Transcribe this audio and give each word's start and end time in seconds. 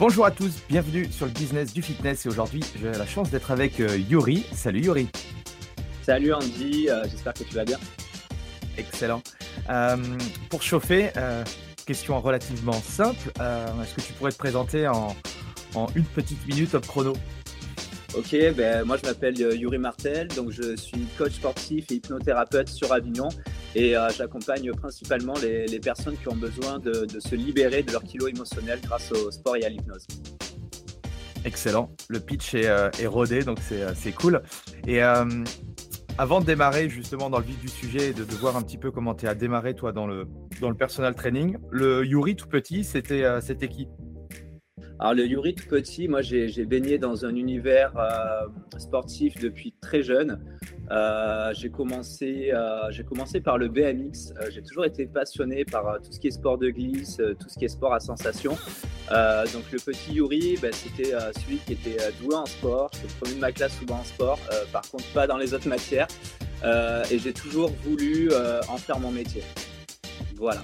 Bonjour 0.00 0.24
à 0.24 0.30
tous, 0.30 0.62
bienvenue 0.66 1.12
sur 1.12 1.26
le 1.26 1.30
business 1.32 1.74
du 1.74 1.82
fitness 1.82 2.24
et 2.24 2.30
aujourd'hui 2.30 2.62
j'ai 2.80 2.90
la 2.90 3.06
chance 3.06 3.30
d'être 3.30 3.50
avec 3.50 3.80
euh, 3.80 3.98
Yuri. 3.98 4.46
Salut 4.54 4.80
Yuri. 4.80 5.10
Salut 6.00 6.32
Andy, 6.32 6.88
euh, 6.88 7.04
j'espère 7.04 7.34
que 7.34 7.44
tu 7.44 7.54
vas 7.54 7.66
bien. 7.66 7.76
Excellent. 8.78 9.22
Euh, 9.68 9.98
pour 10.48 10.62
chauffer, 10.62 11.10
question 11.84 12.18
relativement 12.18 12.80
simple, 12.80 13.30
est-ce 13.38 13.94
que 13.94 14.00
tu 14.00 14.14
pourrais 14.14 14.32
te 14.32 14.38
présenter 14.38 14.88
en, 14.88 15.14
en 15.74 15.86
une 15.94 16.04
petite 16.04 16.48
minute 16.48 16.70
top 16.70 16.86
chrono? 16.86 17.12
Ok, 18.16 18.36
ben, 18.56 18.84
moi 18.84 18.96
je 18.96 19.06
m'appelle 19.06 19.38
Yuri 19.38 19.78
Martel, 19.78 20.26
donc 20.28 20.50
je 20.50 20.74
suis 20.74 21.06
coach 21.16 21.34
sportif 21.34 21.90
et 21.90 21.94
hypnothérapeute 21.94 22.68
sur 22.68 22.92
Avignon 22.92 23.28
et 23.76 23.96
euh, 23.96 24.08
j'accompagne 24.10 24.72
principalement 24.72 25.34
les, 25.40 25.78
personnes 25.78 26.16
qui 26.16 26.28
ont 26.28 26.36
besoin 26.36 26.80
de, 26.80 27.06
se 27.20 27.34
libérer 27.36 27.84
de 27.84 27.92
leur 27.92 28.02
kilo 28.02 28.26
émotionnel 28.26 28.80
grâce 28.82 29.12
au 29.12 29.30
sport 29.30 29.56
et 29.56 29.64
à 29.64 29.68
l'hypnose. 29.68 30.06
Excellent. 31.44 31.94
Le 32.08 32.18
pitch 32.18 32.54
est, 32.54 32.66
euh, 32.66 32.90
rodé, 33.06 33.44
donc 33.44 33.58
c'est 33.60 33.82
euh, 33.82 34.12
cool. 34.18 34.42
Et 34.88 35.00
avant 36.18 36.40
de 36.40 36.44
démarrer 36.44 36.88
justement 36.88 37.30
dans 37.30 37.38
le 37.38 37.44
vif 37.44 37.60
du 37.60 37.68
sujet 37.68 38.10
et 38.10 38.12
de, 38.12 38.24
voir 38.24 38.56
un 38.56 38.62
petit 38.62 38.76
peu 38.76 38.90
comment 38.90 39.14
tu 39.14 39.28
as 39.28 39.36
démarré 39.36 39.74
toi 39.74 39.92
dans 39.92 40.08
le, 40.08 40.26
dans 40.60 40.68
le 40.68 40.76
personal 40.76 41.14
training, 41.14 41.56
le 41.70 42.04
Yuri 42.04 42.34
tout 42.34 42.48
petit, 42.48 42.82
c'était 42.82 43.68
qui? 43.68 43.88
Alors 44.98 45.14
le 45.14 45.26
Yuri 45.26 45.54
tout 45.54 45.66
petit, 45.68 46.08
moi 46.08 46.22
j'ai 46.22 46.64
baigné 46.66 46.98
dans 46.98 47.24
un 47.24 47.34
univers 47.34 47.92
sportif 48.78 49.38
depuis 49.40 49.74
très 49.80 50.02
jeune. 50.02 50.38
Euh, 50.90 51.52
j'ai 51.54 51.70
commencé, 51.70 52.50
euh, 52.52 52.90
j'ai 52.90 53.04
commencé 53.04 53.40
par 53.40 53.58
le 53.58 53.68
BMX. 53.68 54.32
Euh, 54.40 54.50
j'ai 54.50 54.62
toujours 54.62 54.84
été 54.84 55.06
passionné 55.06 55.64
par 55.64 55.98
tout 56.02 56.10
ce 56.10 56.18
qui 56.18 56.28
est 56.28 56.32
sport 56.32 56.58
de 56.58 56.70
glisse, 56.70 57.18
tout 57.38 57.48
ce 57.48 57.58
qui 57.58 57.64
est 57.64 57.68
sport 57.68 57.94
à 57.94 58.00
sensation. 58.00 58.52
donc 59.52 59.70
le 59.72 59.78
petit 59.78 60.14
Yuri, 60.14 60.58
ben, 60.60 60.72
c'était 60.72 61.12
celui 61.40 61.58
qui 61.58 61.72
était 61.74 61.96
doué 62.20 62.34
en 62.34 62.46
sport. 62.46 62.90
J'étais 62.94 63.06
le 63.06 63.20
premier 63.20 63.34
de 63.36 63.40
ma 63.40 63.52
classe 63.52 63.76
souvent 63.78 64.00
en 64.00 64.04
sport. 64.04 64.38
par 64.72 64.82
contre, 64.90 65.04
pas 65.14 65.26
dans 65.26 65.36
les 65.36 65.54
autres 65.54 65.68
matières. 65.68 66.08
et 66.64 67.18
j'ai 67.18 67.32
toujours 67.32 67.70
voulu 67.84 68.30
en 68.68 68.76
faire 68.76 68.98
mon 68.98 69.10
métier. 69.10 69.42
Voilà. 70.36 70.62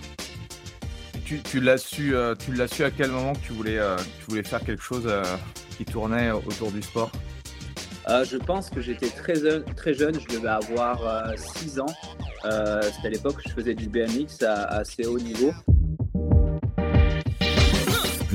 Tu, 1.27 1.61
l'as 1.61 1.79
su, 1.79 2.15
tu 2.39 2.53
l'as 2.55 2.69
su 2.69 2.85
à 2.85 2.91
quel 2.93 3.11
moment 3.11 3.33
que 3.33 3.41
tu 3.41 3.53
voulais, 3.53 3.81
voulais 4.29 4.45
faire 4.45 4.61
quelque 4.61 4.83
chose 4.83 5.11
qui 5.77 5.85
tournait 5.85 6.31
autour 6.31 6.71
du 6.71 6.81
sport? 6.83 7.11
Euh, 8.09 8.25
je 8.25 8.37
pense 8.37 8.71
que 8.71 8.81
j'étais 8.81 9.09
très, 9.09 9.35
très 9.75 9.95
jeune, 9.95 10.15
je 10.21 10.37
devais 10.37 10.49
avoir 10.49 11.33
6 11.37 11.79
euh, 11.79 11.83
ans. 11.83 11.95
Euh, 12.45 12.81
c'était 12.83 13.09
à 13.09 13.11
l'époque 13.11 13.37
où 13.39 13.49
je 13.49 13.53
faisais 13.53 13.75
du 13.75 13.89
BMX 13.89 14.45
à, 14.45 14.65
assez 14.67 15.07
haut 15.07 15.19
niveau. 15.19 15.53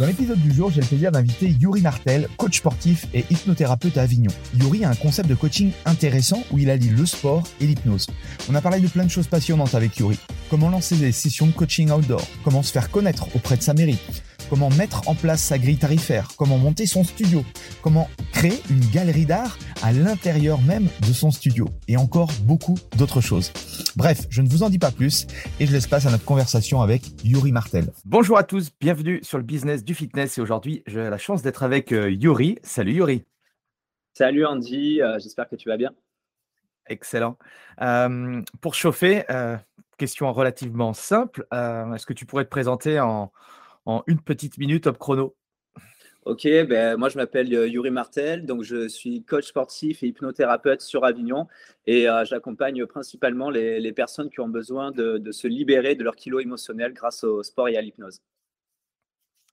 Dans 0.00 0.06
l'épisode 0.06 0.40
du 0.40 0.50
jour, 0.50 0.70
j'ai 0.70 0.80
le 0.80 0.86
plaisir 0.86 1.12
d'inviter 1.12 1.54
Yuri 1.60 1.82
Martel, 1.82 2.26
coach 2.38 2.56
sportif 2.56 3.06
et 3.12 3.26
hypnothérapeute 3.28 3.98
à 3.98 4.02
Avignon. 4.04 4.32
Yuri 4.54 4.82
a 4.82 4.88
un 4.88 4.94
concept 4.94 5.28
de 5.28 5.34
coaching 5.34 5.72
intéressant 5.84 6.42
où 6.50 6.58
il 6.58 6.70
allie 6.70 6.88
le 6.88 7.04
sport 7.04 7.42
et 7.60 7.66
l'hypnose. 7.66 8.06
On 8.50 8.54
a 8.54 8.62
parlé 8.62 8.80
de 8.80 8.88
plein 8.88 9.04
de 9.04 9.10
choses 9.10 9.26
passionnantes 9.26 9.74
avec 9.74 9.98
Yuri. 9.98 10.18
Comment 10.48 10.70
lancer 10.70 10.96
des 10.96 11.12
sessions 11.12 11.48
de 11.48 11.52
coaching 11.52 11.90
outdoor, 11.90 12.26
comment 12.44 12.62
se 12.62 12.72
faire 12.72 12.90
connaître 12.90 13.26
auprès 13.36 13.58
de 13.58 13.62
sa 13.62 13.74
mairie, 13.74 13.98
comment 14.48 14.70
mettre 14.70 15.08
en 15.08 15.14
place 15.14 15.42
sa 15.42 15.58
grille 15.58 15.78
tarifaire, 15.78 16.28
comment 16.36 16.58
monter 16.58 16.86
son 16.86 17.04
studio, 17.04 17.44
comment 17.82 18.08
créer 18.32 18.62
une 18.70 18.84
galerie 18.90 19.26
d'art 19.26 19.58
à 19.82 19.92
l'intérieur 19.92 20.60
même 20.62 20.88
de 21.06 21.12
son 21.12 21.30
studio? 21.30 21.68
Et 21.88 21.96
encore 21.96 22.30
beaucoup 22.44 22.76
d'autres 22.96 23.20
choses. 23.20 23.52
Bref, 23.96 24.26
je 24.30 24.42
ne 24.42 24.48
vous 24.48 24.62
en 24.62 24.70
dis 24.70 24.78
pas 24.78 24.90
plus 24.90 25.26
et 25.58 25.66
je 25.66 25.72
laisse 25.72 25.86
place 25.86 26.06
à 26.06 26.10
notre 26.10 26.24
conversation 26.24 26.80
avec 26.80 27.02
Yuri 27.24 27.52
Martel. 27.52 27.86
Bonjour 28.04 28.38
à 28.38 28.44
tous, 28.44 28.70
bienvenue 28.80 29.20
sur 29.22 29.38
le 29.38 29.44
business 29.44 29.84
du 29.84 29.94
fitness 29.94 30.38
et 30.38 30.40
aujourd'hui 30.40 30.82
j'ai 30.86 31.10
la 31.10 31.18
chance 31.18 31.42
d'être 31.42 31.62
avec 31.62 31.92
euh, 31.92 32.10
Yuri. 32.10 32.58
Salut 32.62 32.94
Yuri. 32.94 33.24
Salut 34.14 34.44
Andy, 34.46 35.02
euh, 35.02 35.18
j'espère 35.18 35.48
que 35.48 35.56
tu 35.56 35.68
vas 35.68 35.76
bien. 35.76 35.92
Excellent. 36.86 37.36
Euh, 37.80 38.42
pour 38.60 38.74
chauffer, 38.74 39.24
question 39.96 40.32
relativement 40.32 40.92
simple, 40.92 41.46
est-ce 41.52 42.04
que 42.04 42.12
tu 42.12 42.26
pourrais 42.26 42.44
te 42.44 42.50
présenter 42.50 42.98
en, 42.98 43.30
en 43.86 44.02
une 44.06 44.20
petite 44.20 44.58
minute 44.58 44.84
top 44.84 44.98
chrono. 44.98 45.36
Ok, 46.26 46.42
ben, 46.44 46.98
moi 46.98 47.08
je 47.08 47.16
m'appelle 47.16 47.52
euh, 47.54 47.66
Yuri 47.66 47.90
Martel, 47.90 48.44
donc 48.44 48.62
je 48.62 48.88
suis 48.88 49.24
coach 49.24 49.46
sportif 49.46 50.02
et 50.02 50.08
hypnothérapeute 50.08 50.82
sur 50.82 51.04
Avignon 51.06 51.46
et 51.86 52.10
euh, 52.10 52.26
j'accompagne 52.26 52.84
principalement 52.84 53.48
les, 53.48 53.92
personnes 53.92 54.28
qui 54.28 54.40
ont 54.40 54.48
besoin 54.48 54.90
de, 54.90 55.32
se 55.32 55.48
libérer 55.48 55.94
de 55.94 56.04
leur 56.04 56.16
kilo 56.16 56.38
émotionnel 56.38 56.92
grâce 56.92 57.24
au 57.24 57.42
sport 57.42 57.70
et 57.70 57.78
à 57.78 57.80
l'hypnose. 57.80 58.20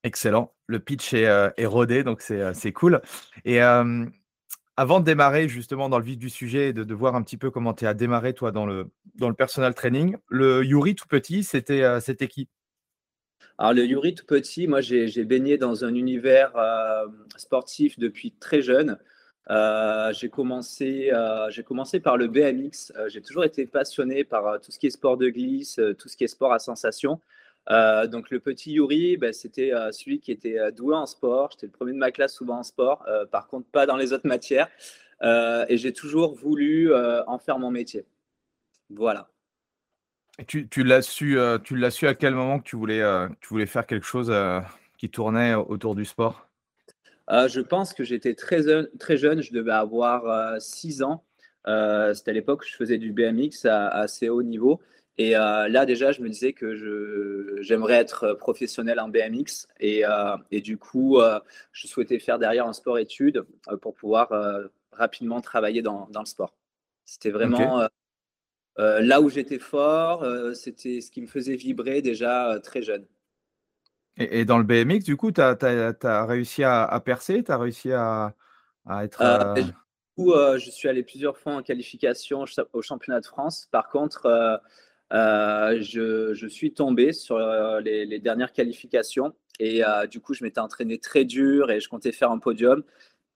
Excellent, 0.03 0.53
le 0.65 0.79
pitch 0.79 1.13
est, 1.13 1.27
euh, 1.27 1.49
rodé, 1.59 2.03
donc 2.03 2.21
c'est 2.21 2.73
cool. 2.73 3.01
Et 3.45 3.59
avant 3.59 4.99
de 4.99 5.05
démarrer 5.05 5.47
justement 5.47 5.87
dans 5.87 5.99
le 5.99 6.03
vif 6.03 6.17
du 6.17 6.29
sujet 6.29 6.69
et 6.69 6.73
de, 6.73 6.93
voir 6.93 7.15
un 7.15 7.23
petit 7.23 7.37
peu 7.37 7.49
comment 7.49 7.73
tu 7.73 7.87
as 7.87 7.93
démarré 7.93 8.33
toi 8.33 8.51
dans 8.51 8.65
le, 8.65 8.91
dans 9.15 9.29
le 9.29 9.35
personal 9.35 9.73
training, 9.73 10.17
le 10.27 10.65
Yuri 10.65 10.95
tout 10.95 11.07
petit, 11.07 11.45
c'était 11.45 12.27
qui? 12.27 12.49
Alors 13.59 13.73
le 13.73 13.85
Yuri 13.85 14.13
tout 14.13 14.25
petit, 14.25 14.67
moi 14.67 14.81
j'ai 14.81 15.25
baigné 15.25 15.57
dans 15.57 15.83
un 15.83 15.95
univers 15.95 16.55
euh, 16.57 17.07
sportif 17.37 17.97
depuis 17.97 18.31
très 18.31 18.61
jeune. 18.61 18.99
Euh, 19.49 20.13
j'ai 20.13 20.29
commencé, 20.29 21.09
euh, 21.11 21.49
commencé 21.65 21.99
par 21.99 22.17
le 22.17 22.27
BMX. 22.27 22.91
j'ai 23.07 23.21
toujours 23.21 23.45
été 23.45 23.65
passionné 23.65 24.23
par 24.23 24.61
tout 24.61 24.71
ce 24.71 24.77
qui 24.77 24.87
est 24.87 24.91
sport 24.91 25.17
de 25.17 25.29
glisse, 25.29 25.79
tout 25.97 26.07
ce 26.07 26.15
qui 26.17 26.23
est 26.23 26.27
sport 26.27 26.53
à 26.53 26.59
sensation. 26.59 27.19
donc 27.67 28.29
le 28.29 28.39
petit 28.39 28.73
Yuri, 28.73 29.17
ben, 29.17 29.33
c'était 29.33 29.71
celui 29.91 30.19
qui 30.19 30.31
était 30.31 30.71
doué 30.71 30.95
en 30.95 31.07
sport. 31.07 31.49
J'étais 31.51 31.65
le 31.67 31.71
premier 31.71 31.93
de 31.93 31.97
ma 31.97 32.11
classe 32.11 32.35
souvent 32.35 32.59
en 32.59 32.63
sport, 32.63 33.05
par 33.31 33.47
contre 33.47 33.67
pas 33.71 33.87
dans 33.87 33.97
les 33.97 34.13
autres 34.13 34.27
matières. 34.27 34.69
et 35.23 35.77
j'ai 35.77 35.93
toujours 35.93 36.35
voulu 36.35 36.93
en 36.93 37.39
faire 37.39 37.57
mon 37.59 37.71
métier. 37.71 38.05
Voilà 38.89 39.29
tu, 40.45 40.83
l'as 40.83 41.01
su, 41.01 41.39
euh, 41.39 41.57
tu 41.57 41.75
l'as 41.75 41.91
su 41.91 42.07
à 42.07 42.13
quel 42.13 42.35
moment 42.35 42.59
que 42.59 42.63
tu 42.63 42.75
voulais, 42.75 43.01
euh, 43.01 43.27
tu 43.41 43.49
voulais 43.49 43.65
faire 43.65 43.87
quelque 43.87 44.05
chose 44.05 44.29
euh, 44.31 44.59
qui 44.97 45.09
tournait 45.09 45.55
autour 45.55 45.95
du 45.95 46.05
sport? 46.05 46.47
Je 47.29 47.59
pense 47.59 47.93
que 47.93 48.03
j'étais 48.03 48.35
très, 48.35 48.61
très 48.99 49.17
jeune, 49.17 49.41
je 49.41 49.51
devais 49.51 49.73
avoir 49.73 50.61
6 50.61 51.03
ans. 51.03 51.25
C'était 51.65 52.31
à 52.31 52.33
l'époque 52.33 52.61
où 52.61 52.65
je 52.65 52.75
faisais 52.75 52.97
du 52.97 53.11
BMX 53.11 53.65
à, 53.65 53.89
assez 53.89 54.29
haut 54.29 54.43
niveau. 54.43 54.79
Et 55.17 55.31
là, 55.31 55.85
déjà, 55.85 56.13
je 56.13 56.21
me 56.21 56.29
disais 56.29 56.53
que 56.53 57.59
j'aimerais 57.59 57.95
être 57.95 58.33
professionnel 58.35 59.01
en 59.01 59.09
BMX. 59.09 59.67
Et, 59.81 60.03
et 60.51 60.61
du 60.61 60.77
coup, 60.77 61.19
je 61.73 61.87
souhaitais 61.87 62.17
faire 62.19 62.39
derrière 62.39 62.65
un 62.65 62.71
sport-études 62.71 63.43
pour 63.81 63.93
pouvoir 63.93 64.31
rapidement 64.93 65.41
travailler 65.41 65.81
dans, 65.81 66.07
dans 66.09 66.21
le 66.21 66.27
sport. 66.27 66.55
C'était 67.03 67.31
vraiment 67.31 67.89
là 68.77 69.21
où 69.21 69.29
j'étais 69.29 69.59
fort. 69.59 70.25
C'était 70.55 71.01
ce 71.01 71.11
qui 71.11 71.21
me 71.21 71.27
faisait 71.27 71.55
vibrer 71.55 72.01
déjà 72.01 72.59
très 72.63 72.81
jeune. 72.81 73.05
Et, 74.17 74.45
dans 74.45 74.57
le 74.57 74.63
BMX, 74.63 75.03
du 75.03 75.15
coup, 75.15 75.31
tu 75.31 75.41
as, 75.41 76.25
réussi 76.25 76.63
à, 76.63 77.01
percer 77.05 77.43
Tu 77.43 77.51
as 77.51 77.57
réussi 77.57 77.91
à, 77.91 78.33
être. 79.03 79.21
Euh, 79.21 79.53
du 79.53 79.73
coup, 80.15 80.33
je 80.57 80.69
suis 80.71 80.89
allé 80.89 81.03
plusieurs 81.03 81.37
fois 81.37 81.53
en 81.53 81.61
qualification 81.61 82.45
au 82.73 82.81
championnat 82.81 83.19
de 83.19 83.25
France. 83.25 83.67
Par 83.71 83.89
contre, 83.89 84.59
je, 85.11 86.47
suis 86.49 86.73
tombé 86.73 87.13
sur 87.13 87.37
les, 87.79 88.19
dernières 88.19 88.53
qualifications. 88.53 89.33
Et 89.59 89.83
du 90.09 90.19
coup, 90.19 90.33
je 90.33 90.43
m'étais 90.43 90.59
entraîné 90.59 90.97
très 90.97 91.23
dur 91.23 91.69
et 91.69 91.79
je 91.79 91.87
comptais 91.87 92.11
faire 92.11 92.31
un 92.31 92.39
podium. 92.39 92.83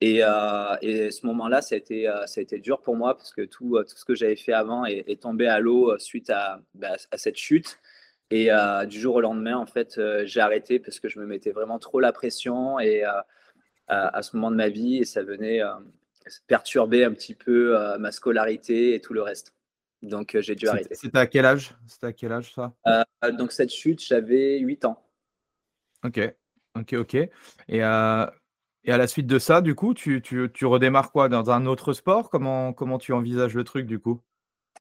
Et, 0.01 0.23
à 0.23 0.77
ce 0.81 1.25
moment-là, 1.27 1.61
ça, 1.61 1.75
a 1.75 1.77
été, 1.77 2.11
ça 2.25 2.39
a 2.39 2.41
été 2.41 2.59
dur 2.59 2.81
pour 2.81 2.95
moi 2.95 3.15
parce 3.15 3.33
que 3.33 3.43
tout, 3.43 3.77
tout 3.87 3.97
ce 3.97 4.03
que 4.03 4.15
j'avais 4.15 4.35
fait 4.35 4.53
avant 4.53 4.85
est, 4.85 5.21
tombé 5.21 5.47
à 5.47 5.59
l'eau 5.59 5.97
suite 5.99 6.29
à, 6.29 6.59
bah, 6.73 6.95
à 7.11 7.17
cette 7.17 7.37
chute. 7.37 7.79
Et 8.31 8.49
euh, 8.49 8.85
du 8.85 8.99
jour 8.99 9.15
au 9.15 9.21
lendemain, 9.21 9.57
en 9.57 9.65
fait, 9.65 9.97
euh, 9.97 10.23
j'ai 10.25 10.39
arrêté 10.39 10.79
parce 10.79 11.01
que 11.01 11.09
je 11.09 11.19
me 11.19 11.25
mettais 11.25 11.51
vraiment 11.51 11.79
trop 11.79 11.99
la 11.99 12.13
pression 12.13 12.79
et 12.79 13.03
euh, 13.03 13.11
à 13.87 14.23
ce 14.23 14.37
moment 14.37 14.51
de 14.51 14.55
ma 14.55 14.69
vie, 14.69 14.99
et 14.99 15.05
ça 15.05 15.21
venait 15.21 15.59
perturber 16.47 17.03
un 17.03 17.11
petit 17.11 17.35
peu 17.35 17.77
ma 17.97 18.13
scolarité 18.13 18.95
et 18.95 19.01
tout 19.01 19.13
le 19.13 19.21
reste. 19.21 19.53
Donc 20.01 20.37
j'ai 20.39 20.55
dû 20.55 20.69
arrêter. 20.69 20.95
C'était 20.95 21.17
à 21.17 21.27
quel 21.27 21.45
âge? 21.45 21.75
C'était 21.87 22.07
à 22.07 22.13
quel 22.13 22.31
âge 22.31 22.53
ça? 22.53 22.73
Donc 23.33 23.51
cette 23.51 23.71
chute, 23.71 24.01
j'avais 24.01 24.59
8 24.59 24.85
ans. 24.85 25.05
Ok, 26.05 26.21
ok, 26.77 26.93
ok. 26.93 27.15
Et, 27.67 27.81
et 28.83 28.91
à 28.91 28.97
la 28.97 29.07
suite 29.07 29.27
de 29.27 29.37
ça, 29.37 29.61
du 29.61 29.75
coup, 29.75 29.93
tu, 29.93 30.21
tu, 30.21 30.65
redémarres 30.65 31.11
quoi? 31.11 31.29
Dans 31.29 31.51
un 31.51 31.65
autre 31.65 31.93
sport? 31.93 32.29
Comment, 32.29 32.73
comment 32.73 32.97
tu 32.97 33.13
envisages 33.13 33.53
le 33.53 33.63
truc 33.63 33.85
du 33.85 33.99
coup? 33.99 34.21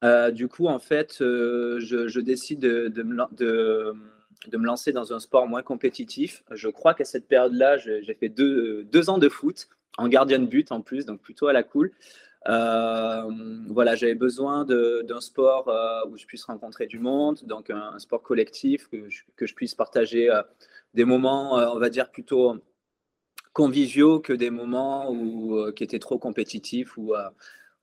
Euh, 0.03 0.31
du 0.31 0.47
coup, 0.47 0.67
en 0.67 0.79
fait, 0.79 1.21
euh, 1.21 1.79
je, 1.79 2.19
décide 2.19 2.59
de, 2.59 3.03
me, 3.03 4.65
lancer 4.65 4.91
dans 4.91 5.13
un 5.13 5.19
sport 5.19 5.47
moins 5.47 5.61
compétitif. 5.61 6.43
Je 6.49 6.69
crois 6.69 6.95
qu'à 6.95 7.05
cette 7.05 7.27
période-là, 7.27 7.77
j'ai 7.77 8.17
fait 8.19 8.29
deux, 8.29 9.09
ans 9.09 9.19
de 9.19 9.29
foot 9.29 9.67
en 9.97 10.07
gardien 10.07 10.39
de 10.39 10.47
but 10.47 10.71
en 10.71 10.81
plus, 10.81 11.05
donc 11.05 11.21
plutôt 11.21 11.47
à 11.47 11.53
la 11.53 11.61
cool. 11.61 11.91
Euh, 12.47 13.21
voilà, 13.67 13.93
j'avais 13.93 14.15
besoin 14.15 14.65
d'un 14.65 15.21
sport 15.21 15.71
où 16.09 16.17
je 16.17 16.25
puisse 16.25 16.45
rencontrer 16.45 16.87
du 16.87 16.97
monde, 16.97 17.39
donc 17.43 17.69
un, 17.69 17.99
sport 17.99 18.23
collectif, 18.23 18.87
que 18.87 19.45
je, 19.45 19.53
puisse 19.53 19.75
partager 19.75 20.31
des 20.95 21.05
moments, 21.05 21.53
on 21.53 21.77
va 21.77 21.91
dire, 21.91 22.09
plutôt 22.09 22.59
conviviaux 23.53 24.19
que 24.19 24.33
des 24.33 24.49
moments 24.49 25.11
où, 25.11 25.71
qui 25.73 25.83
étaient 25.83 25.99
trop 25.99 26.19
compétitifs 26.19 26.97
ou 26.97 27.13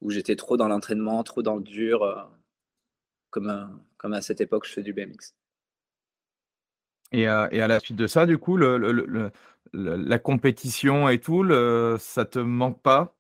où 0.01 0.11
j'étais 0.11 0.37
trop 0.37 0.57
dans 0.57 0.69
l'entraînement, 0.69 1.23
trop 1.25 1.43
dans 1.43 1.57
le 1.57 1.63
dur, 1.63 2.03
euh, 2.03 2.23
comme, 3.31 3.49
euh, 3.51 3.65
comme 3.97 4.13
à 4.13 4.21
cette 4.23 4.41
époque, 4.43 4.67
je 4.67 4.73
fais 4.73 4.83
du 4.83 4.93
BMX. 4.93 5.35
Et, 7.13 7.29
euh, 7.29 7.49
et 7.51 7.63
à 7.63 7.69
la 7.69 7.81
suite 7.81 7.97
de 7.97 8.07
ça, 8.07 8.27
du 8.27 8.39
coup, 8.39 8.57
le, 8.57 9.31
la 9.73 10.19
compétition 10.19 11.09
et 11.09 11.21
tout, 11.21 11.45
ça 11.99 12.25
te 12.25 12.39
manque 12.39 12.81
pas? 12.83 13.18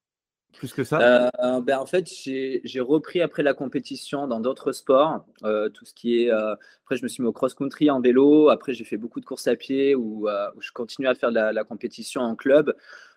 Plus 0.54 0.72
que 0.72 0.84
ça? 0.84 1.30
Ben 1.60 1.78
En 1.78 1.86
fait, 1.86 2.08
j'ai 2.08 2.80
repris 2.80 3.20
après 3.20 3.42
la 3.42 3.54
compétition 3.54 4.26
dans 4.26 4.40
d'autres 4.40 4.72
sports. 4.72 5.24
tout 5.42 5.84
ce 5.84 5.94
qui 5.94 6.22
est. 6.22 6.30
après, 6.30 6.96
je 6.96 7.02
me 7.02 7.08
suis 7.08 7.22
mis 7.22 7.28
au 7.28 7.32
cross-country 7.32 7.90
en 7.90 8.00
vélo. 8.00 8.48
Après, 8.48 8.72
j'ai 8.74 8.84
fait 8.84 8.96
beaucoup 8.96 9.20
de 9.20 9.24
courses 9.24 9.46
à 9.46 9.56
pied 9.56 9.94
où, 9.94 10.28
je 10.58 10.72
continue 10.72 11.06
à 11.08 11.14
faire 11.14 11.30
de 11.30 11.36
la, 11.36 11.64
compétition 11.64 12.22
en 12.22 12.34
club. 12.34 12.74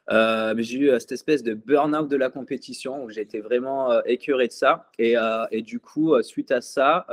Euh, 0.09 0.53
j'ai 0.57 0.77
eu 0.79 0.89
euh, 0.89 0.99
cette 0.99 1.11
espèce 1.11 1.43
de 1.43 1.53
burn-out 1.53 2.09
de 2.09 2.15
la 2.15 2.29
compétition 2.29 3.03
où 3.03 3.09
j'étais 3.09 3.39
vraiment 3.39 3.91
euh, 3.91 4.01
écœuré 4.05 4.47
de 4.47 4.51
ça. 4.51 4.89
Et, 4.97 5.15
et, 5.51 5.61
du 5.61 5.79
coup, 5.79 6.21
suite 6.21 6.51
à 6.51 6.61
ça, 6.61 7.05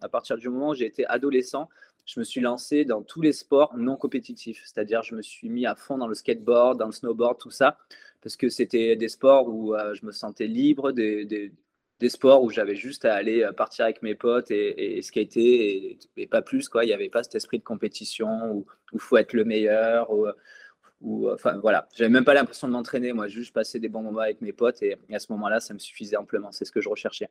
à 0.00 0.08
partir 0.08 0.36
du 0.36 0.48
moment 0.48 0.70
où 0.70 0.74
j'ai 0.74 0.86
été 0.86 1.06
adolescent, 1.06 1.68
je 2.04 2.18
me 2.18 2.24
suis 2.24 2.40
lancé 2.40 2.84
dans 2.84 3.02
tous 3.02 3.20
les 3.20 3.32
sports 3.32 3.76
non 3.76 3.96
compétitifs. 3.96 4.62
C'est-à-dire, 4.64 5.02
je 5.02 5.14
me 5.14 5.22
suis 5.22 5.48
mis 5.48 5.66
à 5.66 5.76
fond 5.76 5.98
dans 5.98 6.08
le 6.08 6.14
skateboard, 6.14 6.78
dans 6.78 6.86
le 6.86 6.92
snowboard, 6.92 7.38
tout 7.38 7.50
ça, 7.50 7.78
parce 8.22 8.36
que 8.36 8.48
c'était 8.48 8.96
des 8.96 9.08
sports 9.08 9.48
où 9.48 9.74
je 9.94 10.06
me 10.06 10.12
sentais 10.12 10.46
libre, 10.46 10.92
des, 10.92 11.24
des, 11.24 12.08
sports 12.08 12.42
où 12.42 12.50
j'avais 12.50 12.74
juste 12.74 13.04
à 13.04 13.14
aller 13.14 13.48
partir 13.56 13.84
avec 13.84 14.02
mes 14.02 14.14
potes 14.14 14.50
et, 14.50 14.98
et 14.98 15.02
skater 15.02 15.98
et, 16.16 16.26
pas 16.26 16.42
plus. 16.42 16.68
Quoi. 16.68 16.84
Il 16.84 16.88
n'y 16.88 16.92
avait 16.92 17.08
pas 17.08 17.22
cet 17.22 17.34
esprit 17.34 17.58
de 17.58 17.64
compétition 17.64 18.52
où 18.52 18.66
il 18.92 19.00
faut 19.00 19.16
être 19.16 19.32
le 19.32 19.44
meilleur. 19.44 20.10
Ou, 20.10 20.26
euh, 20.26 21.34
enfin 21.34 21.58
voilà, 21.58 21.88
j'avais 21.94 22.10
même 22.10 22.24
pas 22.24 22.34
l'impression 22.34 22.68
de 22.68 22.72
m'entraîner, 22.72 23.12
moi, 23.12 23.28
juste 23.28 23.52
passer 23.52 23.80
des 23.80 23.88
bons 23.88 24.02
moments 24.02 24.20
avec 24.20 24.40
mes 24.40 24.52
potes 24.52 24.82
et, 24.82 24.96
à 25.12 25.18
ce 25.18 25.30
moment-là, 25.32 25.60
ça 25.60 25.74
me 25.74 25.78
suffisait 25.78 26.16
amplement. 26.16 26.52
C'est 26.52 26.64
ce 26.64 26.72
que 26.72 26.80
je 26.80 26.88
recherchais. 26.88 27.28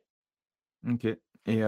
Ok. 0.88 1.06
Et, 1.46 1.62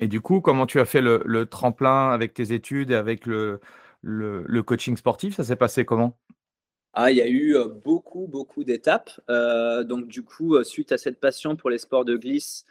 et 0.00 0.08
du 0.08 0.20
coup, 0.22 0.40
comment 0.40 0.66
tu 0.66 0.80
as 0.80 0.86
fait 0.86 1.02
le, 1.02 1.44
tremplin 1.44 2.10
avec 2.10 2.32
tes 2.34 2.52
études 2.52 2.90
et 2.90 2.94
avec 2.94 3.26
le, 3.26 3.60
le, 4.00 4.62
coaching 4.62 4.96
sportif? 4.96 5.36
Ça 5.36 5.44
s'est 5.44 5.56
passé 5.56 5.84
comment? 5.84 6.18
Ah, 6.92 7.10
il 7.10 7.16
y 7.16 7.22
a 7.22 7.28
eu 7.28 7.56
beaucoup, 7.84 8.26
beaucoup 8.26 8.64
d'étapes. 8.64 9.10
Euh, 9.30 9.84
donc, 9.84 10.08
du 10.08 10.22
coup, 10.22 10.62
suite 10.64 10.92
à 10.92 10.98
cette 10.98 11.20
passion 11.20 11.56
pour 11.56 11.70
les 11.70 11.78
sports 11.78 12.04
de 12.04 12.16
glisse, 12.16 12.64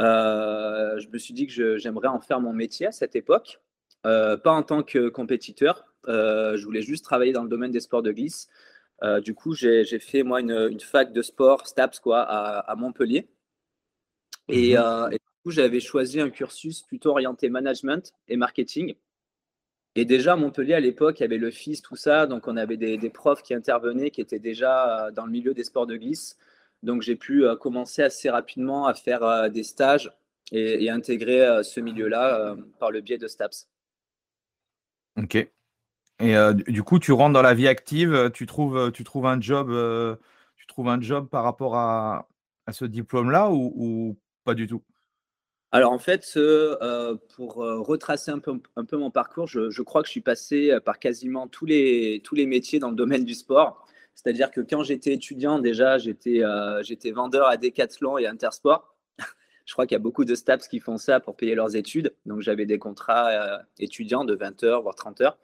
euh, 0.00 0.98
je 0.98 1.08
me 1.08 1.18
suis 1.18 1.34
dit 1.34 1.46
que 1.46 1.76
j'aimerais 1.76 2.08
en 2.08 2.20
faire 2.20 2.40
mon 2.40 2.52
métier 2.52 2.86
à 2.86 2.92
cette 2.92 3.16
époque. 3.16 3.60
pas 4.02 4.40
en 4.44 4.62
tant 4.62 4.82
que 4.82 5.08
compétiteur, 5.08 5.84
euh, 6.08 6.56
je 6.56 6.64
voulais 6.64 6.82
juste 6.82 7.04
travailler 7.04 7.32
dans 7.32 7.42
le 7.42 7.48
domaine 7.48 7.70
des 7.70 7.80
sports 7.80 8.02
de 8.02 8.12
glisse. 8.12 8.48
Euh, 9.02 9.20
du 9.20 9.34
coup, 9.34 9.54
j'ai 9.54 9.84
fait 9.98 10.22
moi 10.22 10.40
une, 10.40 10.80
fac 10.80 11.12
de 11.12 11.22
sport, 11.22 11.66
STAPS, 11.66 12.00
quoi, 12.00 12.22
à, 12.22 12.74
Montpellier. 12.76 13.28
Et, 14.48 14.74
mhm. 14.74 14.82
euh, 14.82 15.08
et, 15.08 15.14
du 15.14 15.42
coup, 15.42 15.50
j'avais 15.50 15.80
choisi 15.80 16.20
un 16.20 16.30
cursus 16.30 16.82
plutôt 16.82 17.10
orienté 17.10 17.48
management 17.48 18.12
et 18.28 18.36
marketing. 18.36 18.94
Et 19.96 20.04
déjà, 20.04 20.36
Montpellier, 20.36 20.74
à 20.74 20.80
l'époque, 20.80 21.18
il 21.18 21.22
y 21.22 21.24
avait 21.24 21.38
le 21.38 21.50
FIS, 21.50 21.80
tout 21.82 21.96
ça. 21.96 22.26
Donc, 22.26 22.46
on 22.46 22.56
avait 22.56 22.76
des, 22.76 23.10
profs 23.10 23.42
qui 23.42 23.54
intervenaient, 23.54 24.10
qui 24.10 24.20
étaient 24.20 24.38
déjà 24.38 25.10
dans 25.12 25.26
le 25.26 25.32
milieu 25.32 25.54
des 25.54 25.64
sports 25.64 25.86
de 25.86 25.96
glisse. 25.96 26.36
Donc, 26.82 27.02
j'ai 27.02 27.16
pu 27.16 27.44
commencer 27.60 28.02
assez 28.02 28.30
rapidement 28.30 28.86
à 28.86 28.94
faire 28.94 29.50
des 29.50 29.62
stages 29.62 30.12
et, 30.52 30.90
intégrer 30.90 31.62
ce 31.64 31.80
milieu-là 31.80 32.56
par 32.78 32.90
le 32.90 33.00
biais 33.00 33.18
de 33.18 33.26
STAPS. 33.26 33.68
Ok. 35.16 35.48
Et 36.18 36.36
euh, 36.36 36.52
du 36.54 36.82
coup, 36.82 36.98
tu 36.98 37.12
rentres 37.12 37.34
dans 37.34 37.42
la 37.42 37.54
vie 37.54 37.68
active, 37.68 38.14
euh, 38.14 38.30
tu 38.30 38.46
trouves, 38.46 38.76
euh, 38.78 38.90
tu 38.90 39.04
trouves 39.04 39.26
un 39.26 39.40
job, 39.40 39.68
tu 40.56 40.66
trouves 40.66 40.88
un 40.88 41.00
job 41.00 41.28
par 41.28 41.44
rapport 41.44 41.76
à, 41.76 42.28
à 42.66 42.72
ce 42.72 42.84
diplôme-là 42.84 43.50
ou, 43.50 44.18
pas 44.44 44.54
du 44.54 44.66
tout? 44.66 44.82
Alors 45.72 45.92
en 45.92 45.98
fait, 45.98 46.38
pour 47.34 47.56
retracer 47.56 48.30
un 48.30 48.38
peu, 48.38 48.96
mon 48.96 49.10
parcours, 49.10 49.46
je, 49.46 49.82
crois 49.82 50.02
que 50.02 50.06
je 50.06 50.12
suis 50.12 50.20
passé 50.20 50.76
par 50.84 50.98
quasiment 50.98 51.48
tous 51.48 51.66
les, 51.66 52.22
métiers 52.46 52.78
dans 52.78 52.90
le 52.90 52.96
domaine 52.96 53.24
du 53.24 53.34
sport. 53.34 53.86
C'est-à-dire 54.14 54.50
que 54.50 54.60
quand 54.60 54.82
j'étais 54.82 55.12
étudiant, 55.12 55.58
déjà, 55.58 55.98
j'étais 55.98 56.40
vendeur 57.10 57.46
à 57.46 57.56
Decathlon 57.56 58.16
et 58.16 58.26
Intersport. 58.26 58.96
je 59.66 59.72
crois 59.72 59.86
qu'il 59.86 59.94
y 59.94 60.00
a 60.00 60.00
beaucoup 60.00 60.24
de 60.24 60.34
staffs 60.34 60.68
qui 60.68 60.80
font 60.80 60.96
ça 60.96 61.20
pour 61.20 61.36
payer 61.36 61.54
leurs 61.54 61.76
études. 61.76 62.14
Donc 62.24 62.40
j'avais 62.40 62.64
des 62.64 62.78
contrats 62.78 63.60
étudiants 63.78 64.24
de 64.24 64.34
20 64.34 64.62
heures, 64.64 64.82
voire 64.82 64.94
30 64.94 65.20
heures. 65.20 65.38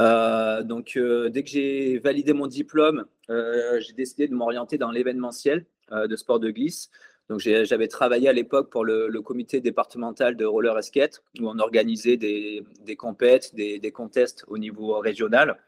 Euh, 0.00 0.62
donc, 0.62 0.96
euh, 0.96 1.28
dès 1.30 1.42
que 1.42 1.50
j'ai 1.50 1.98
validé 1.98 2.32
mon 2.32 2.46
diplôme, 2.46 3.06
euh, 3.30 3.80
j'ai 3.80 3.92
décidé 3.92 4.28
de 4.28 4.34
m'orienter 4.34 4.78
dans 4.78 4.90
l'événementiel 4.90 5.66
de 5.92 6.16
sport 6.16 6.40
de 6.40 6.50
glisse. 6.50 6.90
Donc, 7.28 7.40
j'avais 7.40 7.88
travaillé 7.88 8.28
à 8.28 8.32
l'époque 8.32 8.70
pour 8.70 8.84
le, 8.84 9.10
comité 9.20 9.60
départemental 9.60 10.36
de 10.36 10.44
roller 10.44 10.82
skate, 10.82 11.22
où 11.40 11.48
on 11.48 11.58
organisait 11.58 12.16
des, 12.16 12.62
des 12.84 12.96
compètes, 12.96 13.54
des, 13.54 13.78
des, 13.78 13.90
contests 13.90 14.44
au 14.46 14.58
niveau 14.58 14.98
régional. 14.98 15.58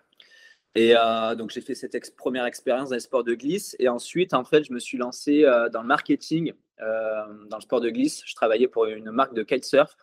Et 0.74 0.94
donc, 1.36 1.50
j'ai 1.50 1.60
fait 1.60 1.74
cette 1.74 2.16
première 2.16 2.44
expérience 2.44 2.90
dans 2.90 2.94
les 2.94 3.00
sports 3.00 3.24
de 3.24 3.34
glisse. 3.34 3.74
Et 3.80 3.88
ensuite, 3.88 4.34
en 4.34 4.44
fait, 4.44 4.62
je 4.62 4.72
me 4.72 4.78
suis 4.78 4.98
lancé 4.98 5.42
dans 5.72 5.82
le 5.82 5.88
marketing 5.88 6.52
dans 6.78 7.56
le 7.56 7.62
sport 7.62 7.80
de 7.80 7.90
glisse. 7.90 8.22
Je 8.24 8.34
travaillais 8.36 8.68
pour 8.68 8.86
une 8.86 9.10
marque 9.10 9.34
de 9.34 9.42
kitesurf 9.42 9.96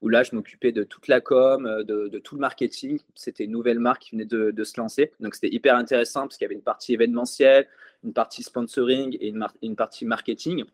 où 0.00 0.08
là, 0.08 0.22
je 0.22 0.34
m'occupais 0.34 0.72
de 0.72 0.84
toute 0.84 1.08
la 1.08 1.20
com, 1.20 1.66
euh, 1.66 1.82
de, 1.82 2.18
tout 2.18 2.34
le 2.34 2.40
marketing. 2.40 3.00
C'était 3.14 3.44
une 3.44 3.52
nouvelle 3.52 3.78
marque 3.78 4.02
qui 4.02 4.10
venait 4.12 4.24
de, 4.24 4.64
se 4.64 4.80
lancer. 4.80 5.12
Donc, 5.20 5.34
c'était 5.34 5.52
hyper 5.52 5.76
intéressant 5.76 6.22
parce 6.22 6.36
qu'il 6.36 6.44
y 6.44 6.46
avait 6.46 6.54
une 6.54 6.62
partie 6.62 6.94
événementielle, 6.94 7.66
une 8.04 8.12
partie 8.12 8.42
sponsoring 8.42 9.16
et 9.20 9.32
une, 9.62 9.76
partie 9.76 10.04
marketing. 10.04 10.64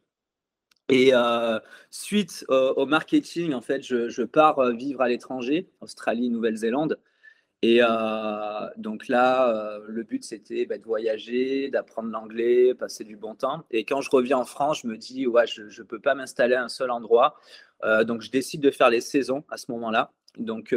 Et 0.90 1.14
euh, 1.14 1.58
suite 1.90 2.44
au, 2.48 2.84
marketing, 2.86 3.54
en 3.54 3.62
fait, 3.62 3.82
je, 3.82 4.22
pars 4.22 4.58
euh, 4.58 4.72
vivre 4.72 5.00
à 5.00 5.08
l'étranger, 5.08 5.70
Australie, 5.80 6.28
Nouvelle-Zélande. 6.28 6.98
Et 7.62 7.78
euh, 7.80 8.68
donc 8.76 9.08
là, 9.08 9.48
euh, 9.48 9.80
le 9.88 10.02
but, 10.02 10.22
c'était 10.22 10.66
bah, 10.66 10.76
de 10.76 10.84
voyager, 10.84 11.70
d'apprendre 11.70 12.10
l'anglais, 12.10 12.74
passer 12.74 13.04
du 13.04 13.16
bon 13.16 13.34
temps. 13.34 13.64
Et 13.70 13.86
quand 13.86 14.02
je 14.02 14.10
reviens 14.10 14.36
en 14.36 14.44
France, 14.44 14.80
je 14.82 14.86
me 14.86 14.98
dis, 14.98 15.26
ouais, 15.26 15.46
je 15.46 15.62
ne 15.62 15.86
peux 15.86 16.00
pas 16.00 16.14
m'installer 16.14 16.54
à 16.54 16.62
un 16.62 16.68
seul 16.68 16.90
endroit. 16.90 17.36
Donc, 18.06 18.22
je 18.22 18.30
décide 18.30 18.62
de 18.62 18.70
faire 18.70 18.88
les 18.88 19.02
saisons 19.02 19.44
à 19.50 19.58
ce 19.58 19.70
moment-là. 19.72 20.10
Donc, 20.38 20.74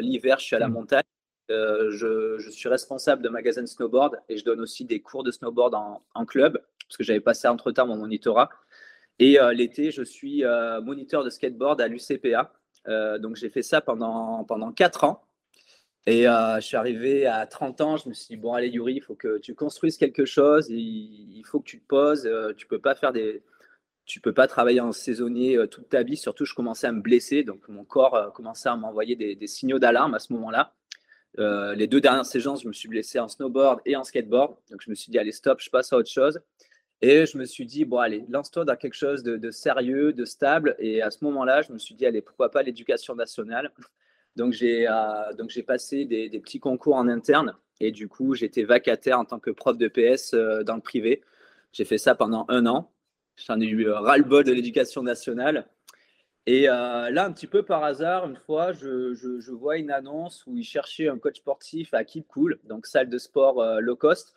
l'hiver, 0.00 0.38
je 0.38 0.44
suis 0.44 0.56
à 0.56 0.58
la 0.58 0.68
mmh. 0.68 0.72
montagne. 0.72 1.02
Je, 1.48 2.36
je, 2.38 2.50
suis 2.50 2.68
responsable 2.68 3.22
de 3.22 3.28
magasin 3.28 3.62
de 3.62 3.66
snowboard 3.66 4.18
et 4.28 4.36
je 4.36 4.44
donne 4.44 4.60
aussi 4.60 4.84
des 4.84 5.00
cours 5.00 5.24
de 5.24 5.30
snowboard 5.30 5.74
en, 5.74 6.02
en 6.14 6.24
club 6.26 6.60
parce 6.90 6.96
que 6.96 7.04
j'avais 7.04 7.20
passé 7.20 7.46
entre-temps 7.46 7.86
mon 7.86 7.96
monitorat. 7.96 8.50
Et 9.20 9.38
l'été, 9.54 9.92
je 9.92 10.02
suis 10.02 10.42
moniteur 10.82 11.22
de 11.22 11.30
skateboard 11.30 11.80
à 11.80 11.86
l'UCPA. 11.86 12.52
donc, 13.18 13.36
j'ai 13.36 13.50
fait 13.50 13.62
ça 13.62 13.80
pendant, 13.80 14.44
pendant 14.44 14.72
4 14.72 15.04
ans. 15.04 15.22
Et 16.06 16.26
euh, 16.26 16.56
je 16.56 16.66
suis 16.66 16.76
arrivé 16.76 17.26
à 17.26 17.46
30 17.46 17.80
ans, 17.82 17.96
je 17.96 18.08
me 18.08 18.14
suis 18.14 18.26
dit, 18.28 18.36
bon, 18.36 18.54
allez, 18.54 18.68
Yuri, 18.68 18.94
il 18.94 19.00
faut 19.00 19.14
que 19.14 19.38
tu 19.38 19.54
construises 19.54 19.98
quelque 19.98 20.24
chose, 20.24 20.66
il 20.70 21.42
faut 21.46 21.60
que 21.60 21.66
tu 21.66 21.78
te 21.78 21.86
poses, 21.86 22.26
euh, 22.26 22.52
tu 22.54 22.66
peux 22.66 22.80
des. 23.12 23.42
Peux 24.22 24.32
pas 24.32 24.48
travailler 24.48 24.80
en 24.80 24.90
saisonnier 24.90 25.56
euh, 25.56 25.68
toute 25.68 25.88
ta 25.88 26.02
vie, 26.02 26.16
surtout 26.16 26.44
je 26.44 26.54
commençais 26.54 26.88
à 26.88 26.92
me 26.92 27.00
blesser, 27.00 27.44
donc 27.44 27.68
mon 27.68 27.84
corps 27.84 28.32
commençait 28.34 28.68
à 28.68 28.74
m'envoyer 28.74 29.14
des, 29.14 29.46
signaux 29.46 29.78
d'alarme 29.78 30.14
à 30.14 30.18
ce 30.18 30.32
moment-là. 30.32 30.74
les 31.38 31.86
deux 31.86 32.00
dernières 32.00 32.26
séances, 32.26 32.62
je 32.62 32.68
me 32.68 32.72
suis 32.72 32.88
blessé 32.88 33.20
en 33.20 33.28
snowboard 33.28 33.80
et 33.86 33.94
en 33.94 34.02
skateboard, 34.02 34.56
donc 34.70 34.82
je 34.82 34.90
me 34.90 34.96
suis 34.96 35.12
dit, 35.12 35.18
allez, 35.18 35.30
stop, 35.30 35.60
je 35.60 35.70
passe 35.70 35.92
à 35.92 35.96
autre 35.96 36.10
chose. 36.10 36.40
Et 37.02 37.24
je 37.26 37.38
me 37.38 37.46
suis 37.46 37.64
dit, 37.64 37.84
bon, 37.84 37.98
allez, 37.98 38.24
lance-toi 38.28 38.64
dans 38.64 38.76
quelque 38.76 38.94
chose 38.94 39.22
de, 39.22 39.50
sérieux, 39.50 40.12
de 40.12 40.24
stable. 40.24 40.76
Et 40.78 41.00
à 41.00 41.10
ce 41.10 41.24
moment-là, 41.24 41.62
je 41.62 41.72
me 41.72 41.78
suis 41.78 41.94
dit, 41.94 42.04
allez, 42.04 42.20
pourquoi 42.20 42.50
pas 42.50 42.62
l'éducation 42.62 43.14
nationale 43.14 43.72
donc 44.36 44.52
j'ai 44.52 44.88
euh, 44.88 45.62
passé 45.66 46.04
des, 46.04 46.30
petits 46.40 46.60
concours 46.60 46.96
en 46.96 47.08
interne 47.08 47.54
et 47.80 47.90
du 47.90 48.08
coup 48.08 48.34
j'étais 48.34 48.62
vacataire 48.62 49.18
en 49.18 49.24
tant 49.24 49.38
que 49.38 49.50
prof 49.50 49.76
de 49.76 49.88
PS 49.88 50.34
euh, 50.34 50.62
dans 50.62 50.76
le 50.76 50.80
privé. 50.80 51.22
J'ai 51.72 51.84
fait 51.84 51.98
ça 51.98 52.14
pendant 52.14 52.46
un 52.48 52.66
an. 52.66 52.90
J'en 53.36 53.60
ai 53.60 53.66
eu 53.66 53.88
euh, 53.88 53.98
ras-le-bol 53.98 54.44
de 54.44 54.52
l'éducation 54.52 55.02
nationale. 55.02 55.66
Et 56.46 56.62
là, 56.62 57.24
un 57.26 57.32
petit 57.32 57.46
peu 57.46 57.62
par 57.62 57.84
hasard, 57.84 58.26
une 58.26 58.34
fois, 58.34 58.72
je, 58.72 59.14
je, 59.14 59.52
vois 59.52 59.76
une 59.76 59.90
annonce 59.90 60.44
où 60.46 60.56
ils 60.56 60.64
cherchaient 60.64 61.06
un 61.06 61.18
coach 61.18 61.36
sportif 61.36 61.92
à 61.94 62.02
Keep 62.02 62.26
Cool, 62.26 62.58
donc 62.64 62.86
salle 62.86 63.08
de 63.08 63.18
sport 63.18 63.62
low 63.80 63.94
cost. 63.94 64.34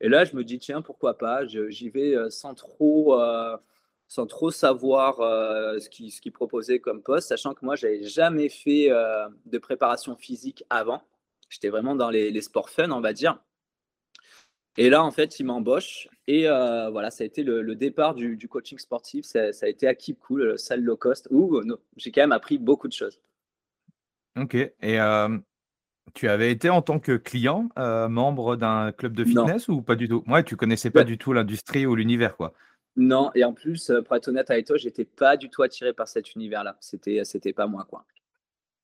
Et 0.00 0.08
là, 0.08 0.24
je 0.24 0.34
me 0.34 0.44
dis, 0.44 0.58
tiens, 0.58 0.82
pourquoi 0.82 1.18
pas 1.18 1.46
J'y 1.46 1.90
vais 1.90 2.14
sans 2.30 2.54
trop, 2.54 3.14
sans 4.10 4.26
trop 4.26 4.50
savoir 4.50 5.20
euh, 5.20 5.78
ce 5.78 5.88
qu'il 5.88 6.10
ce 6.10 6.28
proposait 6.30 6.80
comme 6.80 7.00
poste, 7.00 7.28
sachant 7.28 7.54
que 7.54 7.64
moi, 7.64 7.76
j'avais 7.76 8.02
jamais 8.02 8.48
fait 8.48 8.90
euh, 8.90 9.28
de 9.46 9.56
préparation 9.56 10.16
physique 10.16 10.64
avant. 10.68 11.00
J'étais 11.48 11.68
vraiment 11.68 11.94
dans 11.94 12.10
les, 12.10 12.40
sports 12.40 12.70
fun, 12.70 12.90
on 12.90 13.00
va 13.00 13.12
dire. 13.12 13.38
Et 14.76 14.90
là, 14.90 15.04
en 15.04 15.12
fait, 15.12 15.38
il 15.38 15.46
m'embauche. 15.46 16.08
Et 16.26 16.48
euh, 16.48 16.90
voilà, 16.90 17.12
ça 17.12 17.22
a 17.22 17.26
été 17.26 17.44
le, 17.44 17.74
départ 17.76 18.16
du, 18.16 18.48
coaching 18.48 18.80
sportif. 18.80 19.24
Ça, 19.24 19.50
a 19.62 19.68
été 19.68 19.86
à 19.86 19.94
Keep 19.94 20.18
Cool, 20.18 20.58
salle 20.58 20.82
low 20.82 20.96
cost, 20.96 21.28
où 21.30 21.60
j'ai 21.96 22.10
quand 22.10 22.22
même 22.22 22.32
appris 22.32 22.58
beaucoup 22.58 22.88
de 22.88 22.92
choses. 22.92 23.20
Ok. 24.36 24.54
Et 24.54 24.98
tu 26.14 26.28
avais 26.28 26.50
été 26.50 26.70
en 26.70 26.82
tant 26.82 26.98
que 26.98 27.16
client, 27.16 27.68
membre 27.76 28.56
d'un 28.56 28.92
club 28.92 29.14
de 29.14 29.24
fitness 29.24 29.68
ou 29.68 29.82
pas 29.82 29.96
du 29.96 30.08
tout? 30.08 30.24
Ouais, 30.26 30.44
tu 30.44 30.56
connaissais 30.56 30.90
pas 30.90 31.04
du 31.04 31.18
tout 31.18 31.32
l'industrie 31.32 31.86
ou 31.86 31.94
l'univers, 31.94 32.36
quoi. 32.36 32.52
Non, 32.96 33.30
et 33.34 33.44
en 33.44 33.52
plus, 33.52 33.90
euh, 33.90 34.02
pour 34.02 34.16
être 34.16 34.28
honnête 34.28 34.50
avec 34.50 34.66
toi, 34.66 34.76
j'étais 34.76 35.04
pas 35.04 35.36
du 35.36 35.48
tout 35.48 35.62
attiré 35.62 35.92
par 35.92 36.08
cet 36.08 36.34
univers-là. 36.34 36.76
C'était, 36.80 37.24
c'était 37.24 37.52
pas 37.52 37.66
moi, 37.66 37.86
quoi. 37.88 38.04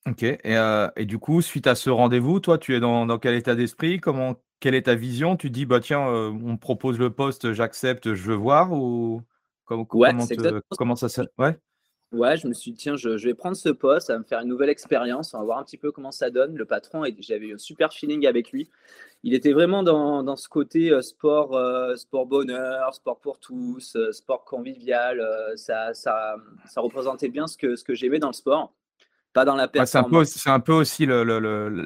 Ok. 0.08 0.22
Et, 0.22 0.38
euh, 0.44 0.88
et, 0.96 1.04
du 1.04 1.18
coup, 1.18 1.42
suite 1.42 1.66
à 1.66 1.74
ce 1.74 1.90
rendez-vous, 1.90 2.38
toi, 2.38 2.56
tu 2.56 2.74
es 2.74 2.80
dans, 2.80 3.04
dans 3.06 3.18
quel 3.18 3.34
état 3.34 3.56
d'esprit? 3.56 4.00
Comment, 4.00 4.36
quelle 4.60 4.74
est 4.74 4.82
ta 4.82 4.94
vision? 4.94 5.36
Tu 5.36 5.50
dis, 5.50 5.66
bah 5.66 5.80
tiens, 5.80 6.08
euh, 6.08 6.30
on 6.30 6.52
me 6.52 6.56
propose 6.56 6.98
le 6.98 7.10
poste, 7.10 7.52
j'accepte, 7.52 8.14
je 8.14 8.22
veux 8.22 8.36
voir 8.36 8.72
ou 8.72 9.22
comment, 9.64 9.84
comment, 9.84 10.26
comment 10.78 10.96
ça 10.96 11.08
se 11.08 11.22
ouais? 11.38 11.58
Ouais, 12.12 12.36
je 12.36 12.46
me 12.46 12.52
suis 12.52 12.70
dit, 12.70 12.76
tiens, 12.76 12.96
je, 12.96 13.08
vais 13.08 13.34
prendre 13.34 13.56
ce 13.56 13.68
poste, 13.68 14.06
ça 14.06 14.12
va 14.12 14.20
me 14.20 14.24
faire 14.24 14.40
une 14.40 14.48
nouvelle 14.48 14.68
expérience, 14.68 15.34
on 15.34 15.38
va 15.38 15.44
voir 15.44 15.58
un 15.58 15.64
petit 15.64 15.76
peu 15.76 15.90
comment 15.90 16.12
ça 16.12 16.30
donne. 16.30 16.56
Le 16.56 16.64
patron, 16.64 17.02
j'avais 17.18 17.46
eu 17.46 17.54
un 17.54 17.58
super 17.58 17.92
feeling 17.92 18.26
avec 18.26 18.52
lui. 18.52 18.70
Il 19.24 19.34
était 19.34 19.52
vraiment 19.52 19.82
dans, 19.82 20.22
dans 20.22 20.36
ce 20.36 20.48
côté 20.48 20.92
euh, 20.92 21.02
sport, 21.02 21.56
euh, 21.56 21.96
sport 21.96 22.26
bonheur, 22.26 22.94
sport 22.94 23.18
pour 23.18 23.40
tous, 23.40 23.96
euh, 23.96 24.12
sport 24.12 24.44
convivial. 24.44 25.20
ça, 25.56 25.94
ça, 25.94 26.36
ça, 26.66 26.80
représentait 26.80 27.28
bien 27.28 27.48
ce 27.48 27.56
que, 27.56 27.74
ce 27.74 27.82
que 27.82 27.94
j'aimais 27.94 28.20
dans 28.20 28.28
le 28.28 28.34
sport, 28.34 28.72
pas 29.32 29.44
dans 29.44 29.56
la 29.56 29.66
performance. 29.66 30.28
c'est, 30.28 30.48
un 30.48 30.60
peu, 30.60 30.74
aussi 30.74 31.06
le, 31.06 31.24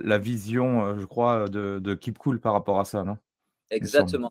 la 0.05 0.19
vision, 0.19 0.99
je 0.99 1.07
crois, 1.07 1.49
de, 1.49 1.79
de, 1.79 1.95
Keep 1.95 2.19
Cool 2.19 2.41
par 2.41 2.53
rapport 2.53 2.79
à 2.79 2.85
ça, 2.85 3.05
non? 3.05 3.17
Exactement. 3.71 4.31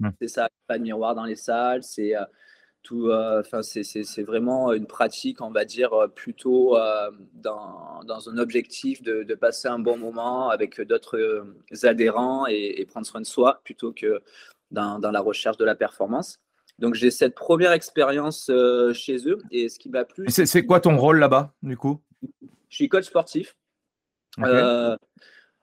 Mmh. 0.00 0.10
C'est 0.20 0.28
ça, 0.28 0.50
pas 0.66 0.76
de 0.76 0.82
miroir 0.82 1.14
dans 1.14 1.24
les 1.24 1.36
salles, 1.36 1.82
c'est 1.82 2.14
tout, 2.82 3.08
euh, 3.08 3.40
enfin, 3.40 3.62
c'est 3.62 4.22
vraiment 4.22 4.72
une 4.72 4.86
pratique, 4.86 5.40
on 5.40 5.50
va 5.50 5.64
dire, 5.64 5.92
euh, 5.92 6.08
plutôt 6.08 6.76
euh, 6.76 7.10
dans, 7.34 8.02
dans, 8.04 8.28
un 8.28 8.38
objectif 8.38 9.02
de, 9.02 9.22
de, 9.22 9.34
passer 9.34 9.68
un 9.68 9.78
bon 9.78 9.96
moment 9.96 10.48
avec 10.48 10.80
d'autres 10.80 11.46
adhérents 11.82 12.46
et, 12.46 12.84
prendre 12.86 13.06
soin 13.06 13.20
de 13.20 13.26
soi 13.26 13.60
plutôt 13.64 13.92
que 13.92 14.20
dans, 14.70 14.98
dans 14.98 15.10
la 15.10 15.20
recherche 15.20 15.56
de 15.56 15.64
la 15.64 15.74
performance. 15.74 16.40
Donc, 16.78 16.94
j'ai 16.94 17.10
cette 17.10 17.34
première 17.34 17.72
expérience 17.72 18.50
chez 18.94 19.28
eux 19.28 19.38
et 19.50 19.68
ce 19.68 19.78
qui 19.78 19.90
m'a 19.90 20.04
plu. 20.04 20.26
C'est 20.28 20.64
quoi 20.64 20.80
ton 20.80 20.96
rôle 20.96 21.18
là-bas, 21.18 21.52
du 21.62 21.76
coup? 21.76 22.00
Je 22.68 22.76
suis 22.76 22.88
coach 22.88 23.04
sportif. 23.04 23.54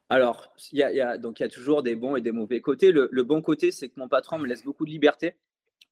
alors, 0.10 0.54
il 0.72 0.78
y, 0.78 0.84
a, 0.84 0.92
y, 0.92 1.02
a, 1.02 1.18
donc, 1.18 1.40
il 1.40 1.44
y 1.44 1.46
a 1.46 1.50
toujours 1.50 1.82
des 1.82 1.96
bons 1.96 2.16
et 2.16 2.22
des 2.22 2.32
mauvais 2.32 2.62
côtés. 2.62 2.92
Le, 2.92 3.10
le 3.12 3.24
bon 3.24 3.42
côté, 3.42 3.72
c'est 3.72 3.90
que 3.90 4.00
mon 4.00 4.08
patron 4.08 4.38
me 4.38 4.46
laisse 4.46 4.64
beaucoup 4.64 4.86
de 4.86 4.92
liberté. 4.92 5.36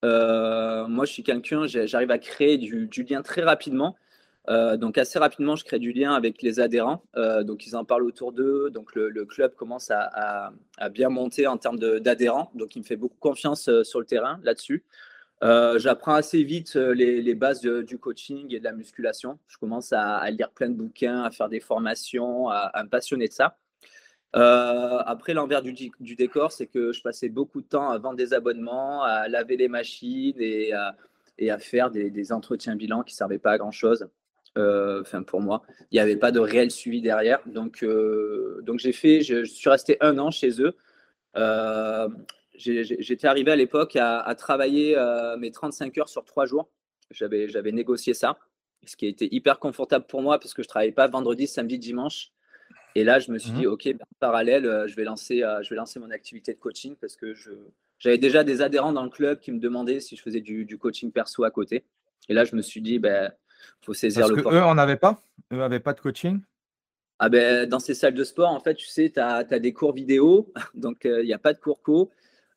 Euh, 0.06 0.88
moi, 0.88 1.06
je 1.06 1.14
suis 1.14 1.24
quelqu'un, 1.24 1.66
j'arrive 1.68 2.12
à 2.12 2.20
créer 2.20 2.58
du, 2.58 2.90
lien 3.10 3.22
très 3.22 3.42
rapidement. 3.42 3.96
Euh, 4.48 4.78
donc 4.78 5.00
assez 5.00 5.18
rapidement, 5.18 5.56
je 5.56 5.66
crée 5.66 5.80
du 5.80 5.92
lien 5.92 6.14
avec 6.14 6.44
les 6.44 6.60
adhérents. 6.60 7.04
Euh, 7.18 7.44
donc 7.44 7.66
ils 7.66 7.76
en 7.76 7.84
parlent 7.84 8.04
autour 8.04 8.32
d'eux. 8.32 8.70
Donc 8.70 8.94
le, 8.94 9.26
club 9.26 9.56
commence 9.56 9.92
à, 9.92 10.52
bien 10.92 11.10
monter 11.10 11.48
en 11.48 11.58
termes 11.58 11.80
d'adhérents. 11.80 12.52
Donc 12.54 12.76
il 12.76 12.80
me 12.80 12.86
fait 12.86 12.96
beaucoup 12.96 13.18
confiance 13.20 13.70
sur 13.84 14.00
le 14.00 14.06
terrain 14.06 14.40
là-dessus. 14.44 14.84
J'apprends 15.42 16.14
assez 16.14 16.44
vite 16.44 16.76
les, 16.76 17.36
bases 17.36 17.62
du 17.62 17.98
coaching 17.98 18.54
et 18.54 18.60
de 18.60 18.64
la 18.64 18.74
musculation. 18.74 19.40
Je 19.48 19.58
commence 19.58 19.92
à, 19.94 20.18
à, 20.18 20.30
lire 20.30 20.52
plein 20.52 20.70
de 20.70 20.76
bouquins, 20.76 21.24
à 21.24 21.32
faire 21.32 21.50
des 21.50 21.60
formations, 21.60 22.50
à 22.50 22.84
me 22.84 22.90
passionner 22.90 23.28
de 23.28 23.34
ça. 23.34 23.58
Euh, 24.36 25.00
après, 25.06 25.34
l'envers 25.34 25.62
du, 25.62 25.92
décor, 26.16 26.52
c'est 26.52 26.68
que 26.68 26.92
je 26.92 27.02
passais 27.02 27.30
beaucoup 27.30 27.62
de 27.62 27.68
temps 27.68 27.90
à 27.90 27.98
vendre 27.98 28.18
des 28.18 28.34
abonnements, 28.34 29.04
à 29.04 29.28
laver 29.30 29.56
les 29.56 29.70
machines 29.70 30.36
et 30.40 30.74
à, 30.74 31.60
faire 31.60 31.90
des, 31.90 32.32
entretiens 32.32 32.76
bilans 32.76 33.04
qui 33.04 33.14
ne 33.14 33.18
servaient 33.18 33.40
pas 33.40 33.52
à 33.52 33.58
grand-chose. 33.58 34.08
Euh, 34.58 35.02
enfin, 35.02 35.24
pour 35.24 35.42
moi, 35.42 35.64
il 35.92 35.96
n'y 35.96 36.00
avait 36.00 36.16
pas 36.18 36.32
de 36.32 36.40
réel 36.40 36.72
suivi 36.72 37.02
derrière. 37.02 37.40
Donc, 37.46 37.84
euh, 37.84 38.62
donc 38.64 38.80
j'ai 38.80 38.94
fait, 38.94 39.22
je, 39.22 39.44
suis 39.46 39.70
resté 39.70 39.98
un 40.02 40.18
an 40.18 40.32
chez 40.32 40.62
eux. 40.62 40.76
J'étais 42.58 43.28
arrivé 43.28 43.52
à 43.52 43.56
l'époque 43.56 43.96
à, 43.96 44.20
à, 44.20 44.36
travailler 44.36 44.98
mes 45.40 45.52
35 45.52 45.98
heures 45.98 46.10
sur 46.10 46.26
trois 46.26 46.46
jours. 46.46 46.70
J'avais 47.12 47.72
négocié 47.72 48.14
ça, 48.14 48.38
ce 48.86 48.98
qui 48.98 49.06
a 49.06 49.10
été 49.10 49.34
hyper 49.34 49.60
confortable 49.60 50.06
pour 50.08 50.22
moi 50.22 50.40
parce 50.40 50.54
que 50.54 50.62
je 50.62 50.68
ne 50.68 50.70
travaillais 50.70 50.92
pas 50.92 51.08
vendredi, 51.08 51.48
samedi, 51.48 51.80
dimanche. 51.80 52.32
Et 52.96 53.04
là, 53.04 53.20
je 53.20 53.30
me 53.30 53.38
suis 53.38 53.52
mmh 53.52 53.56
dit, 53.56 53.68
OK, 53.68 53.88
en 53.88 54.16
parallèle, 54.20 54.66
euh, 54.66 54.88
je 54.88 54.96
vais, 54.96 55.04
lancer, 55.04 55.44
euh, 55.44 55.62
je 55.62 55.70
vais 55.70 55.76
lancer 55.76 56.00
mon 56.00 56.10
activité 56.12 56.54
de 56.54 56.60
coaching 56.60 56.96
parce 57.00 57.18
que 57.18 57.34
j'avais 58.00 58.18
déjà 58.18 58.46
des 58.46 58.62
adhérents 58.62 58.94
dans 58.94 59.04
le 59.04 59.10
club 59.10 59.42
qui 59.42 59.52
me 59.52 59.60
demandaient 59.60 60.00
si 60.00 60.16
je 60.16 60.22
faisais 60.22 60.40
du, 60.40 60.78
coaching 60.78 61.12
perso 61.12 61.44
à 61.44 61.52
côté. 61.52 61.84
Et 62.30 62.34
là, 62.34 62.46
je 62.46 62.56
me 62.56 62.62
suis 62.62 62.82
dit, 62.82 62.94
il 62.94 63.00
ben, 63.00 63.32
faut 63.82 63.94
saisir 63.94 64.30
le 64.30 64.42
Eux 64.42 64.64
en 64.64 64.78
avaient 64.78 64.96
pas? 64.96 65.22
Eux 65.52 65.58
n'avaient 65.58 65.82
pas 65.82 65.94
de 65.94 66.00
coaching? 66.00 66.40
Ah 67.20 67.28
ben, 67.28 67.68
Dans 67.68 67.80
ces 67.80 67.94
salles 67.94 68.14
de 68.14 68.24
sport, 68.24 68.50
en 68.50 68.62
fait, 68.62 68.76
tu 68.76 68.88
sais, 68.88 69.12
tu 69.14 69.20
as, 69.20 69.44
des 69.44 69.74
cours 69.74 69.94
vidéo, 69.94 70.54
donc 70.74 71.06
euh, 71.06 71.22
il 71.22 71.26
n'y 71.26 71.34
a 71.34 71.38
pas 71.38 71.54
de 71.54 71.60
cours 71.60 71.82
co. 71.82 72.12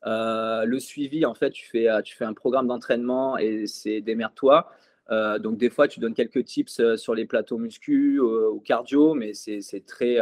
le 0.05 0.79
suivi, 0.79 1.25
en 1.25 1.33
fait, 1.33 1.51
tu 1.51 1.67
fais, 1.67 1.89
tu 2.03 2.15
fais 2.15 2.25
un 2.25 2.33
programme 2.33 2.67
d'entraînement 2.67 3.37
et 3.37 3.67
c'est 3.67 3.99
démerde-toi. 3.99 4.71
Euh, 5.11 5.39
donc 5.39 5.57
des 5.57 5.69
fois, 5.69 5.87
tu 5.87 5.99
donnes 5.99 6.13
quelques 6.13 6.45
tips 6.45 6.79
euh, 6.79 6.97
sur 6.97 7.15
les 7.15 7.25
plateaux 7.25 7.57
muscu 7.57 8.19
euh, 8.19 8.49
ou 8.49 8.59
cardio, 8.59 9.13
mais 9.15 9.33
c'est 9.33 9.85
très, 9.85 10.19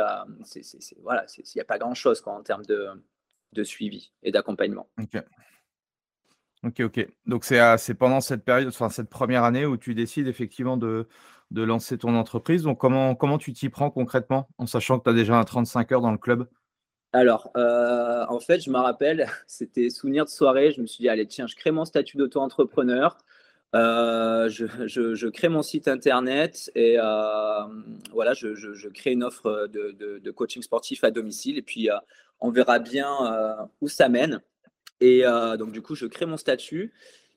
voilà, 1.01 1.25
il 1.38 1.44
n'y 1.56 1.62
a 1.62 1.65
pas 1.65 1.77
grand 1.77 1.94
chose 1.94 2.22
en 2.25 2.41
termes 2.41 2.65
de, 2.65 3.63
suivi 3.63 4.12
et 4.24 4.32
d'accompagnement. 4.32 4.88
Ok, 5.01 5.24
ok, 6.63 6.79
ok. 6.82 7.08
Donc 7.25 7.44
c'est 7.44 7.94
pendant 7.96 8.22
cette 8.22 8.46
période, 8.46 8.67
enfin 8.67 8.89
cette 8.89 9.10
première 9.10 9.44
année 9.44 9.65
où 9.65 9.77
tu 9.77 9.96
décides 9.96 10.27
effectivement 10.27 10.77
de, 10.77 11.08
lancer 11.51 11.98
ton 11.98 12.15
entreprise. 12.15 12.63
Donc 12.63 12.79
comment, 12.79 13.15
comment 13.15 13.38
tu 13.38 13.51
t'y 13.53 13.70
prends 13.70 13.89
concrètement 13.89 14.48
en 14.58 14.67
sachant 14.67 15.00
que 15.00 15.06
tu 15.06 15.10
as 15.10 15.13
déjà 15.13 15.38
un 15.38 15.44
35 15.44 15.91
heures 15.91 16.01
dans 16.01 16.12
le 16.12 16.17
club? 16.17 16.48
Alors, 17.13 17.51
en 17.56 18.39
fait, 18.39 18.60
je 18.62 18.70
me 18.70 18.77
rappelle, 18.77 19.27
c'était 19.48 19.89
souvenir 19.89 20.24
de 20.24 20.29
soirée. 20.29 20.72
Je 20.72 20.82
me 20.82 20.86
suis 20.86 21.01
dit, 21.01 21.10
allez, 21.10 21.27
tiens, 21.27 21.48
je 21.48 21.56
crée 21.56 21.72
mon 21.72 21.84
statut 21.84 22.15
d'auto-entrepreneur. 22.15 23.17
Je, 23.74 25.28
crée 25.28 25.50
mon 25.50 25.64
site 25.64 25.88
internet 25.88 26.72
et 26.76 26.98
voilà, 28.12 28.34
je, 28.34 28.88
crée 28.90 29.12
une 29.12 29.24
offre 29.24 29.68
de, 29.68 30.32
coaching 30.32 30.62
sportif 30.62 31.04
à 31.04 31.12
domicile 31.12 31.58
et 31.58 31.62
puis 31.62 31.90
on 32.40 32.52
verra 32.52 32.80
bien 32.80 33.08
où 33.82 33.88
ça 33.88 34.10
mène. 34.10 34.42
Et 35.02 35.24
donc 35.58 35.72
du 35.72 35.82
coup, 35.82 35.96
je 35.96 36.06
crée 36.06 36.26
mon 36.26 36.38
statut 36.38 36.94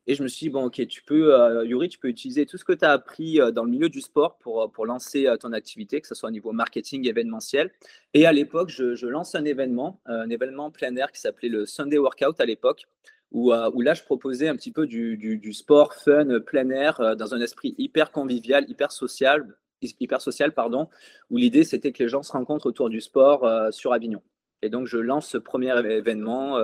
et 0.07 0.15
je 0.15 0.23
me 0.23 0.29
suis 0.29 0.47
dit, 0.47 0.51
bon, 0.51 0.65
ok, 0.65 0.87
tu 0.89 1.03
peux, 1.03 1.35
euh, 1.35 1.65
Yuri, 1.65 1.89
tu 1.89 1.99
peux 1.99 2.09
utiliser 2.09 2.47
tout 2.47 2.57
ce 2.57 2.65
que 2.65 2.73
tu 2.73 2.85
as 2.85 2.91
appris 2.91 3.41
euh, 3.41 3.51
dans 3.51 3.65
le 3.65 3.71
milieu 3.71 3.89
du 3.89 4.01
sport 4.01 4.39
pour, 4.39 4.63
euh, 4.63 4.67
pour 4.67 4.87
lancer 4.87 5.33
ton 5.39 5.53
activité, 5.53 6.01
que 6.01 6.09
ce 6.09 6.15
soit 6.15 6.31
au 6.31 6.33
niveau 6.33 6.53
marketing, 6.53 7.07
événementiel. 7.07 7.71
Et 8.15 8.27
à 8.27 8.33
l'époque, 8.33 8.71
je, 8.71 9.07
lance 9.07 9.35
un 9.35 9.45
événement, 9.45 10.01
un 10.07 10.29
événement 10.31 10.71
plein 10.71 10.97
air 10.97 11.13
qui 11.13 11.21
s'appelait 11.21 11.49
le 11.49 11.67
Sunday 11.67 11.99
Workout 11.99 12.41
à 12.41 12.45
l'époque, 12.45 12.87
où, 13.33 13.53
où, 13.53 13.81
là, 13.81 13.95
je 13.95 14.03
proposais 14.03 14.49
un 14.49 14.57
petit 14.57 14.73
peu 14.73 14.87
du, 14.87 15.17
du, 15.17 15.53
sport 15.53 15.95
fun, 15.95 16.41
plein 16.41 16.69
air, 16.71 17.17
dans 17.17 17.35
un 17.35 17.41
esprit 17.41 17.75
hyper 17.79 18.11
convivial, 18.11 18.65
hyper 18.69 18.93
social, 18.93 19.57
hyper 19.83 20.21
social 20.21 20.53
pardon, 20.53 20.89
où 21.31 21.37
l'idée, 21.37 21.65
c'était 21.65 21.93
que 21.93 22.03
les 22.03 22.09
gens 22.09 22.23
se 22.23 22.33
rencontrent 22.33 22.67
autour 22.67 22.91
du 22.91 23.01
sport 23.01 23.73
sur 23.73 23.93
Avignon. 23.93 24.23
Et 24.63 24.69
donc, 24.69 24.87
je 24.87 24.99
lance 24.99 25.29
ce 25.29 25.39
premier 25.39 25.79
événement 25.91 26.59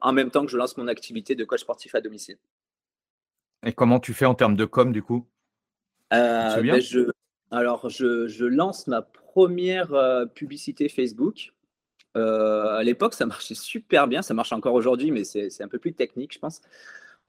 en 0.00 0.12
même 0.12 0.30
temps 0.30 0.44
que 0.44 0.50
je 0.50 0.56
lance 0.56 0.76
mon 0.76 0.88
activité 0.88 1.34
de 1.34 1.44
coach 1.44 1.60
sportif 1.60 1.94
à 1.94 2.00
domicile. 2.00 2.38
Et 3.64 3.72
comment 3.72 4.00
tu 4.00 4.14
fais 4.14 4.26
en 4.26 4.34
termes 4.34 4.56
de 4.56 4.64
com 4.64 4.92
du 4.92 5.02
coup? 5.02 5.26
Euh, 6.12 6.62
ben, 6.62 6.80
je, 6.80 7.10
Alors, 7.50 7.88
je, 7.88 8.44
lance 8.44 8.86
ma 8.86 9.02
première 9.02 9.92
euh, 9.94 10.26
publicité 10.26 10.88
Facebook. 10.88 11.52
Euh, 12.18 12.76
à 12.76 12.82
l'époque, 12.82 13.14
ça 13.14 13.26
marchait 13.26 13.54
super 13.54 14.08
bien. 14.08 14.22
Ça 14.22 14.34
marche 14.34 14.52
encore 14.52 14.74
aujourd'hui, 14.74 15.10
mais 15.10 15.24
c'est 15.24 15.62
un 15.62 15.68
peu 15.68 15.78
plus 15.78 15.92
technique, 15.92 16.34
je 16.34 16.38
pense. 16.38 16.60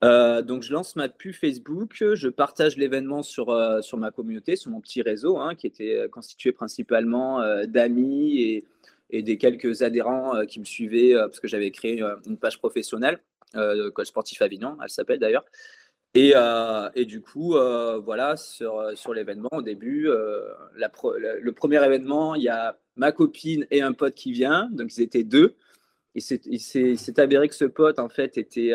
donc, 0.01 0.63
je 0.63 0.73
lance 0.73 0.95
ma 0.95 1.09
pub 1.09 1.33
Facebook. 1.33 2.03
Je 2.13 2.29
partage 2.29 2.77
l'événement 2.77 3.23
sur, 3.23 3.55
sur 3.83 3.97
ma 3.97 4.11
communauté, 4.11 4.55
sur 4.55 4.71
mon 4.71 4.81
petit 4.81 5.01
réseau, 5.01 5.37
hein, 5.37 5.55
qui 5.55 5.67
était 5.67 6.07
constitué 6.11 6.51
principalement 6.51 7.41
d'amis 7.65 8.41
et, 8.41 8.65
et, 9.09 9.21
des 9.23 9.37
quelques 9.37 9.81
adhérents 9.81 10.45
qui 10.45 10.59
me 10.59 10.65
suivaient 10.65 11.13
parce 11.15 11.39
que 11.39 11.47
j'avais 11.47 11.71
créé 11.71 12.01
une 12.25 12.37
page 12.37 12.57
professionnelle, 12.57 13.19
Coach 13.93 14.07
Sportif 14.07 14.41
Avignon, 14.41 14.77
elle 14.81 14.89
s'appelle 14.89 15.19
d'ailleurs. 15.19 15.45
Et, 16.15 16.33
euh, 16.35 16.89
et, 16.95 17.05
du 17.05 17.21
coup, 17.21 17.55
euh, 17.55 17.99
voilà, 17.99 18.35
sur, 18.35 18.83
sur 18.95 19.13
l'événement, 19.13 19.49
au 19.51 19.61
début, 19.61 20.09
euh, 20.09 20.41
le 20.73 21.51
premier 21.51 21.83
événement, 21.85 22.33
il 22.33 22.43
y 22.43 22.49
a 22.49 22.77
ma 22.95 23.11
copine 23.11 23.67
et 23.69 23.81
un 23.81 23.93
pote 23.93 24.15
qui 24.15 24.31
vient, 24.31 24.69
donc 24.71 24.95
ils 24.97 25.01
étaient 25.03 25.23
deux. 25.23 25.55
Et 26.15 26.21
il 26.47 26.59
s'est 26.59 27.19
avéré 27.19 27.47
que 27.47 27.55
ce 27.55 27.65
pote, 27.65 27.99
en 27.99 28.09
fait, 28.09 28.37
était, 28.39 28.73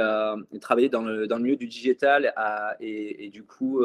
il 0.52 0.60
travaillait 0.60 0.88
dans 0.88 1.02
le, 1.02 1.26
milieu 1.38 1.56
du 1.56 1.66
digital 1.66 2.32
et, 2.78 3.28
du 3.30 3.42
coup, 3.42 3.84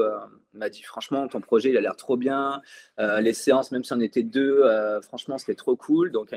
m'a 0.53 0.69
dit 0.69 0.83
franchement, 0.83 1.27
ton 1.27 1.41
projet, 1.41 1.69
il 1.69 1.77
a 1.77 1.81
l'air 1.81 1.95
trop 1.95 2.15
bien. 2.15 2.61
les 2.99 3.33
séances, 3.33 3.71
même 3.71 3.83
si 3.83 3.91
on 3.91 3.99
était 3.99 4.23
deux, 4.23 4.63
franchement, 5.01 5.39
c'était 5.39 5.55
trop 5.55 5.75
cool. 5.75 6.11
Donc, 6.11 6.29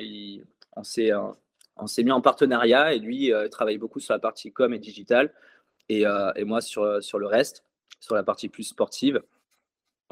on 0.74 0.82
s'est 0.82 1.12
mis 2.02 2.12
en 2.12 2.20
partenariat 2.22 2.94
et 2.94 2.98
lui, 2.98 3.26
il 3.26 3.48
travaille 3.50 3.78
beaucoup 3.78 4.00
sur 4.00 4.14
la 4.14 4.18
partie 4.18 4.50
com 4.50 4.72
et 4.72 4.78
digital. 4.78 5.32
Euh, 5.90 6.32
et, 6.36 6.44
moi 6.44 6.60
sur, 6.60 7.02
sur 7.02 7.18
le 7.18 7.26
reste, 7.26 7.64
sur 8.00 8.14
la 8.14 8.22
partie 8.22 8.48
plus 8.48 8.64
sportive. 8.64 9.22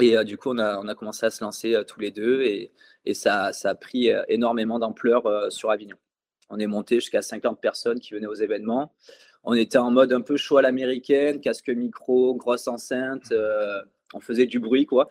Et 0.00 0.16
euh, 0.16 0.24
du 0.24 0.36
coup, 0.36 0.50
on 0.50 0.58
a, 0.58 0.78
on 0.78 0.88
a 0.88 0.94
commencé 0.94 1.26
à 1.26 1.30
se 1.30 1.42
lancer 1.44 1.74
euh, 1.74 1.84
tous 1.84 2.00
les 2.00 2.10
deux 2.10 2.42
et, 2.42 2.72
et 3.04 3.14
ça, 3.14 3.52
ça, 3.52 3.70
a 3.70 3.74
pris 3.74 4.10
énormément 4.28 4.78
d'ampleur 4.78 5.50
sur 5.50 5.70
Avignon. 5.70 5.96
On 6.50 6.58
est 6.58 6.66
monté 6.66 6.96
jusqu'à 6.96 7.22
50 7.22 7.60
personnes 7.60 7.98
qui 7.98 8.12
venaient 8.12 8.26
aux 8.26 8.34
événements. 8.34 8.92
On 9.42 9.54
était 9.54 9.78
en 9.78 9.90
mode 9.90 10.12
un 10.12 10.20
peu 10.20 10.36
show 10.36 10.58
à 10.58 10.62
l'américaine, 10.62 11.40
casque 11.40 11.70
micro, 11.70 12.34
grosse 12.34 12.68
enceinte. 12.68 13.32
on 14.12 14.20
faisait 14.20 14.44
du 14.44 14.58
bruit, 14.58 14.84
quoi. 14.84 15.08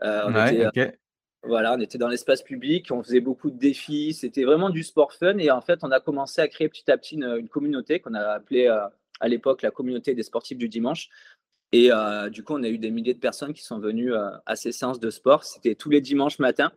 on 0.00 0.46
était, 0.46 0.96
Voilà, 1.42 1.74
on 1.74 1.80
était 1.80 1.98
dans 1.98 2.06
l'espace 2.06 2.42
public, 2.42 2.92
on 2.92 3.02
faisait 3.02 3.20
beaucoup 3.20 3.50
de 3.50 3.58
défis. 3.58 4.14
C'était 4.14 4.44
vraiment 4.44 4.70
du 4.70 4.84
sport 4.84 5.12
fun. 5.12 5.38
Et 5.38 5.50
en 5.50 5.60
fait, 5.60 5.80
on 5.82 5.90
a 5.90 5.98
commencé 5.98 6.40
à 6.40 6.46
créer 6.46 6.68
petit 6.68 6.88
à 6.88 6.96
petit 6.96 7.16
une, 7.16 7.48
communauté 7.48 7.98
qu'on 7.98 8.14
a 8.14 8.20
appelée 8.20 8.68
à 9.20 9.28
l'époque 9.28 9.62
la 9.62 9.70
communauté 9.70 10.14
des 10.14 10.22
sportifs 10.22 10.58
du 10.58 10.68
dimanche. 10.68 11.08
Et 11.72 11.90
euh, 11.90 12.30
du 12.30 12.44
coup, 12.44 12.54
on 12.54 12.62
a 12.62 12.68
eu 12.68 12.78
des 12.78 12.92
milliers 12.92 13.14
de 13.14 13.18
personnes 13.18 13.52
qui 13.52 13.64
sont 13.64 13.80
venues 13.80 14.14
euh, 14.14 14.30
à 14.46 14.54
ces 14.54 14.70
séances 14.70 15.00
de 15.00 15.10
sport. 15.10 15.42
C'était 15.42 15.74
tous 15.74 15.90
les 15.90 16.00
dimanches 16.00 16.38
matin. 16.38 16.70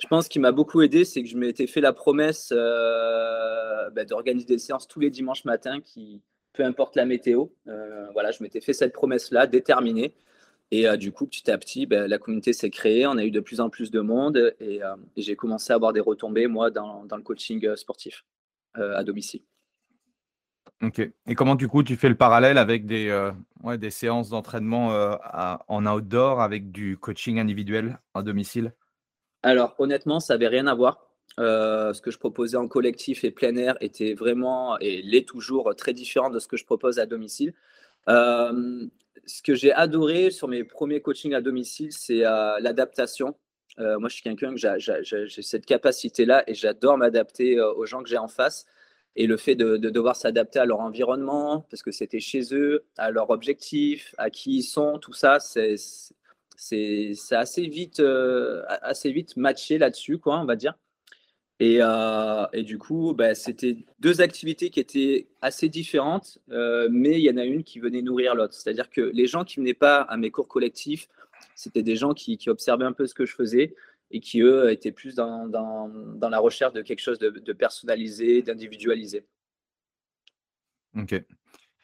Je 0.00 0.08
pense 0.08 0.28
qu'il 0.28 0.40
m'a 0.40 0.50
beaucoup 0.50 0.80
aidé, 0.80 1.04
c'est 1.04 1.22
que 1.22 1.28
je 1.28 1.36
m'étais 1.36 1.66
fait 1.66 1.82
la 1.82 1.92
promesse 1.92 2.50
euh, 2.50 3.90
bah, 3.90 4.06
d'organiser 4.06 4.46
des 4.46 4.58
séances 4.58 4.88
tous 4.88 4.98
les 4.98 5.10
dimanches 5.10 5.44
matins, 5.44 5.80
qui, 5.80 6.22
peu 6.54 6.64
importe 6.64 6.96
la 6.96 7.04
météo. 7.04 7.48
voilà, 8.14 8.30
je 8.30 8.42
m'étais 8.42 8.62
fait 8.62 8.72
cette 8.72 8.92
promesse-là, 8.92 9.46
déterminée. 9.46 10.14
Et 10.70 10.88
du 10.96 11.12
coup, 11.12 11.26
petit 11.26 11.50
à 11.50 11.58
petit, 11.58 11.86
bah, 11.86 12.08
la 12.08 12.18
communauté 12.18 12.52
s'est 12.54 12.70
créée. 12.70 13.06
On 13.06 13.18
a 13.18 13.24
eu 13.24 13.30
de 13.30 13.40
plus 13.40 13.60
en 13.60 13.68
plus 13.68 13.90
de 13.90 14.00
monde 14.00 14.54
et, 14.58 14.80
j'ai 15.18 15.36
commencé 15.36 15.72
à 15.72 15.76
avoir 15.76 15.92
des 15.92 16.00
retombées, 16.00 16.46
moi, 16.46 16.70
dans 16.70 17.04
le 17.04 17.22
coaching 17.22 17.76
sportif 17.76 18.24
à 18.74 19.04
domicile. 19.04 19.42
Ok. 20.82 21.00
Et 21.26 21.34
comment 21.34 21.54
du 21.54 21.68
coup 21.68 21.82
tu 21.82 21.96
fais 21.96 22.08
le 22.08 22.14
parallèle 22.14 22.58
avec 22.58 22.86
des, 22.86 23.08
euh, 23.08 23.90
séances 23.90 24.30
d'entraînement 24.30 24.92
euh, 24.92 25.14
en 25.68 25.86
outdoor 25.86 26.40
avec 26.40 26.70
du 26.70 26.98
coaching 26.98 27.38
individuel 27.38 27.98
à 28.14 28.22
domicile? 28.22 28.72
Alors 29.42 29.74
honnêtement, 29.78 30.20
ça 30.20 30.34
n'avait 30.34 30.48
rien 30.48 30.66
à 30.66 30.74
voir. 30.74 31.06
Euh, 31.40 31.92
ce 31.92 32.00
que 32.00 32.10
je 32.10 32.18
proposais 32.18 32.56
en 32.56 32.68
collectif 32.68 33.24
et 33.24 33.30
plein 33.30 33.56
air 33.56 33.76
était 33.80 34.14
vraiment, 34.14 34.78
et 34.78 35.02
l'est 35.02 35.26
toujours, 35.26 35.74
très 35.74 35.92
différent 35.92 36.30
de 36.30 36.38
ce 36.38 36.46
que 36.46 36.56
je 36.56 36.64
propose 36.64 36.98
à 36.98 37.06
domicile. 37.06 37.54
ce 38.06 39.42
que 39.42 39.54
j'ai 39.54 39.72
adoré 39.72 40.30
sur 40.30 40.48
mes 40.48 40.64
premiers 40.64 41.00
coachings 41.00 41.34
à 41.34 41.40
domicile, 41.40 41.92
c'est 41.92 42.20
l'adaptation. 42.60 43.34
moi, 43.78 44.08
je 44.08 44.14
suis 44.14 44.22
quelqu'un 44.22 44.54
que 44.54 44.60
j'ai 44.60 45.42
cette 45.42 45.66
capacité-là 45.66 46.44
et 46.46 46.54
j'adore 46.54 46.98
m'adapter 46.98 47.60
aux 47.60 47.86
gens 47.86 48.02
que 48.02 48.08
j'ai 48.08 48.18
en 48.18 48.28
face 48.28 48.66
et 49.16 49.26
le 49.26 49.36
fait 49.36 49.54
de, 49.54 49.76
devoir 49.76 50.16
s'adapter 50.16 50.58
à 50.58 50.64
leur 50.64 50.80
environnement, 50.80 51.66
parce 51.70 51.82
que 51.82 51.92
c'était 51.92 52.20
chez 52.20 52.54
eux, 52.54 52.84
à 52.96 53.10
leur 53.10 53.30
objectif, 53.30 54.14
à 54.18 54.30
qui 54.30 54.58
ils 54.58 54.62
sont, 54.62 54.98
tout 54.98 55.12
ça, 55.12 55.38
c'est 55.38 55.76
assez 57.30 57.66
vite, 57.66 58.00
euh, 58.00 58.62
assez 58.68 59.12
vite 59.12 59.36
matché 59.36 59.78
là-dessus, 59.78 60.18
quoi, 60.18 60.40
on 60.40 60.44
va 60.44 60.56
dire. 60.56 60.74
Et, 61.60 61.78
euh, 61.80 62.46
et 62.52 62.64
du 62.64 62.78
coup, 62.78 63.14
bah, 63.14 63.36
c'était 63.36 63.76
deux 64.00 64.20
activités 64.20 64.70
qui 64.70 64.80
étaient 64.80 65.28
assez 65.40 65.68
différentes, 65.68 66.38
euh, 66.50 66.88
mais 66.90 67.20
il 67.20 67.24
y 67.24 67.30
en 67.30 67.36
a 67.36 67.44
une 67.44 67.62
qui 67.62 67.78
venait 67.78 68.02
nourrir 68.02 68.34
l'autre. 68.34 68.54
C'est-à-dire 68.54 68.90
que 68.90 69.00
les 69.00 69.28
gens 69.28 69.44
qui 69.44 69.60
venaient 69.60 69.72
pas 69.72 70.00
à 70.02 70.16
mes 70.16 70.32
cours 70.32 70.48
collectifs, 70.48 71.08
c'était 71.54 71.84
des 71.84 71.94
gens 71.94 72.12
qui, 72.12 72.38
qui 72.38 72.50
observaient 72.50 72.84
un 72.84 72.92
peu 72.92 73.06
ce 73.06 73.14
que 73.14 73.24
je 73.24 73.34
faisais, 73.36 73.74
et 74.14 74.20
qui, 74.20 74.40
eux, 74.40 74.70
étaient 74.70 74.92
plus 74.92 75.16
dans, 75.16 75.48
dans, 75.48 75.88
dans 75.88 76.28
la 76.28 76.38
recherche 76.38 76.72
de 76.72 76.82
quelque 76.82 77.00
chose 77.00 77.18
de, 77.18 77.30
de 77.30 77.52
personnalisé, 77.52 78.42
d'individualisé. 78.42 79.26
Ok. 80.96 81.20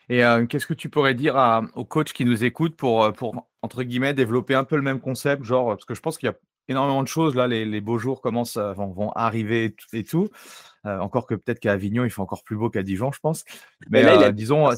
Et 0.09 0.25
euh, 0.25 0.47
qu'est-ce 0.47 0.66
que 0.66 0.75
tu 0.75 0.88
pourrais 0.88 1.14
dire 1.14 1.37
à, 1.37 1.62
aux 1.75 1.85
coachs 1.85 2.12
qui 2.12 2.25
nous 2.25 2.45
écoutent 2.45 2.77
pour, 2.77 3.03
euh, 3.03 3.11
pour, 3.11 3.49
entre 3.62 3.83
guillemets, 3.83 4.14
développer 4.14 4.55
un 4.55 4.62
peu 4.62 4.77
le 4.77 4.83
même 4.83 5.01
concept 5.01 5.43
genre, 5.43 5.71
Parce 5.71 5.85
que 5.85 5.95
je 5.95 6.01
pense 6.01 6.19
qu'il 6.19 6.29
y 6.29 6.31
a 6.31 6.37
énormément 6.69 7.03
de 7.03 7.09
choses, 7.09 7.35
là, 7.35 7.49
les, 7.49 7.64
les 7.64 7.81
beaux 7.81 7.99
jours 7.99 8.21
commencent, 8.21 8.57
vont, 8.57 8.93
vont 8.93 9.11
arriver 9.11 9.75
et 9.93 10.05
tout. 10.05 10.29
Euh, 10.87 11.01
encore 11.01 11.27
que 11.27 11.35
peut-être 11.35 11.59
qu'à 11.59 11.73
Avignon, 11.73 12.05
il 12.05 12.11
fait 12.11 12.21
encore 12.21 12.45
plus 12.45 12.57
beau 12.57 12.71
qu'à 12.71 12.85
Dijon, 12.85 13.11
je 13.11 13.19
pense. 13.19 13.45
Mais, 13.88 14.33
disons, 14.33 14.71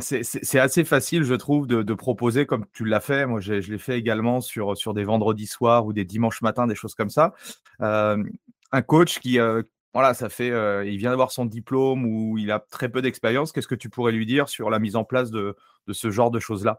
c'est 0.00 0.58
assez 0.58 0.84
facile, 0.84 1.22
je 1.22 1.34
trouve, 1.34 1.66
de, 1.66 1.94
proposer 1.94 2.46
comme 2.46 2.66
tu 2.72 2.84
l'as 2.84 3.00
fait. 3.00 3.26
Moi, 3.26 3.40
je 3.40 3.54
l'ai 3.54 3.78
fait 3.78 3.98
également 3.98 4.40
sur, 4.40 4.94
des 4.94 5.04
vendredis 5.04 5.46
soirs 5.46 5.86
ou 5.86 5.92
des 5.92 6.04
dimanches 6.04 6.42
matins, 6.42 6.66
des 6.66 6.74
choses 6.74 6.94
comme 6.94 7.10
ça. 7.10 7.34
Un 7.78 8.82
coach 8.82 9.18
qui, 9.20 9.38
ça 9.38 10.28
fait, 10.28 10.48
il 10.86 10.96
vient 10.96 11.10
d'avoir 11.10 11.32
son 11.32 11.46
diplôme 11.46 12.04
ou 12.04 12.38
il 12.38 12.50
a 12.50 12.58
très 12.58 12.88
peu 12.88 13.02
d'expérience. 13.02 13.52
Qu'est-ce 13.52 13.68
que 13.68 13.74
tu 13.74 13.90
pourrais 13.90 14.12
lui 14.12 14.26
dire 14.26 14.48
sur 14.48 14.70
la 14.70 14.78
mise 14.78 14.96
en 14.96 15.04
place 15.04 15.30
de, 15.30 15.56
ce 15.90 16.10
genre 16.10 16.30
de 16.30 16.38
choses-là? 16.38 16.78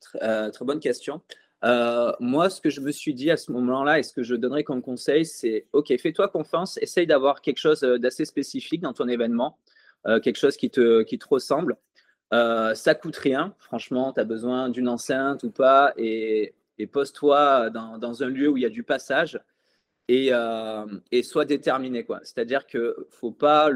Très, 0.00 0.50
très, 0.50 0.64
bonne 0.64 0.80
question. 0.80 1.22
moi, 1.62 2.50
ce 2.50 2.60
que 2.60 2.70
je 2.70 2.80
me 2.80 2.92
suis 2.92 3.14
dit 3.14 3.30
à 3.30 3.36
ce 3.36 3.52
moment-là 3.52 3.98
et 3.98 4.02
ce 4.02 4.12
que 4.12 4.22
je 4.22 4.34
donnerais 4.34 4.64
comme 4.64 4.82
conseil, 4.82 5.26
c'est 5.26 5.66
OK, 5.72 5.92
fais-toi 5.98 6.28
confiance, 6.28 6.78
essaye 6.80 7.06
d'avoir 7.06 7.40
quelque 7.40 7.58
chose 7.58 7.80
d'assez 7.80 8.24
spécifique 8.24 8.80
dans 8.80 8.92
ton 8.92 9.08
événement, 9.08 9.58
quelque 10.04 10.38
chose 10.38 10.56
qui 10.56 10.70
te 10.70 11.26
ressemble. 11.28 11.76
Euh, 12.32 12.74
ça 12.74 12.94
coûte 12.94 13.16
rien, 13.16 13.54
franchement, 13.58 14.12
tu 14.12 14.20
as 14.20 14.24
besoin 14.24 14.68
d'une 14.68 14.88
enceinte 14.88 15.44
ou 15.44 15.50
pas, 15.50 15.92
et, 15.96 16.54
pose-toi 16.92 17.70
dans, 17.70 18.22
un 18.22 18.28
lieu 18.28 18.48
où 18.48 18.56
il 18.56 18.62
y 18.62 18.66
a 18.66 18.70
du 18.70 18.82
passage 18.82 19.40
et, 20.08 20.32
euh, 20.32 20.86
sois 21.22 21.44
déterminé. 21.44 22.06
C'est-à-dire 22.22 22.66
qu'il 22.66 22.80
ne 22.80 23.06
faut, 23.10 23.30
pas 23.32 23.70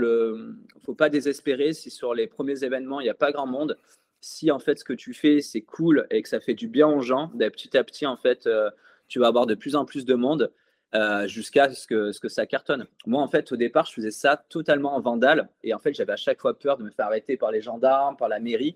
faut 0.85 0.95
pas 0.95 1.09
désespérer 1.09 1.73
si 1.73 1.91
sur 1.91 2.15
les 2.15 2.27
premiers 2.27 2.65
événements, 2.65 3.01
il 3.01 3.05
n'y 3.05 3.11
a 3.11 3.15
pas 3.15 3.33
grand 3.33 3.47
monde. 3.47 3.79
Si 4.21 4.51
en 4.51 4.59
fait 4.59 4.79
ce 4.79 4.85
que 4.85 4.93
tu 4.93 5.15
fais, 5.15 5.41
c'est 5.41 5.63
cool 5.63 6.07
et 6.11 6.21
que 6.23 6.29
ça 6.29 6.41
fait 6.41 6.55
du 6.55 6.69
bien 6.69 6.89
aux 6.89 7.01
gens, 7.01 7.31
ben, 7.35 7.51
petit 7.51 7.77
à 7.77 7.85
petit, 7.85 8.07
en 8.07 8.17
fait, 8.17 8.47
euh, 8.47 8.71
tu 9.09 9.19
vas 9.19 9.29
avoir 9.29 9.47
de 9.47 9.55
plus 9.55 9.77
en 9.77 9.85
plus 9.85 10.05
de 10.05 10.15
monde. 10.15 10.53
Euh, 10.93 11.29
jusqu'à 11.29 11.73
ce 11.73 11.87
que, 11.87 12.11
ce 12.11 12.19
que 12.19 12.29
ça 12.29 12.47
cartonne. 12.47 12.85
Moi, 13.07 13.23
en 13.23 13.29
fait, 13.29 13.53
au 13.53 13.57
départ, 13.57 13.87
je 13.87 13.93
faisais 13.93 14.11
ça 14.11 14.37
totalement 14.49 14.97
en 14.97 15.01
vandale. 15.01 15.49
Et 15.63 15.73
en 15.73 15.79
fait, 15.79 15.95
j'avais 15.95 16.15
à 16.15 16.17
chaque 16.17 16.41
fois 16.41 16.59
peur 16.59 16.79
de 16.79 16.83
me 16.83 16.91
faire 16.91 17.07
arrêter 17.07 17.37
par 17.37 17.53
les 17.53 17.63
gendarmes, 17.63 18.17
par 18.17 18.29
la 18.29 18.41
mairie. 18.41 18.75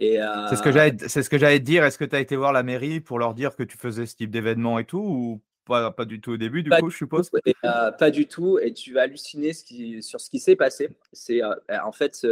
c'est 0.00 0.16
ce 0.18 0.62
que 0.62 0.72
j'allais, 0.72 0.96
c'est 1.06 1.22
ce 1.22 1.30
que 1.30 1.38
j'allais 1.38 1.60
te 1.60 1.64
dire. 1.64 1.84
Est-ce 1.84 1.98
que 1.98 2.04
tu 2.04 2.16
as 2.16 2.20
été 2.20 2.34
voir 2.34 2.52
la 2.52 2.64
mairie 2.64 2.98
pour 2.98 3.20
leur 3.20 3.32
dire 3.32 3.54
que 3.54 3.62
tu 3.62 3.78
faisais 3.78 4.06
ce 4.06 4.16
type 4.16 4.32
d'événement 4.32 4.80
et 4.80 4.84
tout, 4.84 4.98
ou 4.98 5.40
pas, 5.64 5.92
pas 5.92 6.04
du 6.04 6.20
tout 6.20 6.32
au 6.32 6.36
début, 6.36 6.64
du 6.64 6.70
coup, 6.70 6.90
je 6.90 6.96
suppose? 6.96 7.30
Pas 7.62 8.10
du 8.10 8.26
tout, 8.26 8.58
et 8.58 8.72
tu 8.72 8.92
vas 8.92 9.02
halluciner 9.02 9.52
ce 9.52 9.62
qui, 9.62 10.02
sur 10.02 10.20
ce 10.20 10.30
qui 10.30 10.40
s'est 10.40 10.56
passé. 10.56 10.88
C'est 11.12 11.42
en 11.44 11.92
fait 11.92 12.26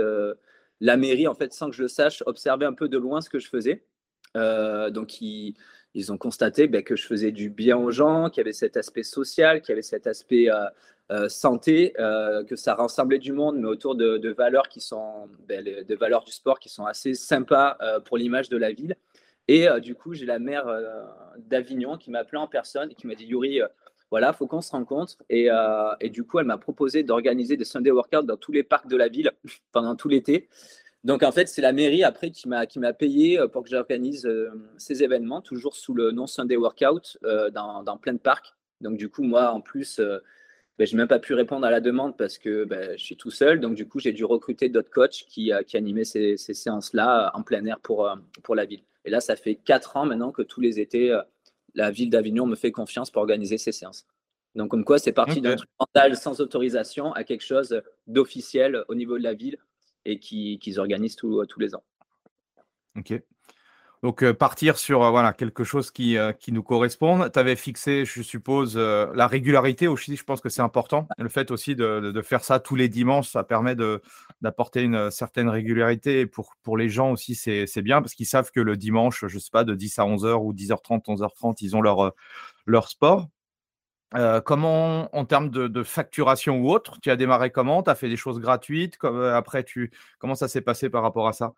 la 0.80 0.96
mairie, 0.96 1.28
en 1.28 1.34
fait, 1.36 1.52
sans 1.52 1.70
que 1.70 1.76
je 1.76 1.82
le 1.82 1.88
sache, 1.88 2.24
observait 2.26 2.66
un 2.66 2.72
peu 2.72 2.88
de 2.88 2.98
loin 2.98 3.20
ce 3.20 3.30
que 3.30 3.38
je 3.38 3.48
faisais. 3.48 3.84
donc, 4.34 5.20
ils, 5.20 5.54
ils 5.94 6.12
ont 6.12 6.18
constaté 6.18 6.66
ben, 6.66 6.82
que 6.82 6.96
je 6.96 7.06
faisais 7.06 7.32
du 7.32 7.50
bien 7.50 7.76
aux 7.76 7.90
gens, 7.90 8.30
qu'il 8.30 8.40
y 8.40 8.42
avait 8.42 8.52
cet 8.52 8.76
aspect 8.76 9.02
social, 9.02 9.60
qu'il 9.60 9.70
y 9.70 9.72
avait 9.72 9.82
cet 9.82 10.06
aspect 10.06 10.50
euh, 10.50 10.66
euh, 11.10 11.28
santé, 11.28 11.94
euh, 11.98 12.44
que 12.44 12.56
ça 12.56 12.74
rassemblait 12.74 13.18
du 13.18 13.32
monde, 13.32 13.58
mais 13.58 13.66
autour 13.66 13.96
de, 13.96 14.28
valeurs 14.30 14.68
qui 14.68 14.80
sont 14.80 15.28
ben, 15.48 15.64
des 15.64 15.96
valeurs 15.96 16.24
du 16.24 16.32
sport 16.32 16.60
qui 16.60 16.68
sont 16.68 16.86
assez 16.86 17.14
sympas 17.14 17.76
pour 18.04 18.16
l'image 18.16 18.48
de 18.48 18.56
la 18.56 18.72
ville. 18.72 18.96
Et 19.48 19.66
du 19.80 19.96
coup, 19.96 20.14
j'ai 20.14 20.26
la 20.26 20.38
maire 20.38 20.66
d'Avignon 21.38 21.96
qui 21.96 22.12
m'a 22.12 22.20
appelé 22.20 22.38
en 22.38 22.46
personne 22.46 22.92
et 22.92 22.94
qui 22.94 23.08
m'a 23.08 23.16
dit 23.16 23.26
Yuri, 23.26 23.60
voilà, 24.08 24.32
faut 24.32 24.46
qu'on 24.46 24.60
se 24.60 24.70
rencontre. 24.70 25.16
Et, 25.28 25.48
et 26.00 26.10
du 26.10 26.22
coup, 26.22 26.38
elle 26.38 26.46
m'a 26.46 26.58
proposé 26.58 27.02
d'organiser 27.02 27.56
des 27.56 27.64
Sunday 27.64 27.90
workouts 27.90 28.22
dans 28.22 28.36
tous 28.36 28.52
les 28.52 28.62
parcs 28.62 28.86
de 28.86 28.96
la 28.96 29.08
ville 29.08 29.32
pendant 29.72 29.96
tout 29.96 30.08
l'été. 30.08 30.48
Donc 31.02 31.22
en 31.22 31.32
fait, 31.32 31.48
c'est 31.48 31.62
la 31.62 31.72
mairie 31.72 32.04
après 32.04 32.30
qui 32.30 32.48
m'a 32.48 32.66
qui 32.66 32.78
m'a 32.78 32.92
payé 32.92 33.38
euh, 33.38 33.48
pour 33.48 33.62
que 33.62 33.70
j'organise 33.70 34.26
euh, 34.26 34.50
ces 34.76 35.02
événements, 35.02 35.40
toujours 35.40 35.74
sous 35.74 35.94
le 35.94 36.10
nom 36.10 36.26
Sunday 36.26 36.56
Workout 36.56 37.16
euh, 37.24 37.50
dans, 37.50 37.82
dans, 37.82 37.96
plein 37.96 38.12
de 38.12 38.18
parcs. 38.18 38.54
Donc 38.82 38.98
du 38.98 39.08
coup, 39.08 39.22
moi 39.22 39.50
en 39.50 39.60
plus, 39.60 39.98
ben, 39.98 40.86
je 40.86 40.92
n'ai 40.92 40.98
même 40.98 41.08
pas 41.08 41.18
pu 41.18 41.32
répondre 41.34 41.66
à 41.66 41.70
la 41.70 41.80
demande 41.80 42.16
parce 42.18 42.36
que 42.38 42.64
ben, 42.64 42.98
je 42.98 43.02
suis 43.02 43.16
tout 43.16 43.30
seul. 43.30 43.60
Donc 43.60 43.74
du 43.74 43.88
coup, 43.88 43.98
j'ai 43.98 44.12
dû 44.12 44.24
recruter 44.24 44.68
d'autres 44.68 44.90
coachs 44.90 45.24
qui, 45.28 45.52
qui 45.66 45.76
animaient 45.76 46.04
ces, 46.04 46.36
ces 46.36 46.54
séances-là 46.54 47.30
en 47.34 47.42
plein 47.42 47.64
air 47.64 47.80
pour, 47.80 48.10
pour 48.42 48.54
la 48.54 48.66
ville. 48.66 48.82
Et 49.04 49.10
là, 49.10 49.20
ça 49.20 49.36
fait 49.36 49.54
quatre 49.54 49.96
ans 49.96 50.04
maintenant 50.04 50.32
que 50.32 50.42
tous 50.42 50.60
les 50.60 50.80
étés, 50.80 51.18
la 51.74 51.90
ville 51.90 52.10
d'Avignon 52.10 52.46
me 52.46 52.56
fait 52.56 52.72
confiance 52.72 53.10
pour 53.10 53.20
organiser 53.22 53.58
ces 53.58 53.72
séances. 53.72 54.06
Donc 54.54 54.70
comme 54.70 54.84
quoi, 54.84 54.98
c'est 54.98 55.12
parti 55.12 55.40
d'un 55.40 55.56
truc 55.56 55.70
mental 55.78 56.16
sans 56.16 56.40
autorisation 56.40 57.12
à 57.12 57.24
quelque 57.24 57.44
chose 57.44 57.82
d'officiel 58.06 58.84
au 58.88 58.94
niveau 58.94 59.16
de 59.18 59.22
la 59.22 59.34
ville 59.34 59.58
et 60.04 60.18
qu'ils 60.18 60.80
organisent 60.80 61.16
tous 61.16 61.44
les 61.58 61.74
ans. 61.74 61.84
Ok. 62.96 63.20
Donc 64.02 64.32
partir 64.32 64.78
sur 64.78 65.00
voilà, 65.10 65.34
quelque 65.34 65.62
chose 65.62 65.90
qui, 65.90 66.16
qui 66.38 66.52
nous 66.52 66.62
corresponde. 66.62 67.30
Tu 67.30 67.38
avais 67.38 67.54
fixé, 67.54 68.06
je 68.06 68.22
suppose, 68.22 68.78
la 68.78 69.26
régularité 69.26 69.88
aussi, 69.88 70.16
je 70.16 70.24
pense 70.24 70.40
que 70.40 70.48
c'est 70.48 70.62
important. 70.62 71.06
Le 71.18 71.28
fait 71.28 71.50
aussi 71.50 71.76
de, 71.76 72.10
de, 72.10 72.22
faire 72.22 72.42
ça 72.42 72.60
tous 72.60 72.76
les 72.76 72.88
dimanches, 72.88 73.28
ça 73.28 73.44
permet 73.44 73.76
d'apporter 74.40 74.82
une 74.82 75.10
certaine 75.10 75.50
régularité. 75.50 76.24
pour, 76.24 76.54
pour 76.62 76.78
les 76.78 76.88
gens 76.88 77.12
aussi, 77.12 77.34
c'est 77.34 77.82
bien 77.82 78.00
parce 78.00 78.14
qu'ils 78.14 78.26
savent 78.26 78.50
que 78.50 78.60
le 78.60 78.78
dimanche, 78.78 79.26
je 79.26 79.34
ne 79.34 79.40
sais 79.40 79.50
pas, 79.52 79.64
de 79.64 79.74
10 79.74 79.98
à 79.98 80.04
11h 80.04 80.32
ou 80.42 80.54
10h30, 80.54 81.04
11h30, 81.04 81.58
ils 81.60 81.76
ont 81.76 81.82
leur, 81.82 82.14
leur 82.64 82.88
sport. 82.88 83.28
Comment, 84.44 85.14
en 85.14 85.24
termes 85.24 85.50
de, 85.50 85.82
facturation 85.82 86.60
ou 86.60 86.70
autre, 86.70 86.98
tu 87.00 87.10
as 87.10 87.16
démarré 87.16 87.50
comment? 87.50 87.82
Tu 87.82 87.90
as 87.90 87.94
fait 87.94 88.08
des 88.08 88.16
choses 88.16 88.40
gratuites 88.40 88.98
Après, 89.04 89.62
tu, 89.62 89.92
comment 90.18 90.34
ça 90.34 90.48
s'est 90.48 90.60
passé 90.60 90.90
par 90.90 91.02
rapport 91.02 91.28
à 91.28 91.32
ça? 91.32 91.54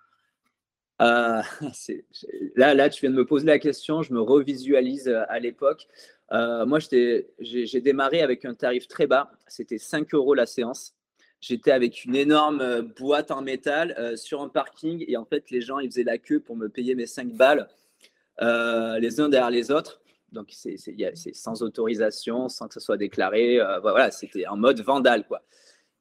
Là, 2.56 2.74
là, 2.74 2.88
tu 2.88 3.00
viens 3.00 3.10
de 3.10 3.16
me 3.16 3.26
poser 3.26 3.46
la 3.46 3.58
question, 3.58 4.02
je 4.02 4.12
me 4.12 4.20
revisualise 4.20 5.08
à 5.08 5.38
l'époque. 5.40 5.88
moi, 6.30 6.78
j'ai 7.40 7.80
démarré 7.80 8.22
avec 8.22 8.44
un 8.44 8.54
tarif 8.54 8.86
très 8.86 9.06
bas, 9.06 9.32
c'était 9.48 9.78
5 9.78 10.14
euros 10.14 10.34
la 10.34 10.46
séance. 10.46 10.94
J'étais 11.40 11.72
avec 11.72 12.04
une 12.04 12.14
énorme 12.14 12.82
boîte 12.82 13.32
en 13.32 13.42
métal 13.42 14.16
sur 14.16 14.42
un 14.42 14.48
parking 14.48 15.04
et 15.08 15.16
en 15.16 15.24
fait, 15.24 15.50
les 15.50 15.60
gens, 15.60 15.80
ils 15.80 15.90
faisaient 15.90 16.04
la 16.04 16.18
queue 16.18 16.38
pour 16.38 16.56
me 16.56 16.68
payer 16.68 16.94
mes 16.94 17.06
5 17.06 17.32
balles 17.32 17.68
les 18.40 19.20
uns 19.20 19.28
derrière 19.28 19.50
les 19.50 19.70
autres. 19.70 20.01
Donc, 20.32 20.48
c'est 20.50 20.76
sans 21.34 21.62
autorisation, 21.62 22.48
sans 22.48 22.66
que 22.66 22.74
ce 22.74 22.80
soit 22.80 22.96
déclaré. 22.96 23.60
Euh, 23.60 23.80
voilà, 23.80 24.10
c'était 24.10 24.46
en 24.46 24.56
mode 24.56 24.80
vandale, 24.80 25.26
quoi. 25.26 25.42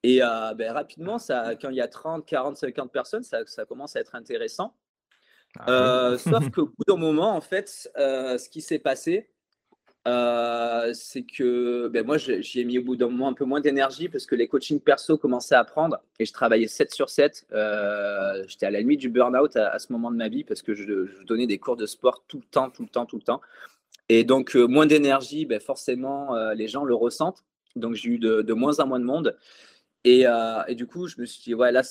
Et 0.03 0.23
euh, 0.23 0.53
ben, 0.55 0.71
rapidement, 0.71 1.19
ça, 1.19 1.55
quand 1.61 1.69
il 1.69 1.75
y 1.75 1.81
a 1.81 1.87
30, 1.87 2.25
40, 2.25 2.57
50 2.57 2.91
personnes, 2.91 3.23
ça, 3.23 3.65
commence 3.65 3.95
à 3.95 3.99
être 3.99 4.15
intéressant. 4.15 4.73
Ah 5.59 5.69
euh, 5.69 6.17
sauf 6.17 6.49
qu'au 6.55 6.67
bout 6.67 6.83
d'un 6.87 6.95
moment, 6.95 7.35
en 7.35 7.41
fait, 7.41 7.89
ce 7.95 8.49
qui 8.49 8.61
s'est 8.61 8.79
passé, 8.79 9.29
c'est 10.05 11.23
que 11.23 11.89
ben, 11.89 12.05
moi, 12.05 12.17
j'y 12.17 12.61
ai 12.61 12.63
mis 12.63 12.79
au 12.79 12.83
bout 12.83 12.95
d'un 12.95 13.09
moment 13.09 13.27
un 13.27 13.33
peu 13.33 13.45
moins 13.45 13.59
d'énergie 13.59 14.07
parce 14.07 14.25
que 14.25 14.33
les 14.33 14.47
coachings 14.47 14.79
perso 14.79 15.17
commençaient 15.17 15.55
à 15.55 15.65
prendre 15.65 15.99
et 16.19 16.25
je 16.25 16.31
travaillais 16.31 16.67
7 16.67 16.93
sur 16.93 17.09
7. 17.09 17.47
J'étais 18.47 18.65
à 18.65 18.71
la 18.71 18.79
limite 18.79 19.01
du 19.01 19.09
burn-out 19.09 19.57
à, 19.57 19.77
ce 19.77 19.91
moment 19.91 20.09
de 20.09 20.15
ma 20.15 20.29
vie 20.29 20.45
parce 20.45 20.61
que 20.61 20.73
je, 20.73 20.83
je, 20.83 21.23
donnais 21.25 21.47
des 21.47 21.59
cours 21.59 21.75
de 21.75 21.85
sport 21.85 22.23
tout 22.27 22.37
le 22.37 22.45
temps, 22.45 22.71
tout 22.71 22.83
le 22.83 22.89
temps, 22.89 23.05
tout 23.05 23.17
le 23.17 23.23
temps. 23.23 23.41
Et 24.13 24.25
donc, 24.25 24.57
euh, 24.57 24.67
moins 24.67 24.87
d'énergie, 24.87 25.45
ben 25.45 25.61
forcément, 25.61 26.35
euh, 26.35 26.53
les 26.53 26.67
gens 26.67 26.83
le 26.83 26.93
ressentent. 26.93 27.45
Donc, 27.77 27.95
j'ai 27.95 28.09
eu 28.09 28.19
de, 28.19 28.53
moins 28.53 28.81
en 28.81 28.85
moins 28.85 28.99
de 28.99 29.05
monde. 29.05 29.37
Et, 30.03 30.27
euh, 30.27 30.65
et, 30.67 30.75
du 30.75 30.85
coup, 30.85 31.07
je 31.07 31.15
me 31.17 31.25
suis 31.25 31.41
dit, 31.41 31.55
ouais, 31.55 31.71
là, 31.71 31.81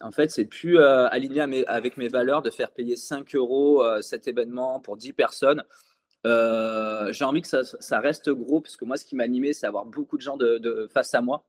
en 0.00 0.12
fait, 0.12 0.30
c'est 0.30 0.44
plus 0.44 0.78
aligné 0.78 1.40
avec 1.66 1.96
mes 1.96 2.06
valeurs 2.06 2.40
de 2.40 2.50
faire 2.50 2.70
payer 2.70 2.94
5 2.94 3.34
euros 3.34 3.82
cet 4.00 4.28
événement 4.28 4.78
pour 4.78 4.96
10 4.96 5.12
personnes. 5.12 5.64
j'ai 6.24 7.24
envie 7.24 7.42
que 7.42 7.48
ça, 7.48 7.98
reste 7.98 8.30
gros, 8.30 8.60
parce 8.60 8.76
que 8.76 8.84
moi, 8.84 8.96
ce 8.96 9.04
qui 9.04 9.16
m'animait, 9.16 9.54
c'est 9.54 9.66
avoir 9.66 9.86
beaucoup 9.86 10.16
de 10.16 10.22
gens 10.22 10.36
de, 10.36 10.88
face 10.94 11.14
à 11.14 11.20
moi, 11.20 11.44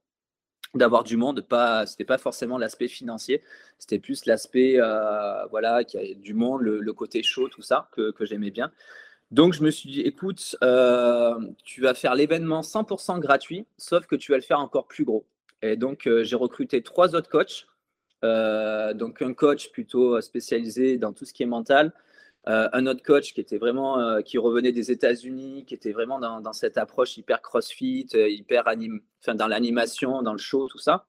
d'avoir 0.74 1.04
du 1.04 1.16
monde. 1.16 1.42
Pas, 1.42 1.86
c'était 1.86 2.06
pas 2.06 2.18
forcément 2.18 2.58
l'aspect 2.58 2.88
financier, 2.88 3.44
c'était 3.78 4.00
plus 4.00 4.26
l'aspect, 4.26 4.80
voilà, 5.52 5.84
du 6.16 6.34
monde, 6.34 6.62
le, 6.62 6.94
côté 6.94 7.22
chaud, 7.22 7.50
tout 7.50 7.62
ça, 7.62 7.88
que 7.92 8.26
j'aimais 8.26 8.50
bien. 8.50 8.72
Donc, 9.34 9.56
je 9.56 9.64
me 9.64 9.72
suis 9.72 9.90
dit, 9.90 10.02
écoute, 10.02 10.56
euh, 10.64 11.34
tu 11.64 11.82
vas 11.82 11.96
faire 11.96 12.14
l'événement 12.14 12.62
100% 12.62 13.20
gratuit, 13.20 13.66
sauf 13.80 14.06
que 14.06 14.16
tu 14.16 14.32
vas 14.32 14.38
le 14.38 14.44
faire 14.44 14.60
encore 14.60 14.86
plus 14.86 15.06
gros. 15.06 15.26
Et 15.64 15.76
donc, 15.76 16.06
euh, 16.06 16.24
j'ai 16.24 16.36
recruté 16.36 16.84
trois 16.84 17.16
autres 17.16 17.32
coachs. 17.32 17.66
Euh, 18.24 18.94
donc, 18.94 19.24
un 19.24 19.34
coach 19.34 19.72
plutôt 19.72 20.22
spécialisé 20.22 21.00
dans 21.00 21.14
tout 21.14 21.26
ce 21.26 21.34
qui 21.34 21.42
est 21.42 21.48
mental, 21.48 21.94
un 22.46 22.86
autre 22.86 23.02
coach 23.02 23.34
qui 23.34 23.42
était 23.42 23.58
vraiment, 23.58 24.22
qui 24.22 24.38
revenait 24.38 24.74
des 24.74 24.92
États-Unis, 24.92 25.64
qui 25.66 25.74
était 25.74 25.94
vraiment 25.94 26.20
dans, 26.20 26.54
cette 26.54 26.78
approche 26.78 27.18
hyper 27.18 27.42
crossfit, 27.42 28.06
hyper 28.14 28.68
anim, 28.68 29.00
enfin, 29.22 29.34
dans 29.34 29.48
l'animation, 29.48 30.22
dans 30.22 30.34
le 30.34 30.38
show, 30.38 30.68
tout 30.68 30.78
ça. 30.78 31.08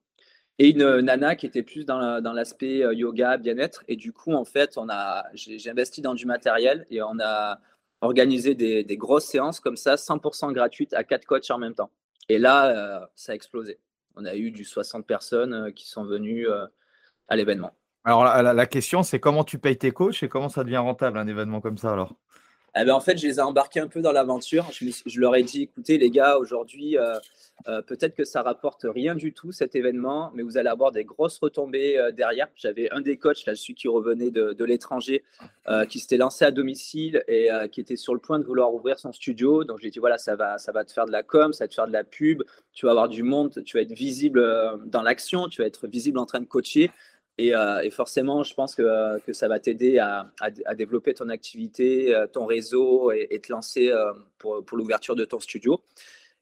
Et 0.59 0.69
une 0.69 1.01
nana 1.01 1.35
qui 1.35 1.45
était 1.45 1.61
plus 1.61 1.85
dans 1.85 2.33
l'aspect 2.33 2.77
yoga, 2.95 3.37
bien-être. 3.37 3.83
Et 3.89 3.97
du 3.97 4.13
coup, 4.13 4.31
en 4.31 4.45
fait, 4.45 4.77
on 4.77 4.87
a, 4.89 5.25
j'ai 5.33 5.69
investi 5.69 6.01
dans 6.01 6.13
du 6.13 6.25
matériel 6.25 6.87
et 6.89 7.01
on 7.01 7.19
a, 7.19 7.59
organiser 8.01 8.55
des, 8.55 8.97
grosses 8.97 9.25
séances 9.25 9.59
comme 9.59 9.77
ça, 9.77 9.95
100% 9.95 10.53
gratuites 10.53 10.93
à 10.93 11.03
quatre 11.03 11.25
coachs 11.25 11.49
en 11.49 11.57
même 11.57 11.73
temps. 11.73 11.91
Et 12.29 12.37
là, 12.37 12.67
euh, 12.67 13.05
ça 13.15 13.31
a 13.31 13.35
explosé. 13.35 13.79
On 14.15 14.25
a 14.25 14.35
eu 14.35 14.51
du 14.51 14.63
60 14.63 15.05
personnes 15.05 15.53
euh, 15.53 15.71
qui 15.71 15.87
sont 15.87 16.05
venues 16.05 16.47
euh, 16.47 16.65
à 17.27 17.35
l'événement. 17.35 17.71
Alors 18.03 18.23
la, 18.23 18.65
question, 18.67 19.01
c'est 19.01 19.19
comment 19.19 19.43
tu 19.43 19.57
payes 19.57 19.77
tes 19.77 19.91
coachs 19.91 20.21
et 20.21 20.29
comment 20.29 20.49
ça 20.49 20.63
devient 20.63 20.77
rentable 20.77 21.17
un 21.17 21.27
événement 21.27 21.59
comme 21.59 21.77
ça 21.79 21.93
alors? 21.93 22.15
Eh 22.77 22.85
ben, 22.85 22.93
En 22.93 22.99
fait, 22.99 23.17
je 23.17 23.27
les 23.27 23.37
ai 23.37 23.41
embarqués 23.41 23.79
un 23.79 23.87
peu 23.87 24.01
dans 24.01 24.11
l'aventure. 24.11 24.69
Je, 24.71 25.19
leur 25.19 25.35
ai 25.35 25.43
dit, 25.43 25.63
écoutez 25.63 25.97
les 25.97 26.09
gars, 26.09 26.37
aujourd'hui, 26.37 26.97
euh, 27.67 27.81
peut-être 27.81 28.15
que 28.15 28.25
ça 28.25 28.43
rapporte 28.43 28.85
rien 28.87 29.15
du 29.15 29.33
tout 29.33 29.51
cet 29.51 29.75
événement, 29.75 30.31
mais 30.35 30.43
vous 30.43 30.57
allez 30.57 30.69
avoir 30.69 30.91
des 30.91 31.03
grosses 31.03 31.39
retombées 31.39 31.97
euh, 31.97 32.11
derrière. 32.11 32.47
J'avais 32.55 32.91
un 32.91 33.01
des 33.01 33.17
coachs, 33.17 33.45
là, 33.45 33.55
celui 33.55 33.73
qui 33.73 33.87
revenait 33.87 34.29
de, 34.29 34.63
l'étranger, 34.65 35.23
euh, 35.67 35.85
qui 35.85 35.99
s'était 35.99 36.17
lancé 36.17 36.45
à 36.45 36.51
domicile 36.51 37.23
et 37.27 37.49
qui 37.71 37.81
était 37.81 37.95
sur 37.95 38.13
le 38.13 38.19
point 38.19 38.39
de 38.39 38.43
vouloir 38.43 38.73
ouvrir 38.73 38.99
son 38.99 39.11
studio. 39.11 39.63
Donc 39.63 39.79
j'ai 39.81 39.89
dit 39.89 39.99
voilà, 39.99 40.17
ça 40.17 40.35
va, 40.35 40.57
ça 40.57 40.71
va 40.71 40.83
te 40.83 40.91
faire 40.91 41.05
de 41.05 41.11
la 41.11 41.23
com, 41.23 41.53
ça 41.53 41.63
va 41.63 41.67
te 41.67 41.73
faire 41.73 41.87
de 41.87 41.93
la 41.93 42.03
pub, 42.03 42.43
tu 42.73 42.85
vas 42.85 42.91
avoir 42.91 43.09
du 43.09 43.23
monde, 43.23 43.63
tu 43.63 43.77
vas 43.77 43.81
être 43.81 43.93
visible 43.93 44.43
dans 44.85 45.01
l'action, 45.01 45.47
tu 45.47 45.61
vas 45.61 45.67
être 45.67 45.87
visible 45.87 46.19
en 46.19 46.25
train 46.25 46.39
de 46.39 46.45
coacher. 46.45 46.91
Et, 47.37 47.53
forcément, 47.91 48.43
je 48.43 48.53
pense 48.53 48.75
que, 48.75 49.19
que 49.19 49.33
ça 49.33 49.47
va 49.47 49.59
t'aider 49.59 49.99
à, 49.99 50.31
développer 50.75 51.13
ton 51.13 51.29
activité, 51.29 52.15
ton 52.31 52.45
réseau 52.45 53.11
et, 53.11 53.39
te 53.39 53.51
lancer 53.51 53.93
pour, 54.37 54.63
l'ouverture 54.73 55.15
de 55.15 55.25
ton 55.25 55.39
studio. 55.39 55.81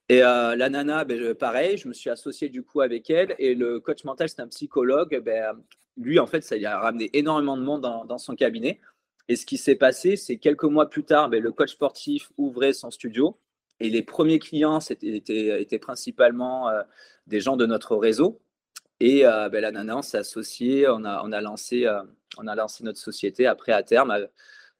Et 0.09 0.21
euh, 0.21 0.55
la 0.55 0.69
nana, 0.69 1.05
ben, 1.05 1.33
pareil, 1.33 1.77
je 1.77 1.87
me 1.87 1.93
suis 1.93 2.09
associé 2.09 2.49
du 2.49 2.63
coup 2.63 2.81
avec 2.81 3.09
elle. 3.09 3.35
Et 3.39 3.55
le 3.55 3.79
coach 3.79 4.03
mental, 4.03 4.29
c'est 4.29 4.41
un 4.41 4.47
psychologue. 4.47 5.21
Ben, 5.23 5.55
lui, 5.97 6.19
en 6.19 6.27
fait, 6.27 6.41
ça 6.41 6.57
lui 6.57 6.65
a 6.65 6.77
ramené 6.79 7.09
énormément 7.13 7.57
de 7.57 7.63
monde 7.63 7.81
dans, 7.81 8.17
son 8.17 8.35
cabinet. 8.35 8.79
Et 9.29 9.35
ce 9.35 9.45
qui 9.45 9.57
s'est 9.57 9.75
passé, 9.75 10.17
c'est 10.17 10.37
quelques 10.37 10.65
mois 10.65 10.89
plus 10.89 11.03
tard, 11.03 11.29
ben, 11.29 11.41
le 11.41 11.51
coach 11.51 11.71
sportif 11.71 12.31
ouvrait 12.37 12.73
son 12.73 12.91
studio. 12.91 13.39
Et 13.79 13.89
les 13.89 14.03
premiers 14.03 14.39
clients 14.39 14.79
étaient, 14.79 15.61
étaient, 15.61 15.79
principalement 15.79 16.69
euh, 16.69 16.83
des 17.27 17.39
gens 17.39 17.57
de 17.57 17.65
notre 17.65 17.95
réseau. 17.95 18.39
Et 18.99 19.25
euh, 19.25 19.49
la 19.49 19.71
nana, 19.71 19.97
on 19.97 20.01
s'est 20.01 20.17
associé, 20.17 20.87
on 20.87 21.03
a, 21.03 21.21
on, 21.23 21.31
a 21.31 21.41
lancé, 21.41 21.87
on 22.37 22.47
a 22.47 22.55
lancé 22.55 22.83
notre 22.83 22.99
société 22.99 23.47
après 23.47 23.71
à 23.71 23.83
terme 23.83 24.27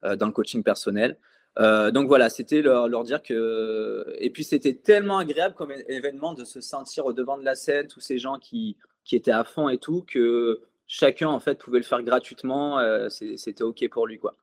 dans 0.02 0.26
le 0.26 0.32
coaching 0.32 0.62
personnel. 0.62 1.18
Euh, 1.58 1.90
donc 1.90 2.08
voilà, 2.08 2.30
c'était 2.30 2.62
leur, 2.62 3.04
dire 3.04 3.22
que. 3.22 4.14
Et 4.18 4.30
puis 4.30 4.44
c'était 4.44 4.74
tellement 4.74 5.18
agréable 5.18 5.54
comme 5.54 5.72
événement 5.88 6.34
de 6.34 6.44
se 6.44 6.60
sentir 6.60 7.06
au 7.06 7.12
devant 7.12 7.38
de 7.38 7.44
la 7.44 7.54
scène, 7.54 7.86
tous 7.86 8.00
ces 8.00 8.18
gens 8.18 8.38
qui, 8.38 8.76
qui 9.04 9.16
étaient 9.16 9.30
à 9.30 9.44
fond 9.44 9.68
et 9.68 9.78
tout, 9.78 10.04
que 10.06 10.62
chacun 10.86 11.28
en 11.28 11.40
fait 11.40 11.58
pouvait 11.58 11.78
le 11.78 11.84
faire 11.84 12.02
gratuitement. 12.02 12.80
C'était 13.08 13.62
OK 13.62 13.88
pour 13.90 14.06
lui. 14.06 14.18
Quoi. 14.18 14.36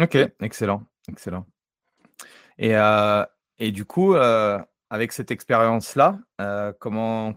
Ok, 0.00 0.16
excellent. 0.40 0.82
excellent. 1.08 1.46
Et, 2.58 2.74
et 3.58 3.72
du 3.72 3.84
coup, 3.84 4.14
avec 4.14 5.12
cette 5.12 5.30
expérience-là, 5.30 6.18
comment 6.78 7.34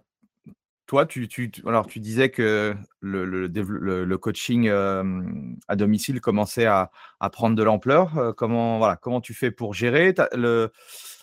tu, 1.08 1.52
alors 1.66 1.88
tu 1.88 2.00
disais 2.00 2.30
que 2.30 2.76
le, 3.02 4.16
coaching 4.18 4.70
à 4.70 5.76
domicile 5.76 6.22
commençait 6.22 6.66
à, 6.66 6.92
prendre 7.32 7.56
de 7.56 7.64
l'ampleur. 7.64 8.34
comment, 8.38 8.78
voilà, 8.78 8.96
comment 8.96 9.22
tu 9.22 9.34
fais 9.34 9.52
pour 9.52 9.74
gérer? 9.74 10.14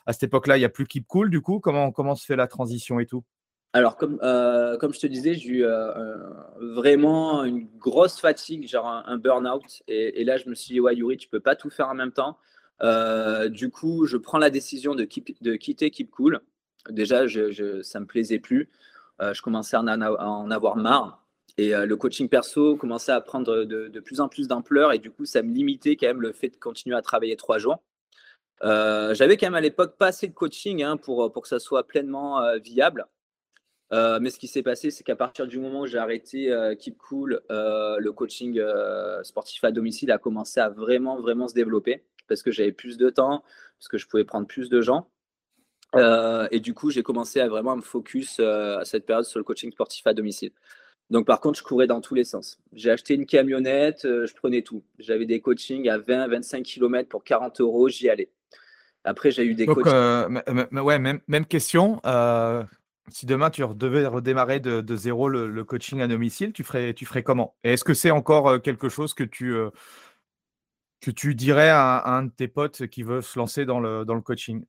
À 0.07 0.13
cette 0.13 0.25
époque-là, 0.25 0.57
il 0.57 0.61
n'y 0.61 0.67
a 0.67 0.71
plus 0.71 0.87
Keep 0.87 1.07
Cool, 1.07 1.31
du 1.31 1.41
coup? 1.41 1.61
Comment, 1.61 1.93
comment 1.93 2.15
se 2.15 2.25
fait 2.25 2.37
la 2.37 2.47
transition 2.47 3.01
et 3.01 3.07
tout? 3.07 3.23
Alors, 3.73 3.97
comme, 3.97 4.19
comme 4.81 4.93
je 4.93 5.01
te 5.01 5.07
disais, 5.07 5.35
j'ai 5.35 5.51
eu 5.51 5.65
vraiment 6.75 7.45
une 7.45 7.69
grosse 7.79 8.21
fatigue, 8.21 8.67
genre 8.69 8.87
un, 8.87 9.19
burn-out. 9.19 9.83
Et, 9.87 10.25
là, 10.25 10.37
je 10.37 10.49
me 10.49 10.55
suis 10.55 10.75
dit, 10.75 10.81
ouais, 10.81 10.97
Yuri, 10.97 11.17
tu 11.17 11.29
peux 11.29 11.41
pas 11.41 11.55
tout 11.55 11.71
faire 11.71 11.89
en 11.89 11.95
même 11.95 12.13
temps. 12.13 12.39
du 13.49 13.71
coup, 13.71 14.07
je 14.07 14.17
prends 14.17 14.39
la 14.39 14.51
décision 14.51 14.95
de, 14.95 15.07
de 15.41 15.57
quitter 15.57 15.91
Keep 15.91 16.11
Cool. 16.11 16.41
Déjà, 16.89 17.27
je, 17.27 17.51
je, 17.51 17.83
ça 17.83 18.01
me 18.01 18.07
plaisait 18.07 18.39
plus. 18.39 18.69
Euh, 19.21 19.35
je 19.35 19.43
commençais 19.43 19.77
à 19.77 19.81
en, 19.81 20.51
avoir 20.51 20.77
marre. 20.77 21.25
Et 21.59 21.75
euh, 21.75 21.85
le 21.85 21.97
coaching 21.97 22.29
perso 22.29 22.77
commençait 22.77 23.13
à 23.13 23.21
prendre 23.21 23.65
de, 23.65 24.01
plus 24.01 24.21
en 24.21 24.29
plus 24.29 24.49
d'ampleur. 24.49 24.93
Et 24.93 24.99
du 24.99 25.11
coup, 25.11 25.27
ça 25.27 25.43
me 25.43 25.53
limitait 25.53 25.97
quand 25.97 26.07
même 26.07 26.23
le 26.23 26.33
fait 26.33 26.49
de 26.49 26.57
continuer 26.57 26.97
à 26.97 27.03
travailler 27.03 27.37
trois 27.37 27.59
jours. 27.59 27.83
Euh, 28.63 29.15
j'avais 29.15 29.37
quand 29.37 29.47
même 29.47 29.55
à 29.55 29.61
l'époque 29.61 29.97
pas 29.97 30.09
assez 30.09 30.29
de 30.29 30.35
coaching 30.35 30.83
hein, 30.83 30.97
pour, 30.97 31.33
pour 31.33 31.43
que 31.43 31.49
ça 31.49 31.59
soit 31.59 31.87
pleinement 31.87 32.41
viable. 32.59 33.07
mais 33.91 34.31
ce 34.31 34.39
qui 34.39 34.49
s'est 34.49 34.63
passé, 34.63 34.91
c'est 34.91 35.05
qu'à 35.05 35.17
partir 35.17 35.47
du 35.47 35.59
moment 35.59 35.81
où 35.81 35.87
j'ai 35.87 35.99
arrêté 35.99 36.55
Keep 36.79 36.99
Cool, 36.99 37.41
le 37.49 38.11
coaching 38.11 38.61
sportif 39.23 39.65
à 39.65 39.73
domicile 39.73 40.11
a 40.13 40.19
commencé 40.19 40.61
à 40.61 40.69
vraiment, 40.69 41.21
vraiment 41.21 41.49
se 41.49 41.55
développer 41.55 42.05
parce 42.29 42.43
que 42.43 42.53
j'avais 42.53 42.73
plus 42.73 42.97
de 42.97 43.11
temps, 43.11 43.43
parce 43.79 43.89
que 43.89 43.99
je 43.99 44.07
pouvais 44.07 44.25
prendre 44.25 44.47
plus 44.47 44.71
de 44.71 44.81
gens. 44.81 45.11
Euh, 45.97 46.47
et 46.51 46.61
du 46.61 46.75
coup, 46.75 46.91
j'ai 46.91 47.03
commencé 47.03 47.41
à 47.41 47.49
vraiment 47.49 47.77
me 47.77 47.83
focus 47.83 48.39
euh, 48.41 48.79
à 48.79 48.85
cette 48.85 49.07
période 49.07 49.25
sur 49.25 49.39
le 49.39 49.45
coaching 49.45 49.73
sportif 49.73 50.07
à 50.07 50.15
domicile. 50.15 50.53
Donc, 51.11 51.27
par 51.27 51.41
contre, 51.41 51.59
je 51.59 51.65
courais 51.65 51.89
dans 51.89 52.01
tous 52.01 52.15
les 52.15 52.23
sens. 52.23 52.59
J'ai 52.73 52.91
acheté 52.91 53.15
une 53.15 53.27
camionnette, 53.27 54.05
euh, 54.05 54.27
je 54.27 54.35
prenais 54.35 54.63
tout. 54.63 54.85
J'avais 54.99 55.27
des 55.27 55.41
coachings 55.41 55.89
à 55.89 55.99
20, 55.99 56.29
25 56.29 56.63
km 56.63 57.09
pour 57.09 57.25
40 57.25 57.61
euros, 57.61 57.89
j'y 57.89 58.09
allais. 58.09 58.31
Après, 59.03 59.31
j'ai 59.33 59.45
eu 59.45 59.55
des 59.55 59.67
Donc, 59.67 59.79
ouais, 59.79 60.99
même, 60.99 61.21
même 61.27 61.47
question. 61.47 62.01
si 63.11 63.27
demain 63.27 63.51
tu 63.51 63.63
devais 63.75 64.07
redémarrer 64.07 64.61
de, 64.61 64.83
de 64.83 64.97
zéro 64.97 65.29
le, 65.29 65.65
coaching 65.65 66.01
à 66.01 66.07
domicile, 66.07 66.53
tu 66.53 66.63
ferais, 66.63 66.95
tu 66.95 67.07
ferais 67.07 67.25
comment? 67.25 67.57
Et 67.65 67.73
est-ce 67.73 67.83
que 67.83 67.95
c'est 67.95 68.11
encore 68.13 68.61
quelque 68.63 68.89
chose 68.89 69.15
que 69.15 69.25
tu, 69.25 69.55
que 71.01 71.11
tu 71.11 71.35
dirais 71.35 71.71
à, 71.71 71.97
à, 71.97 72.19
un 72.19 72.25
de 72.25 72.31
tes 72.31 72.47
potes 72.47 72.87
qui 72.89 73.03
veut 73.03 73.23
se 73.23 73.39
lancer 73.39 73.65
dans 73.65 73.81
le, 73.81 74.05
dans 74.05 74.15
le 74.15 74.21
coaching? 74.21 74.65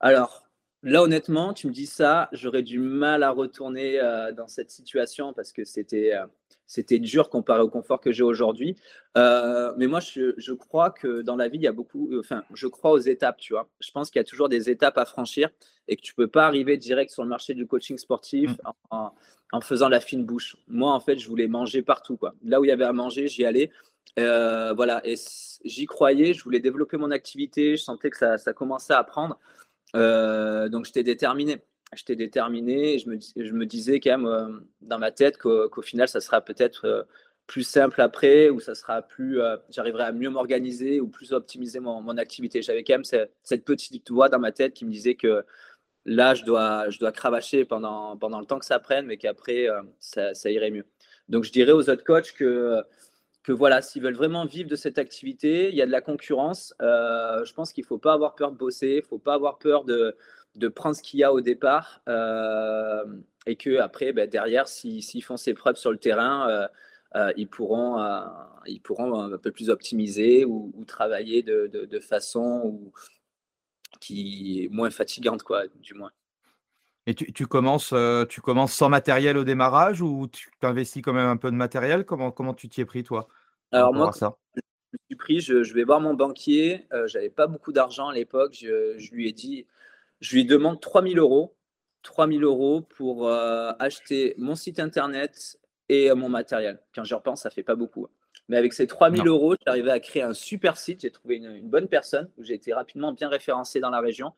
Alors, 0.00 0.48
là, 0.82 1.02
honnêtement, 1.02 1.52
tu 1.52 1.66
me 1.66 1.72
dis 1.72 1.86
ça, 1.86 2.28
j'aurais 2.32 2.62
du 2.62 2.78
mal 2.78 3.22
à 3.22 3.30
retourner 3.30 4.00
euh, 4.00 4.32
dans 4.32 4.48
cette 4.48 4.70
situation 4.70 5.32
parce 5.34 5.52
que 5.52 5.64
c'était 5.64 6.14
euh, 6.14 6.26
c'était 6.66 7.00
dur 7.00 7.28
comparé 7.28 7.60
au 7.60 7.68
confort 7.68 8.00
que 8.00 8.12
j'ai 8.12 8.22
aujourd'hui. 8.22 8.76
Euh, 9.18 9.72
mais 9.76 9.88
moi, 9.88 9.98
je, 9.98 10.52
crois 10.52 10.90
que 10.90 11.20
dans 11.20 11.34
la 11.34 11.48
vie, 11.48 11.58
il 11.58 11.62
y 11.62 11.66
a 11.66 11.72
beaucoup, 11.72 12.16
enfin, 12.18 12.44
je 12.54 12.68
crois 12.68 12.92
aux 12.92 12.98
étapes, 12.98 13.38
tu 13.38 13.54
vois. 13.54 13.68
Je 13.80 13.90
pense 13.90 14.08
qu'il 14.08 14.20
y 14.20 14.24
a 14.24 14.24
toujours 14.24 14.48
des 14.48 14.70
étapes 14.70 14.96
à 14.96 15.04
franchir 15.04 15.50
et 15.88 15.96
que 15.96 16.00
tu 16.00 16.14
peux 16.14 16.28
pas 16.28 16.46
arriver 16.46 16.76
direct 16.76 17.10
sur 17.10 17.24
le 17.24 17.28
marché 17.28 17.54
du 17.54 17.66
coaching 17.66 17.98
sportif 17.98 18.52
mmh. 18.52 18.96
en, 19.52 19.60
faisant 19.60 19.88
la 19.88 19.98
fine 19.98 20.24
bouche. 20.24 20.56
Moi, 20.68 20.92
en 20.92 21.00
fait, 21.00 21.18
je 21.18 21.28
voulais 21.28 21.48
manger 21.48 21.82
partout, 21.82 22.16
quoi. 22.16 22.34
Là 22.44 22.60
où 22.60 22.64
il 22.64 22.68
y 22.68 22.72
avait 22.72 22.84
à 22.84 22.92
manger, 22.92 23.26
j'y 23.26 23.44
allais. 23.44 23.72
voilà, 24.16 25.00
et 25.04 25.16
j'y 25.64 25.86
croyais, 25.86 26.34
je 26.34 26.44
voulais 26.44 26.60
développer 26.60 26.98
mon 26.98 27.10
activité, 27.10 27.76
je 27.76 27.82
sentais 27.82 28.10
que 28.10 28.16
ça, 28.16 28.38
ça 28.38 28.52
commençait 28.52 28.94
à 28.94 29.02
prendre. 29.02 29.40
Euh, 29.96 30.68
donc 30.68 30.84
j'étais 30.86 31.02
déterminé. 31.02 31.58
J'étais 31.94 32.14
déterminé 32.14 32.98
je 33.00 33.08
me, 33.08 33.66
disais 33.66 33.98
quand 33.98 34.18
même 34.18 34.26
euh, 34.26 34.60
dans 34.80 34.98
ma 34.98 35.10
tête 35.10 35.38
qu'au 35.38 35.82
final, 35.82 36.08
ça 36.08 36.20
sera 36.20 36.40
peut-être 36.40 36.84
euh, 36.86 37.02
plus 37.48 37.64
simple 37.64 38.00
après 38.00 38.48
ou 38.48 38.60
ça 38.60 38.76
sera 38.76 39.02
plus, 39.02 39.40
j'arriverai 39.70 40.04
à 40.04 40.12
mieux 40.12 40.30
m'organiser 40.30 41.00
ou 41.00 41.08
plus 41.08 41.32
optimiser 41.32 41.80
mon, 41.80 42.16
activité. 42.16 42.62
J'avais 42.62 42.84
quand 42.84 42.94
même 42.94 43.04
cette, 43.42 43.64
petite 43.64 44.08
voix 44.08 44.28
dans 44.28 44.38
ma 44.38 44.52
tête 44.52 44.72
qui 44.72 44.84
me 44.84 44.92
disait 44.92 45.16
que 45.16 45.44
là, 46.04 46.34
je 46.34 46.44
dois, 46.44 46.88
je 46.90 47.00
dois 47.00 47.10
cravacher 47.10 47.64
pendant, 47.64 48.16
pendant 48.16 48.38
le 48.38 48.46
temps 48.46 48.60
que 48.60 48.64
ça 48.64 48.78
prenne, 48.78 49.06
mais 49.06 49.16
qu'après, 49.16 49.66
ça, 49.98 50.32
irait 50.44 50.70
mieux. 50.70 50.86
Donc, 51.28 51.42
je 51.42 51.50
dirais 51.50 51.72
aux 51.72 51.90
autres 51.90 52.04
coachs 52.04 52.30
que 52.32 52.84
que 53.42 53.52
voilà, 53.52 53.80
s'ils 53.82 54.02
veulent 54.02 54.14
vraiment 54.14 54.44
vivre 54.44 54.68
de 54.68 54.76
cette 54.76 54.98
activité, 54.98 55.70
il 55.70 55.74
y 55.74 55.82
a 55.82 55.86
de 55.86 55.90
la 55.90 56.00
concurrence. 56.00 56.74
Euh, 56.82 57.44
je 57.44 57.52
pense 57.54 57.72
qu'il 57.72 57.82
ne 57.84 57.86
faut 57.86 57.98
pas 57.98 58.12
avoir 58.12 58.34
peur 58.34 58.52
de 58.52 58.56
bosser, 58.56 58.88
il 58.88 58.96
ne 59.02 59.06
faut 59.06 59.18
pas 59.18 59.34
avoir 59.34 59.58
peur 59.58 59.84
de, 59.84 60.16
prendre 60.74 60.94
ce 60.94 61.02
qu'il 61.02 61.20
y 61.20 61.24
a 61.24 61.32
au 61.32 61.40
départ. 61.40 62.02
Euh, 62.08 63.04
et 63.46 63.56
que 63.56 63.78
après, 63.78 64.12
ben, 64.12 64.28
derrière, 64.28 64.68
s'ils 64.68 65.24
font 65.24 65.38
ses 65.38 65.54
preuves 65.54 65.76
sur 65.76 65.90
le 65.90 65.98
terrain, 65.98 66.68
euh, 67.16 67.32
ils, 67.36 67.48
pourront, 67.48 67.98
un 67.98 69.38
peu 69.38 69.50
plus 69.52 69.70
optimiser 69.70 70.44
ou, 70.44 70.72
travailler 70.86 71.42
de, 71.42 72.00
façon 72.00 72.92
qui 74.00 74.64
est 74.64 74.68
moins 74.68 74.90
fatigante, 74.90 75.42
quoi, 75.42 75.66
du 75.80 75.94
moins. 75.94 76.12
Et 77.06 77.14
tu, 77.14 77.32
tu, 77.32 77.46
commences, 77.46 77.94
tu 78.28 78.40
commences 78.40 78.72
sans 78.72 78.88
matériel 78.88 79.36
au 79.36 79.44
démarrage 79.44 80.02
ou 80.02 80.28
tu 80.30 80.50
investis 80.62 81.02
quand 81.02 81.12
même 81.12 81.28
un 81.28 81.36
peu 81.36 81.50
de 81.50 81.56
matériel? 81.56 82.04
Comment, 82.04 82.30
comment 82.30 82.54
tu 82.54 82.68
t'y 82.68 82.82
es 82.82 82.84
pris, 82.84 83.02
toi 83.02 83.26
Alors, 83.72 83.94
moi, 83.94 84.12
ça? 84.12 84.36
je 84.92 84.96
me 84.96 85.00
suis 85.06 85.16
pris, 85.16 85.40
je, 85.40 85.62
je, 85.62 85.74
vais 85.74 85.84
voir 85.84 86.00
mon 86.00 86.14
banquier. 86.14 86.86
Euh, 86.92 87.06
je 87.06 87.16
n'avais 87.16 87.30
pas 87.30 87.46
beaucoup 87.46 87.72
d'argent 87.72 88.08
à 88.08 88.14
l'époque. 88.14 88.56
Je, 88.60 88.98
je, 88.98 89.12
lui 89.12 89.28
ai 89.28 89.32
dit, 89.32 89.66
je 90.20 90.34
lui 90.34 90.44
demande 90.44 90.80
3000 90.80 91.18
euros. 91.18 91.54
3000 92.02 92.42
euros 92.42 92.80
pour 92.80 93.28
euh, 93.28 93.72
acheter 93.78 94.34
mon 94.38 94.54
site 94.54 94.80
internet 94.80 95.58
et 95.88 96.10
euh, 96.10 96.14
mon 96.14 96.28
matériel. 96.28 96.80
Quand 96.94 97.04
je 97.04 97.14
repense, 97.14 97.42
ça 97.42 97.50
fait 97.50 97.62
pas 97.62 97.76
beaucoup. 97.76 98.08
Mais 98.48 98.56
avec 98.56 98.72
ces 98.72 98.86
3000 98.86 99.28
euros, 99.28 99.54
j'ai 99.54 99.70
arrivé 99.70 99.90
à 99.90 100.00
créer 100.00 100.22
un 100.22 100.32
super 100.32 100.76
site. 100.76 101.02
J'ai 101.02 101.10
trouvé 101.10 101.36
une, 101.36 101.54
une 101.54 101.68
bonne 101.68 101.88
personne 101.88 102.28
où 102.36 102.42
j'ai 102.42 102.54
été 102.54 102.72
rapidement 102.72 103.12
bien 103.12 103.28
référencé 103.28 103.78
dans 103.78 103.90
la 103.90 104.00
région. 104.00 104.32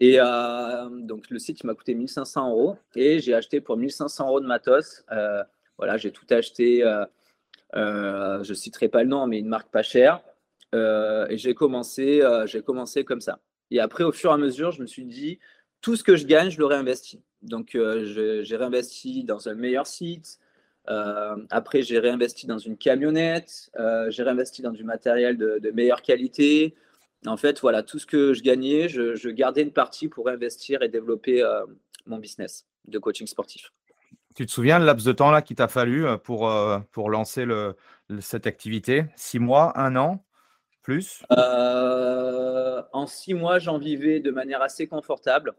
Et 0.00 0.16
euh, 0.20 0.88
donc, 0.90 1.30
le 1.30 1.38
site 1.38 1.64
m'a 1.64 1.74
coûté 1.74 1.94
1500 1.94 2.50
euros 2.50 2.76
et 2.94 3.18
j'ai 3.18 3.34
acheté 3.34 3.60
pour 3.60 3.76
1500 3.76 4.28
euros 4.28 4.40
de 4.40 4.46
matos. 4.46 5.04
Euh, 5.10 5.42
voilà, 5.78 5.96
j'ai 5.96 6.10
tout 6.10 6.26
acheté. 6.30 6.82
Euh, 6.84 8.42
je 8.42 8.50
ne 8.50 8.54
citerai 8.54 8.88
pas 8.88 9.02
le 9.02 9.08
nom, 9.08 9.26
mais 9.26 9.38
une 9.38 9.48
marque 9.48 9.70
pas 9.70 9.82
chère. 9.82 10.20
et 10.74 11.38
j'ai 11.38 11.54
commencé, 11.54 12.22
j'ai 12.46 12.62
commencé 12.62 13.04
comme 13.04 13.20
ça. 13.20 13.40
Et 13.70 13.80
après, 13.80 14.04
au 14.04 14.12
fur 14.12 14.30
et 14.30 14.34
à 14.34 14.36
mesure, 14.36 14.70
je 14.70 14.82
me 14.82 14.86
suis 14.86 15.04
dit, 15.06 15.38
tout 15.80 15.96
ce 15.96 16.04
que 16.04 16.16
je 16.16 16.26
gagne, 16.26 16.50
je 16.50 16.58
le 16.58 16.66
réinvestis. 16.66 17.22
Donc, 17.42 17.70
j'ai 17.72 18.56
réinvesti 18.56 19.24
dans 19.24 19.48
un 19.48 19.54
meilleur 19.54 19.86
site. 19.86 20.38
après, 20.86 21.82
j'ai 21.82 21.98
réinvesti 21.98 22.46
dans 22.46 22.58
une 22.58 22.76
camionnette. 22.76 23.70
j'ai 24.08 24.22
réinvesti 24.22 24.60
dans 24.62 24.72
du 24.72 24.84
matériel 24.84 25.38
de, 25.38 25.58
de 25.58 25.70
meilleure 25.70 26.02
qualité. 26.02 26.74
En 27.24 27.36
fait, 27.36 27.60
voilà, 27.60 27.82
tout 27.82 27.98
ce 27.98 28.06
que 28.06 28.34
je 28.34 28.42
gagnais, 28.42 28.88
je, 28.88 29.28
gardais 29.30 29.62
une 29.62 29.72
partie 29.72 30.08
pour 30.08 30.28
investir 30.28 30.82
et 30.82 30.88
développer 30.88 31.42
euh, 31.42 31.64
mon 32.06 32.18
business 32.18 32.66
de 32.86 32.98
coaching 32.98 33.26
sportif. 33.26 33.72
Tu 34.34 34.44
te 34.44 34.52
souviens 34.52 34.78
le 34.78 34.84
laps 34.84 35.04
de 35.06 35.12
temps 35.12 35.30
là 35.30 35.40
qu'il 35.40 35.56
t'a 35.56 35.68
fallu 35.68 36.06
euh, 36.06 36.18
pour, 36.18 36.50
euh, 36.50 36.78
pour 36.92 37.10
lancer 37.10 37.44
le, 37.46 37.74
cette 38.20 38.46
activité? 38.46 39.06
Six 39.16 39.38
mois, 39.38 39.78
un 39.80 39.96
an, 39.96 40.24
plus? 40.82 41.24
En 41.30 43.06
six 43.06 43.34
mois, 43.34 43.58
j'en 43.58 43.78
vivais 43.78 44.20
de 44.20 44.30
manière 44.30 44.62
assez 44.62 44.86
confortable. 44.86 45.54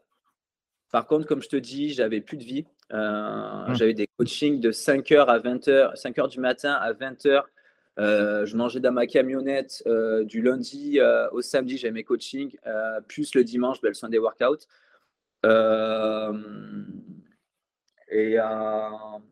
Par 0.92 1.06
contre, 1.06 1.26
comme 1.26 1.42
je 1.42 1.50
te 1.50 1.58
dis, 1.58 1.90
j'avais 1.90 2.22
plus 2.22 2.38
de 2.38 2.44
vie. 2.44 2.66
Hum. 2.92 3.74
J'avais 3.76 3.94
des 3.94 4.08
coachings 4.18 4.62
de 4.62 4.72
5h 4.72 5.26
à 5.26 5.40
20h, 5.40 5.96
5h 6.02 6.30
du 6.30 6.40
matin 6.40 6.74
à 6.74 6.94
20h 6.94 7.44
euh, 8.00 8.46
je 8.46 8.56
mangeais 8.56 8.80
dans 8.80 8.92
ma 8.92 9.08
camionnette 9.08 9.82
euh, 9.88 10.24
du 10.24 10.42
lundi 10.42 11.00
euh, 11.00 11.28
au 11.32 11.42
samedi, 11.42 11.78
j'avais 11.78 11.94
mes 11.94 12.04
coachings, 12.04 12.56
plus 13.08 13.34
le 13.36 13.44
dimanche, 13.44 13.82
ben, 13.82 13.90
le 13.90 13.94
soin 13.94 14.10
des 14.10 14.20
workouts. 14.20 14.68
Et, 18.10 18.38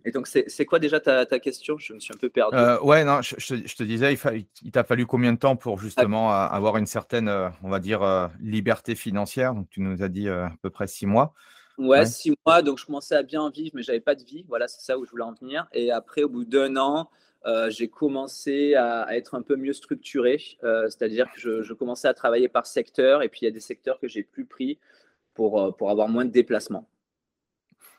et, 0.04 0.12
donc, 0.12 0.28
c'est 0.28 0.65
quoi 0.65 0.80
déjà 0.80 0.99
ta, 0.99 1.25
ta, 1.25 1.39
question? 1.39 1.78
Je 1.78 1.93
me 1.93 1.99
suis 1.99 2.13
un 2.13 2.17
peu 2.17 2.30
perdu. 2.30 2.58
ouais, 2.82 3.06
non, 3.06 3.21
je, 3.21 3.36
je, 3.38 3.75
te 3.75 3.84
disais, 3.84 4.17
il, 4.63 4.71
t'a 4.71 4.84
fallu 4.84 5.06
combien 5.06 5.32
de 5.32 5.39
temps 5.39 5.56
pour 5.56 5.80
justement 5.80 6.32
avoir 6.32 6.78
une 6.78 6.86
certaine, 6.86 7.30
on 7.63 7.69
va 7.69 7.80
dire, 7.80 8.30
liberté 8.41 8.95
financière? 8.95 9.54
Donc, 9.54 9.69
tu 9.69 9.80
nous 9.80 10.04
as 10.04 10.10
dit 10.10 10.28
à 10.28 10.51
peu 10.62 10.69
près 10.69 10.88
six 10.88 11.06
mois. 11.06 11.34
Ouais, 11.78 12.06
six 12.06 12.34
mois. 12.45 12.62
Donc, 12.62 12.80
je 12.80 12.86
commençais 12.86 13.15
à 13.15 13.23
bien 13.23 13.49
vivre, 13.49 13.71
mais 13.75 13.84
j'avais 13.84 14.01
pas 14.01 14.15
de 14.15 14.23
vie. 14.23 14.45
Voilà, 14.47 14.67
c'est 14.67 14.82
ça 14.82 14.97
où 14.97 15.06
je 15.06 15.12
voulais 15.12 15.23
en 15.23 15.34
venir. 15.34 15.67
Et 15.73 15.91
après, 15.91 16.23
au 16.23 16.30
bout 16.30 16.45
d'un 16.45 16.75
an, 16.78 17.10
euh, 17.46 17.70
j'ai 17.70 17.88
commencé 17.88 18.74
à, 18.76 19.16
être 19.16 19.36
un 19.36 19.42
peu 19.42 19.56
mieux 19.56 19.74
structuré, 19.74 20.42
euh, 20.64 20.86
c'est-à-dire 20.90 21.28
que 21.32 21.62
je, 21.62 21.74
commençais 21.74 22.08
à 22.08 22.14
travailler 22.14 22.48
par 22.48 22.66
secteur 22.66 23.22
et 23.22 23.30
puis 23.30 23.42
il 23.44 23.46
y 23.46 23.48
a 23.48 23.52
des 23.52 23.60
secteurs 23.60 24.00
que 24.00 24.08
j'ai 24.08 24.24
plus 24.24 24.46
pris 24.46 24.80
pour, 25.36 25.62
euh, 25.62 25.72
pour 25.72 25.92
avoir 25.92 26.08
moins 26.08 26.26
de 26.26 26.32
déplacements. 26.32 26.88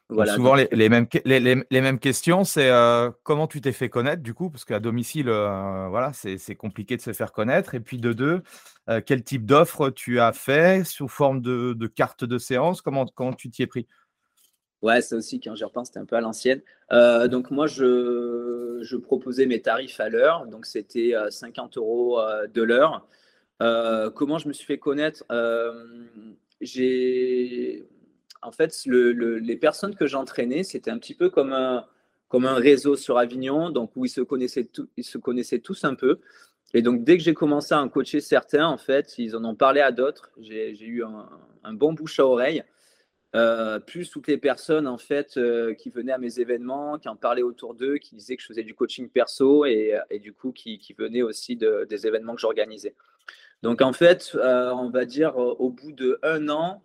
souvent, 0.09 0.55
les, 0.55 0.89
mêmes, 0.89 1.07
les, 1.25 1.81
mêmes 1.81 1.99
questions, 2.01 2.43
c'est 2.43 2.71
euh, 2.71 3.11
comment 3.23 3.47
tu 3.47 3.61
t'es 3.61 3.73
fait 3.73 3.89
connaître 3.89 4.23
du 4.23 4.35
coup, 4.35 4.51
parce 4.51 4.65
qu'à 4.65 4.81
domicile, 4.81 5.29
euh, 5.29 5.87
voilà, 5.91 6.13
c'est 6.13 6.57
compliqué 6.57 6.97
de 6.97 7.03
se 7.03 7.13
faire 7.13 7.31
connaître. 7.31 7.77
Et 7.77 7.81
puis 7.81 7.99
de 7.99 8.13
deux, 8.13 8.43
euh, 8.89 9.01
quel 9.05 9.23
type 9.23 9.47
d'offre 9.47 9.91
tu 9.91 10.19
as 10.19 10.33
fait 10.33 10.85
sous 10.85 11.07
forme 11.07 11.41
de, 11.41 11.73
de 11.73 11.87
carte 11.87 12.25
de 12.25 12.39
séance? 12.39 12.83
Comment, 12.83 13.07
comment 13.15 13.33
tu 13.33 13.49
t'y 13.51 13.63
es 13.63 13.67
pris? 13.69 13.87
Ouais, 14.83 15.01
ça 15.01 15.17
aussi, 15.17 15.41
quand 15.41 15.55
j'y 15.55 15.65
repense, 15.65 15.89
c'était 15.89 16.01
un 16.01 16.05
peu 16.05 16.17
à 16.17 16.21
l'ancienne. 16.21 16.61
donc 16.91 17.51
moi, 17.51 17.67
je, 17.67 18.97
proposais 18.97 19.47
mes 19.47 19.63
tarifs 19.63 20.01
à 20.01 20.09
l'heure, 20.09 20.47
donc 20.47 20.67
c'était 20.67 21.15
50 21.31 21.79
euros 21.79 22.21
de 22.53 22.63
l'heure. 22.63 23.07
comment 23.59 24.39
je 24.39 24.49
me 24.49 24.53
suis 24.53 24.67
fait 24.67 24.79
connaître? 24.79 25.25
J'ai 26.61 27.87
en 28.47 28.53
fait, 28.53 28.73
les 28.87 29.57
personnes 29.57 29.97
que 29.97 30.07
j'entraînais, 30.07 30.63
c'était 30.63 30.91
un 30.91 30.99
petit 30.99 31.15
peu 31.15 31.31
comme 31.31 31.53
un, 31.53 31.85
réseau 32.55 32.95
sur 32.95 33.19
Avignon, 33.19 33.71
donc 33.71 33.91
où 33.97 34.05
ils 34.05 34.11
se 34.11 34.21
connaissaient, 34.21 34.69
ils 34.97 35.05
se 35.05 35.19
connaissaient 35.19 35.59
tous 35.59 35.85
un 35.85 35.95
peu. 35.95 36.21
Et 36.73 36.83
donc, 36.83 37.03
dès 37.05 37.17
que 37.17 37.25
j'ai 37.25 37.35
commencé 37.35 37.75
à 37.75 37.81
en 37.81 37.89
coacher 37.89 38.21
certains, 38.21 38.67
en 38.67 38.79
fait, 38.79 39.19
ils 39.19 39.35
en 39.35 39.45
ont 39.45 39.55
parlé 39.57 39.81
à 39.81 39.91
d'autres. 39.91 40.31
J'ai 40.39 40.79
eu 40.81 41.03
un, 41.03 41.73
bon 41.73 41.93
bouche 41.93 42.21
à 42.21 42.27
oreille. 42.27 42.63
Euh, 43.37 43.79
plus 43.81 44.09
toutes 44.09 44.29
les 44.29 44.39
personnes 44.39 44.87
en 44.87 44.97
fait 44.97 45.37
euh, 45.37 45.75
qui 45.75 45.91
venaient 45.91 46.13
à 46.13 46.19
mes 46.19 46.41
événements, 46.41 46.99
qui 46.99 47.11
en 47.11 47.17
parlaient 47.17 47.43
autour 47.43 47.75
d'eux, 47.75 47.99
qui 47.99 48.15
disaient 48.15 48.35
que 48.35 48.43
je 48.43 48.47
faisais 48.47 48.63
du 48.63 48.75
coaching 48.75 49.11
perso 49.11 49.67
et, 49.67 50.01
du 50.23 50.33
coup 50.33 50.53
qui, 50.53 50.81
venaient 50.99 51.21
aussi 51.21 51.57
des 51.57 52.07
événements 52.07 52.35
que 52.35 52.41
j'organisais. 52.41 52.95
Donc 53.63 53.83
en 53.83 53.93
fait, 53.93 54.33
euh, 54.37 54.71
on 54.73 54.89
va 54.89 55.05
dire 55.05 55.37
au 55.37 55.69
bout 55.69 55.93
de 55.93 56.19
un 56.23 56.49
an, 56.49 56.83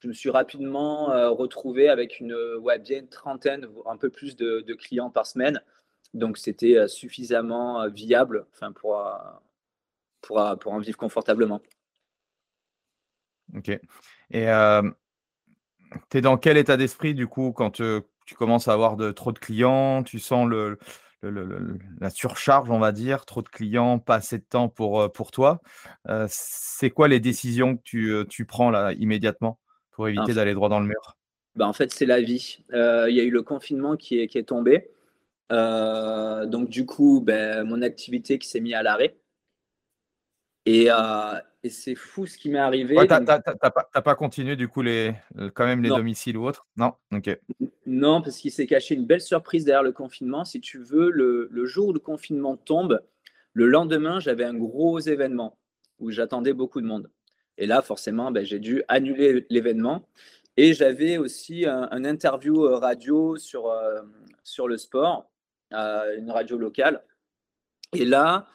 je 0.00 0.08
me 0.08 0.12
suis 0.12 0.30
rapidement 0.30 1.06
retrouvé 1.32 1.88
avec 1.88 2.18
une, 2.18 2.36
trentaine, 3.08 3.68
un 3.86 3.96
peu 3.96 4.10
plus 4.10 4.34
de, 4.36 4.74
clients 4.74 5.10
par 5.10 5.26
semaine. 5.26 5.62
Donc, 6.12 6.36
c'était 6.36 6.86
suffisamment 6.88 7.88
viable 7.88 8.46
enfin, 8.52 8.72
pour, 8.72 9.02
pour, 10.20 10.58
pour 10.60 10.72
en 10.72 10.78
vivre 10.78 10.98
confortablement. 10.98 11.62
Ok. 13.56 13.70
Et 14.30 14.46
tu 16.10 16.18
es 16.18 16.20
dans 16.20 16.36
quel 16.36 16.56
état 16.56 16.76
d'esprit, 16.76 17.14
du 17.14 17.26
coup, 17.26 17.52
quand 17.52 17.70
tu 17.72 18.34
commences 18.36 18.68
à 18.68 18.72
avoir 18.72 18.96
de, 18.96 19.10
trop 19.10 19.32
de 19.32 19.38
clients? 19.38 20.02
Tu 20.02 20.18
sens 20.18 20.48
le, 20.48 20.78
la 21.22 22.10
surcharge, 22.10 22.70
on 22.70 22.78
va 22.78 22.92
dire, 22.92 23.24
trop 23.24 23.42
de 23.42 23.48
clients, 23.48 23.98
pas 23.98 24.16
assez 24.16 24.38
de 24.38 24.44
temps 24.44 24.68
pour, 24.68 25.10
pour 25.12 25.30
toi. 25.30 25.60
c'est 26.28 26.90
quoi 26.90 27.08
les 27.08 27.20
décisions 27.20 27.76
que 27.76 27.82
tu, 27.82 28.14
tu 28.28 28.44
prends 28.44 28.70
là 28.70 28.92
immédiatement 28.92 29.58
pour 29.92 30.08
éviter 30.08 30.34
d'aller 30.34 30.54
droit 30.54 30.68
dans 30.68 30.80
le 30.80 30.86
mur? 30.86 31.16
Bah, 31.56 31.68
En 31.68 31.72
fait, 31.72 31.92
c'est 31.92 32.06
la 32.06 32.20
vie. 32.20 32.58
Euh, 32.72 33.06
il 33.08 33.16
y 33.16 33.20
a 33.20 33.24
eu 33.24 33.30
le 33.30 33.42
confinement 33.42 33.96
qui 33.96 34.18
est, 34.18 34.26
qui 34.26 34.38
est 34.38 34.44
tombé. 34.44 34.90
Euh, 35.52 36.46
donc, 36.46 36.68
du 36.68 36.84
coup, 36.84 37.20
ben, 37.20 37.64
mon 37.64 37.82
activité 37.82 38.38
qui 38.38 38.48
s'est 38.48 38.60
mise 38.60 38.74
à 38.74 38.82
l'arrêt. 38.82 39.16
Et, 40.66 40.86
euh, 40.90 41.38
et 41.62 41.70
c'est 41.70 41.94
fou 41.94 42.26
ce 42.26 42.38
qui 42.38 42.48
m'est 42.48 42.58
arrivé. 42.58 42.96
Ouais, 42.96 43.06
tu 43.06 43.12
n'as 43.12 43.40
pas, 43.40 44.14
continué, 44.14 44.56
du 44.56 44.68
coup, 44.68 44.82
les, 44.82 45.14
quand 45.54 45.66
même 45.66 45.82
les 45.82 45.88
domiciles 45.88 46.36
ou 46.36 46.46
autres? 46.46 46.66
Non? 46.76 46.94
Ok. 47.12 47.38
Non, 47.86 48.22
parce 48.22 48.38
qu'il 48.38 48.50
s'est 48.50 48.66
caché 48.66 48.94
une 48.94 49.06
belle 49.06 49.20
surprise 49.20 49.64
derrière 49.64 49.82
le 49.82 49.92
confinement. 49.92 50.44
Si 50.44 50.60
tu 50.60 50.78
veux, 50.78 51.10
le, 51.10 51.48
le 51.50 51.66
jour 51.66 51.88
où 51.88 51.92
le 51.92 52.00
confinement 52.00 52.56
tombe, 52.56 53.00
le 53.52 53.66
lendemain, 53.66 54.20
j'avais 54.20 54.44
un 54.44 54.54
gros 54.54 54.98
événement 54.98 55.58
où 55.98 56.10
j'attendais 56.10 56.52
beaucoup 56.52 56.80
de 56.80 56.86
monde. 56.86 57.10
Et 57.56 57.66
là, 57.66 57.82
forcément, 57.82 58.30
ben, 58.30 58.44
j'ai 58.44 58.58
dû 58.58 58.82
annuler 58.88 59.46
l'événement. 59.48 60.08
Et 60.56 60.72
j'avais 60.72 61.18
aussi 61.18 61.66
un, 61.66 62.04
interview 62.04 62.64
euh, 62.64 62.76
radio 62.76 63.36
sur, 63.36 63.68
euh, 63.68 64.02
sur 64.44 64.68
le 64.68 64.76
sport, 64.76 65.30
euh, 65.72 66.16
une 66.16 66.30
radio 66.30 66.56
locale. 66.58 67.02
Et 67.92 68.04
là, 68.04 68.48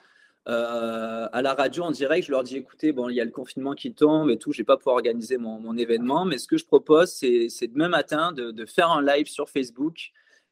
à 0.50 1.42
la 1.42 1.54
radio 1.54 1.84
en 1.84 1.92
direct, 1.92 2.26
je 2.26 2.32
leur 2.32 2.44
dis 2.44 2.58
écoutez, 2.58 2.92
bon, 2.92 3.10
il 3.10 3.16
y 3.16 3.22
a 3.22 3.26
le 3.26 3.32
confinement 3.32 3.74
qui 3.74 3.94
tombe 3.94 4.30
et 4.30 4.38
tout, 4.38 4.52
je 4.52 4.60
vais 4.60 4.66
pas 4.66 4.78
pouvoir 4.78 4.96
organiser 4.96 5.38
mon, 5.38 5.78
événement, 5.78 6.26
mais 6.26 6.38
ce 6.38 6.48
que 6.48 6.58
je 6.58 6.66
propose, 6.66 7.12
c'est 7.12 7.68
demain 7.68 7.90
matin 7.90 8.32
de, 8.32 8.66
faire 8.66 8.92
un 8.92 9.02
live 9.02 9.28
sur 9.28 9.50
Facebook 9.50 10.12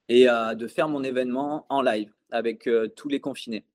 et 0.10 0.26
de 0.26 0.68
faire 0.68 0.88
mon 0.88 1.04
événement 1.04 1.66
en 1.70 1.82
live 1.82 2.14
avec 2.32 2.70
tous 2.96 3.10
les 3.10 3.20
confinés. 3.20 3.66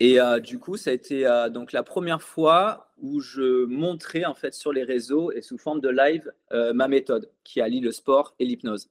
Et 0.00 0.18
du 0.42 0.58
coup, 0.58 0.76
ça 0.76 0.90
a 0.90 0.92
été 0.92 1.24
donc 1.52 1.72
la 1.72 1.82
première 1.82 2.22
fois 2.22 2.92
où 2.98 3.20
je 3.20 3.64
montrais 3.66 4.24
en 4.24 4.34
fait 4.34 4.54
sur 4.54 4.72
les 4.72 4.84
réseaux 4.84 5.32
et 5.32 5.42
sous 5.42 5.58
forme 5.58 5.80
de 5.80 5.88
live 5.88 6.32
ma 6.74 6.88
méthode 6.88 7.30
qui 7.44 7.60
allie 7.60 7.80
le 7.80 7.92
sport 7.92 8.34
et 8.38 8.44
l'hypnose. 8.44 8.88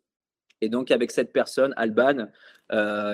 Et 0.62 0.70
donc 0.70 0.92
avec 0.92 1.12
cette 1.12 1.34
personne, 1.34 1.74
Alban, 1.78 2.28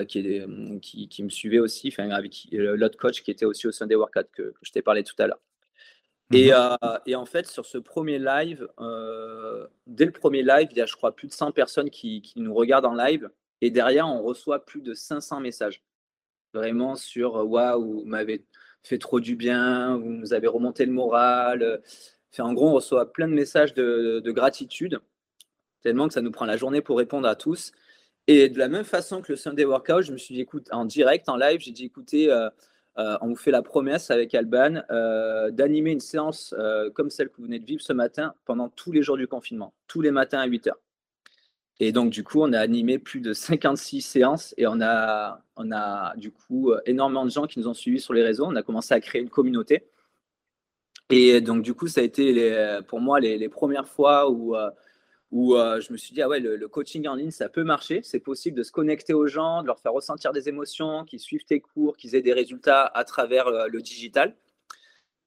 qui, 0.07 1.09
qui, 1.09 1.23
me 1.23 1.29
suivait 1.29 1.59
aussi, 1.59 1.89
enfin 1.89 2.09
avec 2.11 2.47
l'autre 2.51 2.97
coach 2.97 3.23
qui 3.23 3.31
était 3.31 3.45
aussi 3.45 3.67
au 3.67 3.71
Sunday 3.71 3.95
Workout 3.95 4.27
que, 4.31 4.43
que 4.43 4.59
je 4.61 4.71
t'ai 4.71 4.81
parlé 4.81 5.03
tout 5.03 5.15
à 5.19 5.27
l'heure. 5.27 5.41
Et, 6.31 6.51
et, 7.07 7.15
en 7.15 7.25
fait, 7.25 7.47
sur 7.47 7.65
ce 7.65 7.79
premier 7.79 8.19
live, 8.19 8.67
dès 9.87 10.05
le 10.05 10.11
premier 10.11 10.43
live, 10.43 10.67
il 10.71 10.77
y 10.77 10.81
a, 10.81 10.85
je 10.85 10.95
crois, 10.95 11.15
plus 11.15 11.27
de 11.27 11.33
100 11.33 11.51
personnes 11.51 11.89
qui, 11.89 12.21
qui 12.21 12.39
nous 12.39 12.53
regardent 12.53 12.85
en 12.85 12.93
live. 12.93 13.29
Et 13.61 13.71
derrière, 13.71 14.07
on 14.07 14.21
reçoit 14.21 14.63
plus 14.63 14.81
de 14.81 14.93
500 14.93 15.39
messages 15.39 15.81
vraiment 16.53 16.95
sur 16.95 17.35
waouh, 17.35 18.01
vous 18.01 18.05
m'avez 18.05 18.45
fait 18.83 18.97
trop 18.97 19.19
du 19.19 19.35
bien, 19.35 19.97
vous 19.97 20.09
nous 20.09 20.33
avez 20.33 20.47
remonté 20.47 20.85
le 20.85 20.91
moral. 20.91 21.81
Enfin, 22.31 22.43
en 22.45 22.53
gros, 22.53 22.69
on 22.69 22.73
reçoit 22.73 23.11
plein 23.11 23.27
de 23.27 23.33
messages 23.33 23.73
de, 23.73 24.31
gratitude, 24.31 24.99
tellement 25.81 26.07
que 26.07 26.13
ça 26.13 26.21
nous 26.21 26.31
prend 26.31 26.45
la 26.45 26.57
journée 26.57 26.81
pour 26.81 26.97
répondre 26.97 27.27
à 27.27 27.35
tous. 27.35 27.71
Et 28.27 28.49
de 28.49 28.59
la 28.59 28.67
même 28.67 28.83
façon 28.83 29.21
que 29.21 29.31
le 29.31 29.35
Sunday 29.35 29.65
Workout, 29.65 30.03
je 30.03 30.11
me 30.11 30.17
suis 30.17 30.35
dit, 30.35 30.41
écoute, 30.41 30.67
en 30.71 30.85
direct, 30.85 31.29
en 31.29 31.35
live, 31.35 31.59
j'ai 31.61 31.71
dit, 31.71 31.85
écoutez, 31.85 32.31
on 32.95 33.27
vous 33.27 33.35
fait 33.35 33.51
la 33.51 33.61
promesse 33.61 34.11
avec 34.11 34.35
Alban 34.35 34.83
d'animer 35.51 35.91
une 35.91 35.99
séance 35.99 36.53
comme 36.93 37.09
celle 37.09 37.29
que 37.29 37.37
vous 37.37 37.45
venez 37.45 37.59
de 37.59 37.65
vivre 37.65 37.81
ce 37.81 37.93
matin 37.93 38.35
pendant 38.45 38.69
tous 38.69 38.91
les 38.91 39.01
jours 39.01 39.17
du 39.17 39.27
confinement, 39.27 39.73
tous 39.87 40.01
les 40.01 40.11
matins 40.11 40.39
à 40.39 40.45
8 40.45 40.67
heures. 40.67 40.79
Et 41.79 41.91
donc, 41.91 42.09
du 42.09 42.23
coup, 42.23 42.41
on 42.41 42.51
a 42.51 42.59
animé 42.59 42.99
plus 42.99 43.21
de 43.21 43.33
56 43.33 44.01
séances 44.01 44.53
et 44.57 44.67
on 44.67 44.81
a, 44.81 45.41
on 45.55 45.71
a 45.71 46.13
du 46.17 46.31
coup 46.31 46.73
énormément 46.85 47.25
de 47.25 47.31
gens 47.31 47.47
qui 47.47 47.57
nous 47.57 47.69
ont 47.69 47.73
suivis 47.73 48.01
sur 48.01 48.13
les 48.13 48.21
réseaux. 48.21 48.45
On 48.45 48.55
a 48.55 48.63
commencé 48.63 48.93
à 48.93 48.99
créer 48.99 49.21
une 49.21 49.29
communauté. 49.29 49.87
Et 51.09 51.41
donc, 51.41 51.63
du 51.63 51.73
coup, 51.73 51.87
ça 51.87 52.01
a 52.01 52.03
été 52.03 52.79
pour 52.87 52.99
moi 52.99 53.19
les, 53.19 53.49
premières 53.49 53.87
fois 53.87 54.29
où, 54.29 54.55
euh, 54.55 54.69
où 55.31 55.55
euh, 55.55 55.79
je 55.79 55.91
me 55.91 55.97
suis 55.97 56.13
dit, 56.13 56.21
ah 56.21 56.27
ouais, 56.27 56.39
le, 56.39 56.67
coaching 56.67 57.07
en 57.07 57.15
ligne, 57.15 57.31
ça 57.31 57.49
peut 57.49 57.63
marcher. 57.63 58.01
C'est 58.03 58.19
possible 58.19 58.57
de 58.57 58.63
se 58.63 58.71
connecter 58.71 59.13
aux 59.13 59.27
gens, 59.27 59.61
de 59.61 59.67
leur 59.67 59.79
faire 59.79 59.93
ressentir 59.93 60.31
des 60.31 60.49
émotions, 60.49 61.05
qu'ils 61.05 61.19
suivent 61.19 61.45
tes 61.45 61.59
cours, 61.59 61.97
qu'ils 61.97 62.15
aient 62.15 62.21
des 62.21 62.33
résultats 62.33 62.85
à 62.85 63.03
travers 63.03 63.47
euh, 63.47 63.67
le 63.67 63.81
digital. 63.81 64.35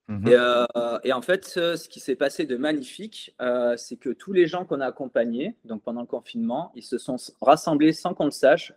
Mmh 0.09 0.27
euh, 0.29 0.99
et, 1.05 1.13
en 1.13 1.23
fait, 1.23 1.45
ce 1.47 1.89
qui 1.89 2.01
s'est 2.01 2.17
passé 2.17 2.45
de 2.45 2.57
magnifique, 2.57 3.35
c'est 3.77 3.97
que 3.97 4.11
tous 4.11 4.33
les 4.33 4.47
gens 4.47 4.65
qu'on 4.65 4.81
a 4.81 4.87
accompagnés, 4.87 5.57
donc 5.65 5.83
pendant 5.83 6.01
le 6.01 6.07
confinement, 6.07 6.73
ils 6.75 6.83
se 6.83 6.99
sont 6.99 7.17
rassemblés 7.41 7.93
sans 7.93 8.13
qu'on 8.13 8.25
le 8.25 8.33
sache 8.33 8.73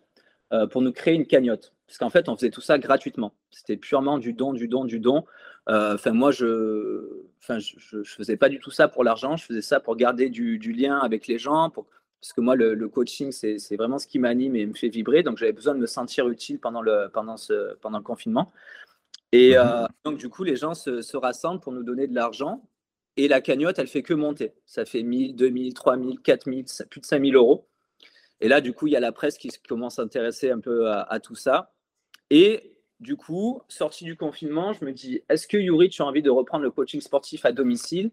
pour 0.72 0.84
nous 0.84 0.94
créer 0.94 1.16
une 1.16 1.26
cagnotte. 1.26 1.74
Parce 1.88 1.98
qu'en 1.98 2.12
fait, 2.12 2.30
on 2.30 2.36
faisait 2.36 2.52
tout 2.52 2.62
ça 2.62 2.78
gratuitement. 2.78 3.34
C'était 3.50 3.76
purement 3.76 4.18
du 4.20 4.34
don, 4.34 4.54
du 4.54 4.68
don, 4.68 4.86
du 4.86 5.00
don. 5.00 5.26
Enfin, 5.68 6.12
moi, 6.12 6.32
je, 6.32 7.24
enfin, 7.42 7.60
je, 7.60 8.04
faisais 8.04 8.38
pas 8.38 8.50
du 8.50 8.60
tout 8.60 8.72
ça 8.72 8.88
pour 8.88 9.04
l'argent. 9.04 9.36
Je 9.36 9.46
faisais 9.46 9.62
ça 9.62 9.80
pour 9.80 9.96
garder 9.96 10.30
du, 10.30 10.58
lien 10.72 11.00
avec 11.00 11.28
les 11.28 11.38
gens, 11.38 11.70
pour, 11.70 11.88
parce 12.22 12.34
que 12.34 12.42
moi, 12.42 12.56
le, 12.56 12.88
coaching, 12.88 13.32
c'est 13.32 13.76
vraiment 13.76 14.00
ce 14.00 14.08
qui 14.08 14.20
m'anime 14.20 14.56
et 14.56 14.66
me 14.66 14.74
fait 14.74 14.90
vibrer. 14.90 15.24
Donc, 15.24 15.38
j'avais 15.38 15.54
besoin 15.54 15.76
de 15.76 15.80
me 15.80 15.88
sentir 15.88 16.28
utile 16.28 16.60
pendant 16.60 16.82
le, 16.82 17.10
pendant 17.14 17.38
ce, 17.38 17.76
pendant 17.76 17.98
le 17.98 18.04
confinement. 18.04 18.52
Et 19.32 19.52
mmh 19.52 19.58
euh, 19.58 19.88
donc, 20.06 20.18
du 20.18 20.30
coup, 20.30 20.44
les 20.44 20.56
gens 20.56 20.74
se, 20.74 21.18
rassemblent 21.18 21.62
pour 21.62 21.74
nous 21.74 21.84
donner 21.84 22.08
de 22.08 22.16
l'argent. 22.16 22.64
Et 23.18 23.28
la 23.28 23.42
cagnotte, 23.42 23.80
elle 23.80 23.88
fait 23.88 24.04
que 24.04 24.14
monter. 24.14 24.54
Ça 24.66 24.86
fait 24.86 25.04
1000, 25.04 25.36
2000, 25.36 25.74
3000, 25.74 26.20
4000, 26.20 26.66
plus 26.90 27.02
de 27.02 27.06
5000 27.06 27.36
euros. 27.36 27.68
Et 28.42 28.48
là, 28.48 28.62
du 28.62 28.74
coup, 28.74 28.88
il 28.88 28.94
y 28.94 28.96
a 28.96 29.00
la 29.00 29.12
presse 29.12 29.38
qui 29.38 29.50
commence 29.68 30.00
à 30.00 30.04
s'intéresser 30.04 30.52
un 30.52 30.60
peu 30.60 30.90
à, 30.90 31.20
tout 31.20 31.36
ça. 31.36 31.74
Et 32.30 32.75
du 33.00 33.18
coup, 33.18 33.62
sorti 33.68 34.06
du 34.06 34.16
confinement, 34.16 34.74
je 34.74 34.86
me 34.86 34.92
dis, 34.92 35.22
est-ce 35.30 35.48
que 35.48 35.58
Yuri, 35.58 35.90
tu 35.90 36.02
as 36.02 36.06
envie 36.06 36.22
de 36.22 36.30
reprendre 36.30 36.64
le 36.64 36.72
coaching 36.72 37.02
sportif 37.02 37.46
à 37.46 37.52
domicile, 37.52 38.12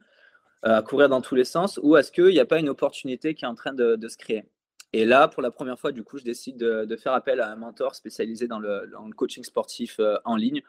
euh, 0.65 0.79
à 0.79 0.83
courir 0.83 1.09
dans 1.09 1.21
tous 1.21 1.35
les 1.35 1.45
sens, 1.45 1.79
ou 1.83 1.97
est-ce 1.97 2.11
qu'il 2.11 2.27
n'y 2.27 2.41
a 2.41 2.47
pas 2.47 2.59
une 2.59 2.69
opportunité 2.69 3.35
qui 3.35 3.45
est 3.45 3.49
en 3.49 3.55
train 3.55 3.73
de, 3.73 4.09
se 4.09 4.17
créer? 4.17 4.45
Et 4.93 5.05
là, 5.05 5.29
pour 5.29 5.43
la 5.43 5.51
première 5.51 5.79
fois, 5.79 5.93
du 5.93 6.03
coup, 6.03 6.19
je 6.19 6.25
décide 6.25 6.57
de, 6.59 6.97
faire 6.97 7.13
appel 7.13 7.41
à 7.41 7.51
un 7.51 7.57
mentor 7.57 7.95
spécialisé 7.95 8.47
dans 8.47 8.59
le, 8.59 8.89
dans 8.93 9.07
le 9.07 9.13
coaching 9.13 9.45
sportif 9.45 9.99
euh, 10.01 10.17
en 10.25 10.37
ligne 10.37 10.63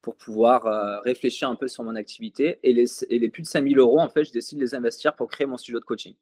pour 0.00 0.16
pouvoir 0.16 0.66
euh, 0.66 1.00
réfléchir 1.00 1.48
un 1.48 1.56
peu 1.56 1.68
sur 1.68 1.82
mon 1.82 1.96
activité. 1.96 2.60
Et 2.62 2.72
les, 2.72 3.04
et 3.10 3.18
les 3.18 3.28
plus 3.28 3.42
de 3.42 3.48
5000 3.48 3.78
euros, 3.78 3.98
en 3.98 4.08
fait, 4.08 4.24
je 4.24 4.32
décide 4.32 4.58
de 4.58 4.64
les 4.64 4.74
investir 4.74 5.14
pour 5.16 5.28
créer 5.28 5.46
mon 5.46 5.56
studio 5.56 5.80
de 5.80 5.84
coaching. 5.84 6.14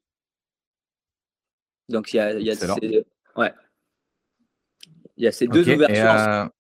Donc, 1.91 2.15
il 2.15 2.17
y 2.17 2.21
a, 2.21 2.33
y 2.41 2.51
a 2.51 2.55
ces, 2.55 3.05
ouais. 3.37 3.53
il 5.19 5.25
y 5.25 5.27
a 5.27 5.33
ces 5.33 5.47
deux 5.47 5.69
ouvertures. 5.69 6.51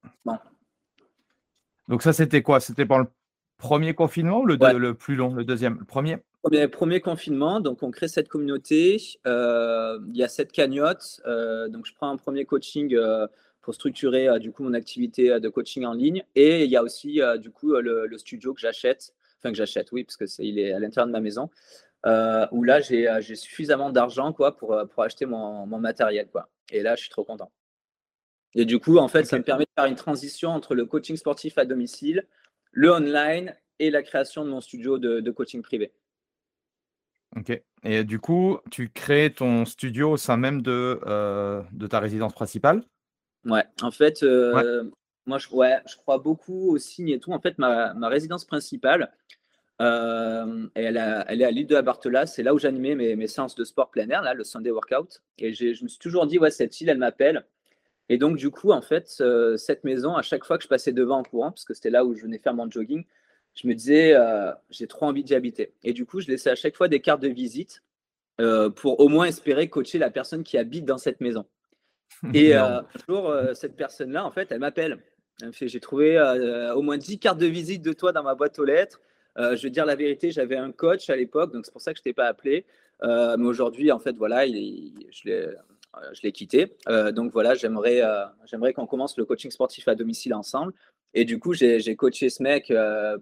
Donc, 1.94 2.02
ça, 2.02 2.12
c'était 2.12 2.42
quoi? 2.42 2.58
C'était 2.58 2.86
pour 2.86 2.98
le 2.98 3.06
premier 3.56 3.94
confinement 3.94 4.40
ou 4.40 4.46
le, 4.46 4.56
le 4.56 4.94
plus 4.94 5.14
long, 5.14 5.32
le 5.32 5.44
deuxième 5.44 5.78
Le 5.78 5.84
premier? 5.84 6.18
Premier, 6.72 7.00
confinement, 7.00 7.60
donc 7.60 7.84
on 7.84 7.92
crée 7.92 8.08
cette 8.08 8.26
communauté. 8.26 8.96
il 8.96 10.16
y 10.16 10.24
a 10.24 10.26
cette 10.26 10.50
cagnotte. 10.50 11.22
donc 11.68 11.86
je 11.86 11.94
prends 11.94 12.10
un 12.10 12.16
premier 12.16 12.46
coaching 12.46 12.98
pour 13.62 13.74
structurer 13.74 14.40
du 14.40 14.50
coup 14.50 14.64
mon 14.64 14.74
activité 14.74 15.38
de 15.38 15.48
coaching 15.48 15.84
en 15.84 15.92
ligne. 15.92 16.24
Et 16.34 16.64
il 16.64 16.70
y 16.72 16.76
a 16.76 16.82
aussi 16.82 17.20
du 17.38 17.52
coup 17.52 17.70
le, 17.76 18.18
studio 18.18 18.54
que 18.54 18.60
j'achète, 18.60 19.14
enfin 19.38 19.52
que 19.52 19.56
j'achète, 19.56 19.92
oui, 19.92 20.02
parce 20.02 20.16
que 20.16 20.26
c'est 20.26 20.44
il 20.44 20.58
est 20.58 20.72
à 20.72 20.80
l'intérieur 20.80 21.06
de 21.06 21.12
ma 21.12 21.20
maison. 21.20 21.48
où 22.50 22.64
là 22.64 22.80
j'ai 22.80 23.36
suffisamment 23.36 23.90
d'argent 23.90 24.32
quoi 24.32 24.56
pour, 24.56 24.76
pour 24.92 25.04
acheter 25.04 25.26
mon, 25.26 25.64
mon 25.64 25.78
matériel 25.78 26.26
quoi. 26.26 26.48
Et 26.72 26.82
là 26.82 26.96
je 26.96 27.02
suis 27.02 27.10
trop 27.10 27.22
content. 27.22 27.52
Et 28.54 28.64
du 28.64 28.78
coup, 28.78 28.98
en 28.98 29.08
fait, 29.08 29.24
ça 29.24 29.38
me 29.38 29.42
permet 29.42 29.64
de 29.64 29.70
faire 29.76 29.86
une 29.86 29.96
transition 29.96 30.50
entre 30.50 30.74
le 30.74 30.86
coaching 30.86 31.16
sportif 31.16 31.58
à 31.58 31.64
domicile, 31.64 32.26
le 32.72 32.90
online 32.90 33.54
et 33.78 33.90
la 33.90 34.02
création 34.02 34.44
de 34.44 34.50
mon 34.50 34.60
studio 34.60 34.98
de, 34.98 35.30
coaching 35.30 35.62
privé. 35.62 35.92
Ok. 37.36 37.60
Et 37.82 38.04
du 38.04 38.20
coup, 38.20 38.58
tu 38.70 38.90
crées 38.90 39.32
ton 39.34 39.64
studio 39.64 40.12
au 40.12 40.16
sein 40.16 40.36
même 40.36 40.62
de, 40.62 41.00
euh, 41.06 41.62
de 41.72 41.86
ta 41.86 41.98
résidence 41.98 42.32
principale? 42.32 42.84
Ouais, 43.44 43.64
en 43.82 43.90
fait, 43.90 44.22
euh, 44.22 44.84
moi, 45.26 45.38
je, 45.38 45.48
ouais, 45.50 45.80
je 45.86 45.96
crois 45.96 46.18
beaucoup 46.18 46.70
au 46.70 46.78
signe 46.78 47.08
et 47.08 47.18
tout. 47.18 47.32
En 47.32 47.40
fait, 47.40 47.58
ma, 47.58 47.92
résidence 48.08 48.44
principale, 48.44 49.12
euh, 49.82 50.68
elle, 50.76 50.96
elle, 51.28 51.42
est 51.42 51.44
à 51.44 51.50
l'île 51.50 51.66
de 51.66 51.74
la 51.74 51.82
Bartola. 51.82 52.26
C'est 52.26 52.44
là 52.44 52.54
où 52.54 52.58
j'animais 52.60 52.94
mes, 52.94 53.16
mes, 53.16 53.26
séances 53.26 53.56
de 53.56 53.64
sport 53.64 53.90
plein 53.90 54.08
air, 54.08 54.22
là, 54.22 54.32
le 54.32 54.44
Sunday 54.44 54.70
Workout. 54.70 55.22
Et 55.38 55.52
je 55.52 55.82
me 55.82 55.88
suis 55.88 55.98
toujours 55.98 56.28
dit, 56.28 56.38
ouais, 56.38 56.52
cette 56.52 56.80
île, 56.80 56.88
elle 56.88 56.98
m'appelle. 56.98 57.44
Et 58.08 58.18
donc, 58.18 58.36
du 58.36 58.50
coup, 58.50 58.70
en 58.70 58.82
fait, 58.82 59.16
euh, 59.20 59.56
cette 59.56 59.84
maison, 59.84 60.14
à 60.14 60.22
chaque 60.22 60.44
fois 60.44 60.58
que 60.58 60.64
je 60.64 60.68
passais 60.68 60.92
devant 60.92 61.18
en 61.18 61.22
courant, 61.22 61.50
parce 61.50 61.64
que 61.64 61.74
c'était 61.74 61.90
là 61.90 62.04
où 62.04 62.14
je 62.14 62.22
venais 62.22 62.38
faire 62.38 62.54
mon 62.54 62.70
jogging, 62.70 63.04
je 63.54 63.66
me 63.66 63.74
disais, 63.74 64.14
euh, 64.14 64.52
j'ai 64.70 64.86
trop 64.86 65.06
envie 65.06 65.24
d'y 65.24 65.34
habiter. 65.34 65.72
Et 65.84 65.92
du 65.92 66.04
coup, 66.04 66.20
je 66.20 66.28
laissais 66.28 66.50
à 66.50 66.54
chaque 66.54 66.76
fois 66.76 66.88
des 66.88 67.00
cartes 67.00 67.22
de 67.22 67.28
visite 67.28 67.82
euh, 68.40 68.68
pour 68.68 69.00
au 69.00 69.08
moins 69.08 69.26
espérer 69.26 69.68
coacher 69.68 69.98
la 69.98 70.10
personne 70.10 70.42
qui 70.42 70.58
habite 70.58 70.84
dans 70.84 70.98
cette 70.98 71.20
maison. 71.20 71.46
Et 72.34 72.54
un 72.54 72.86
jour, 73.08 73.34
cette 73.54 73.76
personne-là, 73.76 74.24
en 74.24 74.30
fait, 74.30 74.52
elle 74.52 74.60
m'appelle. 74.60 74.98
Elle 75.40 75.48
me 75.48 75.52
fait, 75.52 75.66
j'ai 75.66 75.80
trouvé 75.80 76.20
au 76.76 76.82
moins 76.82 76.96
10 76.96 77.18
cartes 77.18 77.38
de 77.38 77.46
visite 77.46 77.82
de 77.82 77.92
toi 77.92 78.12
dans 78.12 78.22
ma 78.22 78.34
boîte 78.34 78.58
aux 78.58 78.64
lettres. 78.64 79.00
je 79.36 79.60
vais 79.60 79.70
dire 79.70 79.84
la 79.84 79.96
vérité, 79.96 80.30
j'avais 80.30 80.56
un 80.56 80.70
coach 80.70 81.10
à 81.10 81.16
l'époque, 81.16 81.52
donc 81.52 81.66
c'est 81.66 81.72
pour 81.72 81.80
ça 81.80 81.92
que 81.92 81.98
je 81.98 82.02
t'ai 82.02 82.12
pas 82.12 82.26
appelé. 82.26 82.66
mais 83.02 83.46
aujourd'hui, 83.46 83.90
en 83.90 83.98
fait, 83.98 84.16
voilà, 84.16 84.46
il, 84.46 84.92
je 85.10 85.28
l'ai 85.28 85.46
euh, 85.46 85.54
je 86.12 86.22
l'ai 86.22 86.32
quitté. 86.32 86.76
Euh, 86.88 87.12
donc 87.12 87.32
voilà, 87.32 87.54
j'aimerais 87.54 88.02
euh, 88.02 88.24
j'aimerais 88.46 88.72
qu'on 88.72 88.86
commence 88.86 89.16
le 89.16 89.24
coaching 89.24 89.50
sportif 89.50 89.88
à 89.88 89.94
domicile 89.94 90.34
ensemble. 90.34 90.72
Et 91.14 91.24
du 91.24 91.38
coup, 91.38 91.52
j'ai 91.52 91.96
coaché 91.96 92.28
ce 92.28 92.42
mec 92.42 92.72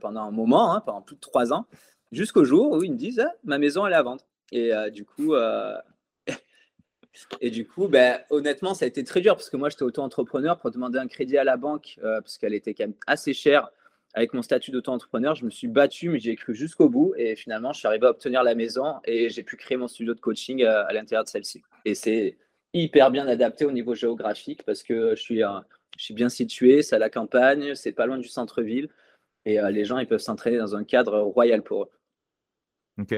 pendant 0.00 0.22
un 0.22 0.30
moment, 0.30 0.72
hein, 0.72 0.80
pendant 0.80 1.02
plus 1.02 1.16
de 1.16 1.20
trois 1.20 1.52
ans, 1.52 1.66
jusqu'au 2.10 2.44
jour 2.44 2.72
où 2.72 2.82
ils 2.82 2.92
me 2.92 2.96
disent 2.96 3.20
ah, 3.20 3.32
ma 3.44 3.58
maison 3.58 3.86
elle 3.86 3.92
est 3.92 3.96
à 3.96 4.02
vendre. 4.02 4.22
Et 4.50 4.72
du 4.90 5.04
coup, 5.04 5.34
et 7.40 7.50
du 7.50 7.66
coup, 7.66 7.88
ben, 7.88 8.20
honnêtement, 8.30 8.72
ça 8.72 8.86
a 8.86 8.88
été 8.88 9.04
très 9.04 9.20
dur 9.20 9.36
parce 9.36 9.50
que 9.50 9.58
moi, 9.58 9.68
j'étais 9.68 9.82
auto-entrepreneur 9.82 10.58
pour 10.58 10.70
demander 10.70 10.98
un 10.98 11.06
crédit 11.06 11.36
à 11.36 11.44
la 11.44 11.58
banque 11.58 11.98
parce 12.00 12.38
qu'elle 12.38 12.54
était 12.54 12.72
quand 12.72 12.84
même 12.84 12.94
assez 13.06 13.34
chère. 13.34 13.68
Avec 14.14 14.34
mon 14.34 14.42
statut 14.42 14.70
d'auto-entrepreneur, 14.70 15.34
je 15.34 15.44
me 15.44 15.50
suis 15.50 15.68
battu, 15.68 16.10
mais 16.10 16.18
j'ai 16.18 16.36
cru 16.36 16.54
jusqu'au 16.54 16.88
bout. 16.88 17.12
Et 17.16 17.36
finalement, 17.36 17.74
je 17.74 17.78
suis 17.78 17.88
arrivé 17.88 18.06
à 18.06 18.10
obtenir 18.10 18.42
la 18.42 18.54
maison 18.54 19.00
et 19.04 19.28
j'ai 19.28 19.42
pu 19.42 19.56
créer 19.56 19.76
mon 19.76 19.88
studio 19.88 20.14
de 20.14 20.20
coaching 20.20 20.64
à 20.64 20.90
l'intérieur 20.94 21.24
de 21.24 21.28
celle-ci. 21.28 21.62
Et 21.84 21.94
c'est 21.94 22.38
hyper 22.74 23.10
bien 23.10 23.26
adapté 23.26 23.64
au 23.64 23.72
niveau 23.72 23.94
géographique 23.94 24.62
parce 24.64 24.82
que 24.82 25.14
je 25.14 25.20
suis, 25.20 25.40
je 25.98 26.02
suis 26.02 26.14
bien 26.14 26.28
situé, 26.28 26.82
c'est 26.82 26.96
à 26.96 26.98
la 26.98 27.10
campagne, 27.10 27.74
c'est 27.74 27.92
pas 27.92 28.06
loin 28.06 28.18
du 28.18 28.28
centre-ville 28.28 28.88
et 29.44 29.60
euh, 29.60 29.70
les 29.70 29.84
gens 29.84 29.98
ils 29.98 30.06
peuvent 30.06 30.20
s'entraîner 30.20 30.58
dans 30.58 30.76
un 30.76 30.84
cadre 30.84 31.18
royal 31.20 31.62
pour 31.62 31.84
eux. 31.84 31.90
Ok. 33.00 33.12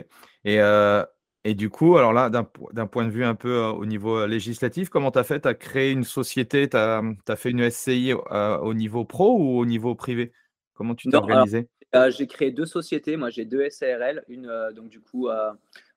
Et, 0.44 0.60
euh, 0.60 1.04
et 1.44 1.54
du 1.54 1.68
coup, 1.68 1.98
alors 1.98 2.12
là, 2.12 2.30
d'un 2.30 2.86
point 2.86 3.04
de 3.04 3.10
vue 3.10 3.24
un 3.24 3.34
peu 3.34 3.56
euh, 3.56 3.72
au 3.72 3.86
niveau 3.86 4.26
législatif, 4.26 4.88
comment 4.88 5.10
tu 5.10 5.18
as 5.18 5.24
fait? 5.24 5.40
Tu 5.40 5.48
as 5.48 5.54
créé 5.54 5.90
une 5.90 6.04
société, 6.04 6.68
tu 6.68 6.76
as, 6.76 7.02
as, 7.28 7.36
fait 7.36 7.50
une 7.50 7.68
SCI 7.70 8.14
au 8.14 8.74
niveau 8.74 9.04
pro 9.04 9.36
ou 9.38 9.58
au 9.58 9.66
niveau 9.66 9.94
privé? 9.94 10.32
Comment 10.74 10.94
tu 10.94 11.08
t'es 11.08 11.16
organisé? 11.16 11.68
J'ai 12.08 12.26
créé 12.26 12.50
deux 12.50 12.66
sociétés. 12.66 13.16
Moi, 13.16 13.30
j'ai 13.30 13.44
deux 13.44 13.68
SARL. 13.68 14.24
Une, 14.28 14.50
donc, 14.74 14.88
du 14.88 15.00
coup, 15.00 15.28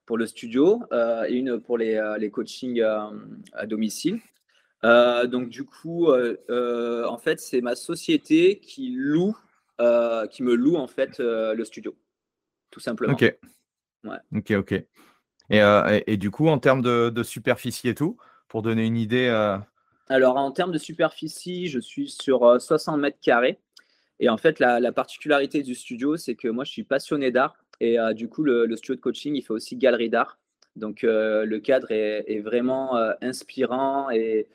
pour 0.08 0.18
le 0.18 0.26
studio 0.26 0.82
euh, 0.91 1.26
et 1.28 1.34
une 1.34 1.60
pour 1.60 1.78
les, 1.78 1.95
euh, 1.95 2.18
les 2.18 2.32
coachings 2.32 2.82
euh, 2.82 3.10
à 3.53 3.68
domicile. 3.68 4.20
donc 4.82 5.49
du 5.49 5.66
coup, 5.66 6.08
en 6.10 7.18
fait, 7.18 7.39
c'est 7.39 7.62
ma 7.62 7.76
société 7.76 8.60
qui 8.60 8.95
loue, 8.95 9.36
qui 10.32 10.43
me 10.43 10.55
loue 10.55 10.78
en 10.78 10.88
fait 10.88 11.20
le 11.20 11.64
studio, 11.64 11.95
tout 12.72 12.80
simplement. 12.80 13.14
Ok. 13.14 13.38
Ouais. 14.03 14.18
Ok, 14.34 14.51
ok. 14.51 14.72
Et, 15.49 15.62
et, 16.08 16.18
du 16.18 16.32
coup, 16.32 16.47
en 16.47 16.60
termes 16.60 16.82
de, 16.82 17.10
de, 17.10 17.24
superficie 17.24 17.89
et 17.89 17.95
tout, 17.95 18.18
pour 18.47 18.62
donner 18.62 18.86
une 18.86 18.97
idée. 18.97 19.28
Alors, 20.08 20.38
en 20.38 20.51
termes 20.51 20.72
de 20.72 20.78
superficie, 20.78 21.68
je 21.68 21.80
suis 21.80 22.10
sur 22.10 22.62
60 22.62 22.99
mètres 22.99 23.20
carrés. 23.22 23.60
Et 24.20 24.30
en 24.30 24.38
fait, 24.38 24.60
la, 24.60 24.80
la 24.80 24.91
particularité 24.91 25.64
du 25.64 25.76
studio, 25.76 26.16
c'est 26.16 26.36
que 26.36 26.47
moi, 26.47 26.64
je 26.64 26.72
suis 26.72 26.84
passionné 26.84 27.32
d'art. 27.32 27.58
Et 27.80 27.99
euh, 27.99 28.13
du 28.13 28.28
coup, 28.28 28.43
le, 28.43 28.67
studio 28.75 28.95
de 28.95 29.01
coaching, 29.01 29.36
il 29.36 29.41
fait 29.41 29.53
aussi 29.53 29.75
galerie 29.75 30.09
d'art. 30.09 30.39
Donc, 30.75 31.03
euh, 31.03 31.45
le 31.45 31.59
cadre 31.59 31.91
est, 31.91 32.39
vraiment 32.39 32.97
euh, 32.97 33.13
inspirant 33.21 34.11
et, 34.11 34.47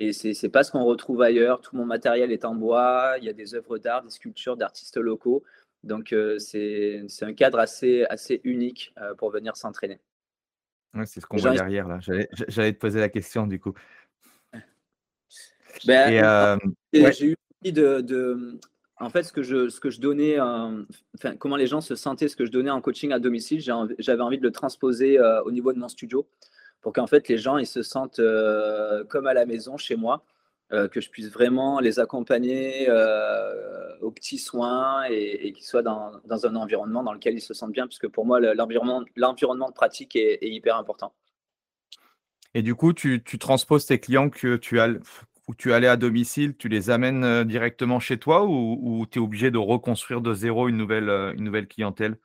et 0.00 0.12
c'est 0.12 0.32
n'est 0.42 0.48
pas 0.48 0.64
ce 0.64 0.72
qu'on 0.72 0.84
retrouve 0.84 1.22
ailleurs. 1.22 1.60
Tout 1.60 1.76
mon 1.76 1.84
matériel 1.84 2.32
est 2.32 2.44
en 2.44 2.54
bois. 2.54 3.16
Il 3.18 3.24
y 3.24 3.28
a 3.28 3.32
des 3.32 3.54
œuvres 3.54 3.78
d'art, 3.78 4.02
des 4.02 4.10
sculptures 4.10 4.56
d'artistes 4.56 4.96
locaux. 4.96 5.44
Donc, 5.84 6.14
c'est 6.38 7.06
un 7.22 7.32
cadre 7.32 7.58
assez, 7.58 8.04
assez 8.10 8.40
unique 8.44 8.92
pour 9.16 9.30
venir 9.30 9.56
s'entraîner. 9.56 10.00
c'est 11.04 11.20
ce 11.20 11.26
qu'on 11.26 11.36
voit 11.36 11.52
derrière. 11.52 11.86
là. 11.86 11.98
J'allais 12.00 12.72
te 12.72 12.78
poser 12.78 12.98
la 12.98 13.08
question 13.08 13.46
du 13.46 13.60
coup. 13.60 13.74
Ben, 15.86 16.58
j'ai 16.92 17.26
eu 17.26 17.36
envie 17.62 17.72
de, 17.72 18.58
en 19.00 19.10
fait, 19.10 19.22
ce 19.22 19.32
que 19.32 19.42
je, 19.42 19.68
ce 19.68 19.80
que 19.80 19.90
je 19.90 20.00
donnais, 20.00 20.40
euh, 20.40 20.84
comment 21.38 21.56
les 21.56 21.66
gens 21.66 21.80
se 21.80 21.94
sentaient, 21.94 22.28
ce 22.28 22.36
que 22.36 22.44
je 22.44 22.50
donnais 22.50 22.70
en 22.70 22.80
coaching 22.80 23.12
à 23.12 23.18
domicile, 23.18 23.60
j'avais 23.60 24.22
envie 24.22 24.38
de 24.38 24.42
le 24.42 24.50
transposer 24.50 25.18
euh, 25.18 25.42
au 25.42 25.52
niveau 25.52 25.72
de 25.72 25.78
mon 25.78 25.88
studio 25.88 26.28
pour 26.80 26.92
qu'en 26.92 27.08
fait 27.08 27.26
les 27.28 27.38
gens 27.38 27.58
ils 27.58 27.66
se 27.66 27.82
sentent 27.82 28.20
euh, 28.20 29.04
comme 29.04 29.26
à 29.26 29.34
la 29.34 29.46
maison 29.46 29.76
chez 29.76 29.96
moi, 29.96 30.24
que 30.70 31.00
je 31.00 31.08
puisse 31.08 31.30
vraiment 31.30 31.80
les 31.80 31.98
accompagner 31.98 32.90
aux 34.02 34.10
petits 34.10 34.36
soins 34.36 35.04
et, 35.08 35.54
qu'ils 35.54 35.64
soient 35.64 35.82
dans, 35.82 36.20
un 36.30 36.56
environnement 36.56 37.02
dans 37.02 37.14
lequel 37.14 37.34
ils 37.34 37.40
se 37.40 37.54
sentent 37.54 37.72
bien, 37.72 37.86
puisque 37.86 38.08
pour 38.08 38.26
moi 38.26 38.38
l'environnement 38.38 39.00
de 39.00 39.72
pratique 39.72 40.14
est, 40.14 40.34
est, 40.42 40.50
hyper 40.50 40.76
important. 40.76 41.14
Et 42.52 42.60
du 42.60 42.74
coup, 42.74 42.92
tu, 42.92 43.22
tu 43.24 43.38
transposes 43.38 43.86
tes 43.86 43.98
clients 43.98 44.28
que 44.28 44.56
tu 44.56 44.78
as, 44.78 44.90
où 45.48 45.54
tu 45.54 45.72
allais 45.72 45.88
à 45.88 45.96
domicile, 45.96 46.54
tu 46.56 46.68
les 46.68 46.90
amènes 46.90 47.24
euh, 47.24 47.42
directement 47.42 47.98
chez 47.98 48.18
toi 48.18 48.44
ou, 48.44 49.06
tu 49.10 49.18
es 49.18 49.22
obligé 49.22 49.50
de 49.50 49.56
reconstruire 49.56 50.20
de 50.20 50.34
zéro 50.34 50.68
une 50.68 50.76
nouvelle, 50.76 51.08
euh, 51.08 51.32
une 51.32 51.44
nouvelle 51.44 51.66
clientèle? 51.66 52.18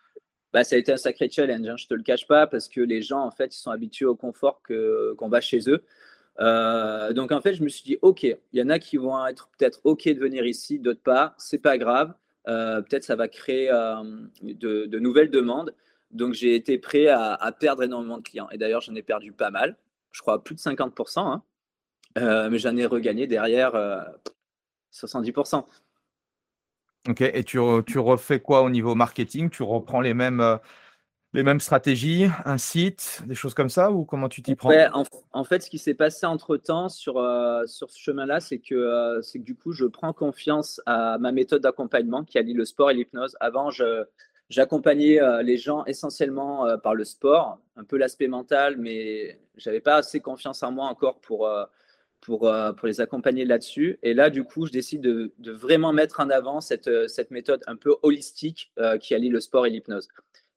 Bah, 0.52 0.66
ça 0.66 0.76
a 0.76 0.80
été 0.80 0.92
un 0.92 0.98
sacré 0.98 1.30
challenge, 1.30 1.66
hein, 1.68 1.76
je 1.78 1.86
ne 1.86 1.88
te 1.88 1.94
le 1.96 2.04
cache 2.04 2.28
pas, 2.28 2.46
parce 2.46 2.68
que 2.68 2.82
les 2.82 3.02
gens, 3.02 3.22
en 3.22 3.32
fait, 3.32 3.56
ils 3.56 3.60
sont 3.60 3.72
habitués 3.72 4.06
au 4.06 4.16
confort 4.16 4.62
qu'on 4.62 5.30
va 5.30 5.42
chez 5.42 5.62
eux. 5.68 5.84
Euh, 6.40 7.14
donc, 7.14 7.32
en 7.32 7.42
fait, 7.42 7.56
je 7.56 7.64
me 7.64 7.70
suis 7.70 7.84
dit, 7.84 7.98
OK, 8.02 8.24
il 8.24 8.38
y 8.52 8.62
en 8.62 8.70
a 8.70 8.78
qui 8.78 8.98
vont 8.98 9.26
être 9.26 9.50
peut-être 9.58 9.80
OK 9.84 10.04
de 10.08 10.20
venir 10.20 10.46
ici, 10.46 10.78
d'autres 10.78 11.02
pas, 11.02 11.34
c'est 11.40 11.58
pas 11.58 11.78
grave. 11.80 12.14
peut-être 12.46 13.04
ça 13.04 13.16
va 13.16 13.28
créer 13.30 13.70
de, 14.42 15.00
nouvelles 15.00 15.32
demandes. 15.32 15.74
Donc, 16.12 16.34
j'ai 16.34 16.54
été 16.54 16.78
prêt 16.78 17.08
à, 17.08 17.52
perdre 17.60 17.82
énormément 17.82 18.18
de 18.18 18.24
clients. 18.24 18.50
Et 18.52 18.60
d'ailleurs, 18.60 18.82
j'en 18.82 18.94
ai 18.94 19.02
perdu 19.02 19.32
pas 19.32 19.50
mal, 19.50 19.76
je 20.12 20.22
crois 20.22 20.44
plus 20.44 20.54
de 20.54 20.60
50%. 20.60 21.20
Hein. 21.20 21.42
Euh, 22.18 22.50
mais 22.50 22.60
j'en 22.60 22.76
ai 22.78 22.86
regagné 22.86 23.28
derrière 23.28 23.74
70%. 24.92 25.58
Euh, 25.58 27.12
ok, 27.12 27.22
et 27.22 27.44
tu, 27.44 27.60
tu, 27.86 28.00
refais 28.00 28.40
quoi 28.40 28.62
au 28.62 28.70
niveau 28.70 28.96
marketing? 28.96 29.50
Tu 29.50 29.64
reprends 29.64 30.02
les 30.02 30.14
mêmes, 30.14 30.40
euh, 30.40 30.58
les 31.34 31.44
mêmes 31.44 31.60
stratégies, 31.60 32.28
un 32.46 32.58
site, 32.58 33.24
des 33.26 33.36
choses 33.36 33.54
comme 33.54 33.70
ça, 33.70 33.92
ou 33.92 34.06
comment 34.06 34.30
tu 34.30 34.44
t'y 34.44 34.56
prends? 34.56 34.72
En, 35.32 35.44
fait, 35.44 35.64
ce 35.64 35.70
qui 35.70 35.80
s'est 35.80 35.96
passé 35.96 36.26
entre-temps 36.26 36.90
sur, 36.90 37.16
sur 37.66 37.90
ce 37.90 38.00
chemin-là, 38.00 38.40
c'est 38.40 38.60
que, 38.60 39.20
c'est 39.24 39.40
que 39.40 39.44
du 39.44 39.56
coup, 39.56 39.72
je 39.72 39.86
prends 39.86 40.14
confiance 40.14 40.82
à 40.86 41.18
ma 41.18 41.32
méthode 41.32 41.64
d'accompagnement 41.64 42.24
qui 42.24 42.38
allie 42.38 42.54
le 42.54 42.66
sport 42.66 42.92
et 42.92 42.94
l'hypnose. 42.94 43.36
Avant, 43.40 43.72
je, 43.72 44.06
j'accompagnais 44.50 45.20
les 45.42 45.58
gens 45.58 45.84
essentiellement 45.86 46.78
par 46.78 46.94
le 46.94 47.04
sport, 47.04 47.58
un 47.76 47.84
peu 47.84 47.98
l'aspect 47.98 48.28
mental, 48.28 48.78
mais 48.78 49.40
j'avais 49.58 49.82
pas 49.82 49.96
assez 49.96 50.20
confiance 50.20 50.62
en 50.62 50.72
moi 50.72 50.86
encore 50.86 51.20
pour, 51.20 51.50
pour, 52.24 52.48
euh, 52.48 52.72
pour 52.72 52.88
les 52.88 53.02
accompagner 53.02 53.44
là-dessus. 53.44 54.00
Et 54.02 54.14
là, 54.14 54.30
du 54.30 54.46
coup, 54.46 54.66
je 54.66 54.72
décide 54.72 55.02
de, 55.02 55.52
vraiment 55.52 55.92
mettre 55.92 56.22
en 56.22 56.30
avant 56.30 56.62
cette, 56.62 56.88
euh, 56.88 57.08
méthode 57.30 57.64
un 57.68 57.76
peu 57.76 57.96
holistique 58.02 58.72
euh, 58.80 58.98
qui 58.98 59.14
allie 59.14 59.30
le 59.30 59.42
sport 59.42 59.66
et 59.66 59.70
l'hypnose. 59.70 60.08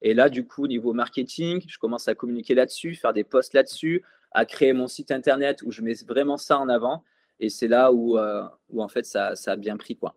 Et 0.00 0.14
là, 0.14 0.28
du 0.28 0.46
coup, 0.46 0.68
niveau 0.68 0.92
marketing, 0.92 1.62
je 1.66 1.78
commence 1.78 2.06
à 2.06 2.14
communiquer 2.14 2.54
là-dessus, 2.54 2.94
faire 2.94 3.12
des 3.12 3.24
posts 3.24 3.52
là-dessus, 3.52 4.04
à 4.30 4.44
créer 4.46 4.72
mon 4.72 4.86
site 4.86 5.10
internet 5.10 5.62
où 5.62 5.72
je 5.72 5.82
mets 5.82 5.94
vraiment 6.06 6.36
ça 6.36 6.58
en 6.58 6.68
avant. 6.68 7.02
Et 7.40 7.48
c'est 7.48 7.68
là 7.68 7.92
où, 7.92 8.16
en 8.18 8.88
fait 8.88 9.04
ça, 9.04 9.34
ça, 9.34 9.52
a 9.52 9.56
bien 9.56 9.76
pris. 9.76 9.96
Quoi. 9.96 10.14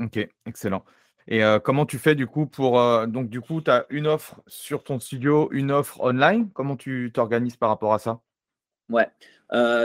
Ok, 0.00 0.18
excellent. 0.46 0.84
Et 1.28 1.42
comment 1.62 1.86
tu 1.86 1.98
fais 1.98 2.14
du 2.14 2.26
coup 2.26 2.46
pour. 2.46 2.72
donc, 3.06 3.28
du 3.30 3.40
coup, 3.40 3.60
tu 3.60 3.70
as 3.70 3.86
une 3.90 4.08
offre 4.08 4.42
sur 4.46 4.82
ton 4.82 4.98
studio, 4.98 5.48
une 5.52 5.70
offre 5.70 6.00
online? 6.00 6.50
Comment 6.52 6.76
tu 6.76 7.10
t'organises 7.14 7.56
par 7.56 7.68
rapport 7.68 7.94
à 7.94 7.98
ça? 7.98 8.20
Ouais. 8.90 9.08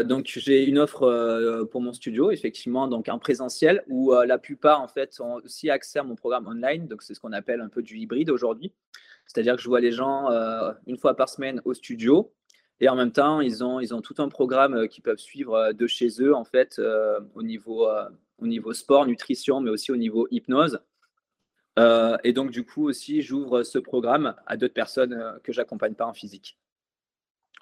donc 0.03 0.26
j'ai 0.26 0.66
une 0.66 0.80
offre 0.80 1.64
pour 1.72 1.82
mon 1.82 1.93
studio, 1.93 2.32
effectivement, 2.32 2.88
donc 2.88 3.08
en 3.08 3.20
présentiel, 3.20 3.84
où 3.88 4.14
la 4.14 4.38
plupart 4.38 4.82
en 4.82 4.88
fait 4.88 5.20
ont 5.20 5.36
aussi 5.36 5.70
accès 5.70 5.99
à 5.99 6.03
mon 6.03 6.16
programme 6.16 6.47
online. 6.47 6.88
Donc 6.88 7.03
c'est 7.03 7.14
ce 7.14 7.20
qu'on 7.20 7.34
appelle 7.34 7.62
un 7.62 7.70
peu 7.70 7.82
du 7.84 7.97
hybride 7.97 8.30
aujourd'hui. 8.30 8.74
C'est-à-dire 9.28 9.56
que 9.56 9.62
je 9.62 9.68
vois 9.68 9.80
les 9.80 9.91
gens 9.91 10.30
une 10.88 10.97
fois 10.97 11.16
par 11.16 11.30
semaine 11.30 11.62
au 11.66 11.74
studio, 11.74 12.34
et 12.80 12.89
en 12.89 12.95
même 12.95 13.12
temps 13.12 13.41
ils 13.41 13.64
ont 13.64 13.80
ils 13.80 13.93
ont 13.93 14.01
tout 14.01 14.16
un 14.18 14.28
programme 14.28 14.88
qu'ils 14.88 15.03
peuvent 15.03 15.20
suivre 15.20 15.72
de 15.72 15.88
chez 15.88 16.10
eux 16.20 16.36
en 16.36 16.43
fait 16.43 16.82
au 17.36 17.43
niveau 17.43 17.88
au 18.39 18.47
niveau 18.47 18.74
sport, 18.74 19.06
nutrition, 19.06 19.62
mais 19.62 19.70
aussi 19.70 19.91
au 19.91 19.97
niveau 19.97 20.28
hypnose. 20.32 20.80
et 21.78 22.34
donc 22.34 22.51
du 22.51 22.66
coup 22.66 22.88
aussi 22.88 23.22
j'ouvre 23.22 23.64
ce 23.64 23.80
programme 23.80 24.36
à 24.45 24.58
d'autres 24.58 24.74
personnes 24.74 25.39
que 25.43 25.53
j'accompagne 25.53 25.93
pas 25.93 26.06
en 26.06 26.14
physique. 26.14 26.58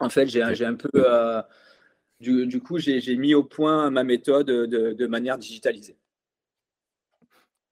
En 0.04 0.10
fait, 0.10 0.28
j'ai 0.28 0.42
un 0.66 0.76
peu, 0.76 0.90
euh, 0.96 1.42
du, 2.20 2.60
coup, 2.62 2.78
j'ai 2.78 3.16
mis 3.16 3.34
au 3.34 3.44
point 3.44 3.90
ma 3.90 4.04
méthode 4.04 4.48
de, 4.48 5.08
manière 5.08 5.38
digitalisée. 5.38 5.98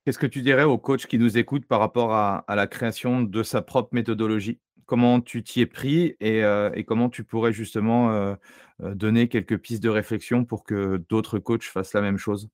Qu'est-ce 0.05 0.17
que 0.17 0.27
tu 0.27 0.41
dirais 0.41 0.63
aux 0.63 0.77
coachs 0.77 1.05
qui 1.07 1.19
nous 1.19 1.37
écoutent 1.37 1.65
par 1.65 1.79
rapport 1.79 2.13
à, 2.13 2.45
la 2.47 2.67
création 2.67 3.21
de 3.21 3.43
sa 3.43 3.61
propre 3.61 3.89
méthodologie? 3.91 4.59
Comment 4.85 5.19
tu 5.19 5.43
t'y 5.43 5.61
es 5.61 5.65
pris 5.65 6.15
et, 6.19 6.43
euh, 6.43 6.69
comment 6.87 7.09
tu 7.09 7.23
pourrais 7.23 7.51
justement 7.51 8.13
euh, 8.13 8.35
donner 8.79 9.27
quelques 9.27 9.57
pistes 9.57 9.83
de 9.83 9.89
réflexion 9.89 10.45
pour 10.45 10.63
que 10.63 10.97
d'autres 11.09 11.37
coachs 11.37 11.63
fassent 11.63 11.93
la 11.93 12.01
même 12.01 12.17
chose? 12.17 12.47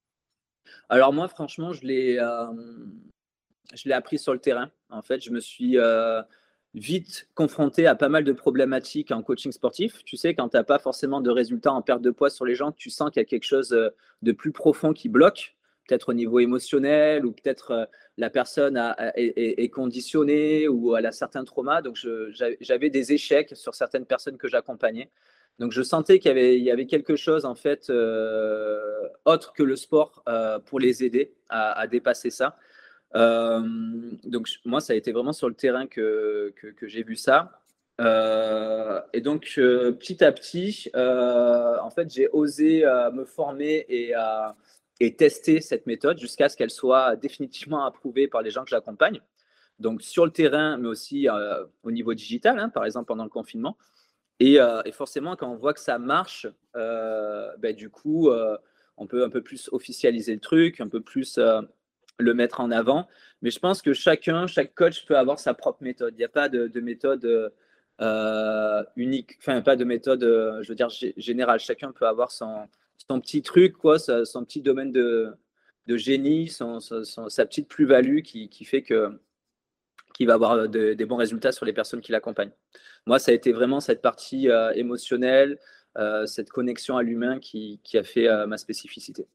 Alors 0.90 1.14
moi, 1.14 1.28
franchement, 1.28 1.72
je 1.72 1.86
l'ai 1.86 2.18
appris 3.92 4.18
sur 4.18 4.34
le 4.34 4.40
terrain. 4.40 4.72
En 4.90 5.04
fait, 5.04 5.24
je 5.24 5.30
me 5.30 5.40
suis 5.40 5.78
vite 6.78 7.28
confronté 7.34 7.88
à 7.88 7.96
pas 7.96 8.10
mal 8.10 8.24
de 8.24 8.32
problématiques 8.32 9.12
en 9.12 9.22
coaching 9.24 9.52
sportif. 9.52 10.04
Tu 10.06 10.18
sais, 10.18 10.34
quand 10.34 10.50
tu 10.50 10.58
n'as 10.58 10.64
pas 10.64 10.80
forcément 10.80 11.22
de 11.22 11.30
résultats 11.30 11.74
en 11.74 11.82
perte 11.82 12.02
de 12.02 12.12
poids 12.12 12.30
sur 12.30 12.46
les 12.46 12.56
gens, 12.56 12.72
tu 12.72 12.90
sens 12.90 13.10
qu'il 13.10 13.22
y 13.22 13.26
a 13.26 13.28
quelque 13.28 13.46
chose 13.46 13.74
euh, 13.74 13.90
de 14.22 14.32
plus 14.32 14.52
profond 14.52 14.94
qui 14.94 15.10
bloque, 15.10 15.56
peut-être 15.88 16.10
au 16.10 16.14
niveau 16.14 16.40
émotionnel 16.40 17.26
ou 17.26 17.32
peut-être 17.32 17.72
euh, 17.72 17.86
la 18.18 18.30
personne 18.30 18.82
est, 19.16 19.70
conditionnée 19.70 20.68
ou 20.68 20.96
elle 20.96 21.06
a 21.06 21.12
certains 21.12 21.44
traumas. 21.44 21.82
Donc, 21.82 21.98
j'avais 22.60 22.90
des 22.90 23.14
échecs 23.14 23.56
sur 23.56 23.76
certaines 23.76 24.06
personnes 24.06 24.38
que 24.38 24.48
j'accompagnais. 24.48 25.10
Donc, 25.60 25.72
je 25.72 25.82
sentais 25.82 26.20
qu'il 26.20 26.36
y, 26.38 26.72
avait, 26.72 26.86
quelque 26.88 27.16
chose 27.16 27.46
en 27.46 27.56
fait 27.56 27.90
euh, 27.90 29.08
autre 29.26 29.54
que 29.54 29.64
le 29.64 29.76
sport 29.76 30.24
pour 30.66 30.80
les 30.80 31.04
aider 31.04 31.34
à 31.50 31.86
dépasser 31.86 32.32
ça. 32.32 32.58
Euh, 33.16 33.62
donc 34.26 34.50
moi, 34.66 34.82
ça 34.82 34.94
a 34.94 34.96
été 34.96 35.12
vraiment 35.12 35.34
sur 35.34 35.48
le 35.48 35.56
terrain 35.56 35.88
que, 35.88 36.54
que, 36.56 36.88
j'ai 36.88 37.04
vu 37.04 37.16
ça. 37.16 37.62
Euh, 38.00 39.02
et 39.14 39.22
donc 39.22 39.56
euh, 39.58 39.92
petit 39.92 40.24
à 40.24 40.32
petit, 40.32 40.90
en 40.94 41.90
fait, 41.90 42.12
j'ai 42.14 42.30
osé 42.30 42.84
me 43.14 43.26
former 43.26 43.86
et, 43.90 44.14
et 45.00 45.16
tester 45.16 45.62
cette 45.62 45.88
méthode 45.88 46.20
jusqu'à 46.20 46.50
ce 46.50 46.58
qu'elle 46.58 46.72
soit 46.72 47.16
définitivement 47.16 47.86
approuvée 47.86 48.28
par 48.28 48.42
les 48.42 48.52
gens 48.52 48.64
que 48.64 48.70
j'accompagne. 48.70 49.22
Donc 49.80 50.02
sur 50.02 50.26
le 50.26 50.32
terrain, 50.32 50.78
mais 50.78 50.88
aussi 50.88 51.28
au 51.84 51.92
niveau 51.92 52.14
digital, 52.14 52.60
hein, 52.60 52.70
par 52.70 52.86
exemple 52.86 53.08
pendant 53.08 53.24
le 53.24 53.30
confinement. 53.30 53.78
Et, 54.40 54.60
forcément, 54.92 55.36
quand 55.36 55.50
on 55.50 55.56
voit 55.56 55.74
que 55.74 55.80
ça 55.80 55.98
marche, 55.98 56.48
ben, 56.74 57.76
du 57.76 57.90
coup, 57.90 58.30
on 58.98 59.08
peut 59.08 59.24
un 59.24 59.30
peu 59.30 59.42
plus 59.42 59.70
officialiser 59.72 60.34
le 60.34 60.40
truc, 60.40 60.82
un 60.82 60.88
peu 60.88 61.02
plus 61.02 61.40
le 62.20 62.34
mettre 62.34 62.60
en 62.60 62.72
avant. 62.72 63.08
Mais 63.42 63.52
je 63.52 63.60
pense 63.60 63.82
que 63.82 63.94
chacun, 63.94 64.48
chaque 64.48 64.74
coach 64.74 65.06
peut 65.06 65.18
avoir 65.18 65.40
sa 65.40 65.54
propre 65.54 65.84
méthode. 65.84 66.14
Il 66.16 66.18
n'y 66.18 66.24
a 66.24 66.30
pas 66.30 66.50
de, 66.50 66.80
méthode 66.80 67.54
euh, 68.02 68.84
unique, 68.96 69.38
enfin 69.40 69.62
pas 69.62 69.76
de 69.76 69.84
méthode, 69.84 70.24
euh, 70.24 70.62
je 70.64 70.70
veux 70.70 70.76
dire 70.76 70.90
générale. 71.18 71.60
Chacun 71.60 71.92
peut 71.92 72.08
avoir 72.08 72.32
son, 72.32 72.68
son 73.10 73.22
petit 73.22 73.42
truc, 73.42 73.78
quoi, 73.78 74.00
son, 74.00 74.44
petit 74.44 74.62
domaine 74.62 74.92
de, 74.92 75.34
de 75.86 75.98
génie, 75.98 76.50
son, 76.50 76.80
sa 76.80 77.46
petite 77.46 77.68
plus-value 77.68 78.22
qui, 78.22 78.50
qui, 78.50 78.66
fait 78.66 78.82
que 78.82 79.20
va 80.22 80.34
avoir 80.34 80.68
des 80.68 81.06
bons 81.06 81.18
résultats 81.18 81.52
sur 81.52 81.66
les 81.66 81.74
personnes 81.74 82.02
qui 82.02 82.12
l'accompagnent. 82.12 82.54
Moi, 83.06 83.20
ça 83.20 83.32
a 83.32 83.36
été 83.36 83.52
vraiment 83.52 83.80
cette 83.80 84.02
partie 84.02 84.50
euh, 84.50 84.72
émotionnelle, 84.74 85.60
cette 86.26 86.52
connexion 86.52 86.96
à 86.96 87.02
l'humain 87.02 87.40
qui, 87.40 87.80
qui, 87.84 87.98
a 87.98 88.04
fait 88.04 88.28
ma 88.46 88.58
spécificité. 88.58 89.28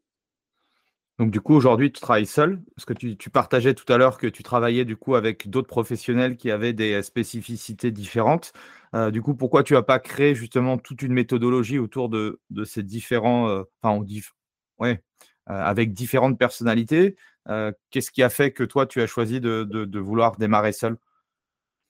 Donc 1.19 1.31
du 1.31 1.41
coup, 1.41 1.55
aujourd'hui, 1.55 1.93
tu 1.93 2.01
travailles 2.01 2.27
seul, 2.27 2.61
parce 2.75 2.87
que 2.87 2.95
tu, 2.95 3.31
partageais 3.31 3.75
tout 3.75 3.91
à 3.93 3.99
l'heure 3.99 4.19
que 4.19 4.27
tu 4.27 4.43
travaillais 4.43 4.85
du 4.85 4.97
coup 4.97 5.15
avec 5.15 5.49
d'autres 5.51 5.69
professionnels 5.69 6.37
qui 6.37 6.51
avaient 6.51 6.73
des 6.73 7.03
spécificités 7.03 7.91
différentes. 7.91 8.53
Euh, 8.95 9.11
du 9.11 9.21
coup, 9.23 9.35
pourquoi 9.35 9.63
tu 9.63 9.75
n'as 9.75 9.83
pas 9.83 9.99
créé 9.99 10.35
justement 10.35 10.79
toute 10.79 11.03
une 11.03 11.13
méthodologie 11.13 11.79
autour 11.79 12.09
de, 12.09 12.41
ces 12.65 12.83
différents, 12.83 13.49
euh, 13.49 13.63
enfin, 13.83 14.05
ouais, 14.79 15.03
euh, 15.51 15.53
avec 15.53 15.93
différentes 15.93 16.39
personnalités? 16.39 17.17
Qu'est-ce 17.91 18.11
qui 18.11 18.23
a 18.23 18.31
fait 18.31 18.53
que 18.53 18.65
toi, 18.65 18.87
tu 18.87 19.03
as 19.03 19.07
choisi 19.07 19.41
de, 19.41 19.99
vouloir 19.99 20.37
démarrer 20.37 20.73
seul? 20.73 20.97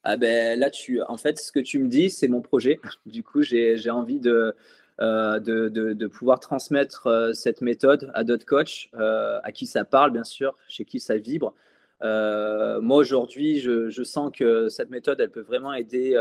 Ah 0.05 0.16
ben 0.16 0.59
là, 0.59 0.68
tu, 0.68 1.01
en 1.01 1.16
fait, 1.16 1.39
ce 1.39 1.53
que 1.53 1.61
tu 1.61 1.79
me 1.79 1.87
dis, 1.87 2.11
c'est 2.11 2.27
mon 2.27 2.41
projet. 2.41 2.81
Du 3.07 3.23
coup, 3.23 3.43
j'ai 3.43 3.91
envie 3.91 4.18
de, 4.18 4.57
euh, 5.01 5.40
de, 5.40 6.07
pouvoir 6.07 6.38
transmettre 6.38 7.07
euh, 7.07 7.32
cette 7.32 7.62
méthode 7.62 8.11
à 8.14 8.24
d'autres 8.24 8.45
coachs, 8.45 8.90
euh, 8.95 9.40
à 9.43 9.51
qui 9.51 9.66
ça 9.66 9.84
parle 9.84 10.11
bien 10.11 10.24
sûr, 10.24 10.57
chez 10.68 10.84
qui 10.84 11.01
ça 11.01 11.16
vibre. 11.16 11.55
moi 12.03 12.97
aujourd'hui, 12.99 13.61
je, 13.61 14.03
sens 14.05 14.30
que 14.36 14.68
cette 14.68 14.90
méthode, 14.90 15.20
elle 15.20 15.30
peut 15.30 15.40
vraiment 15.40 15.72
aider 15.72 16.20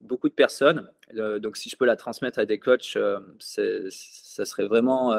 beaucoup 0.00 0.28
de 0.28 0.34
personnes. 0.34 0.88
donc 1.14 1.56
si 1.56 1.70
je 1.70 1.76
peux 1.76 1.86
la 1.86 1.96
transmettre 1.96 2.38
à 2.38 2.44
des 2.44 2.58
coachs, 2.58 2.98
ça 3.38 4.44
serait 4.44 4.66
vraiment, 4.66 5.14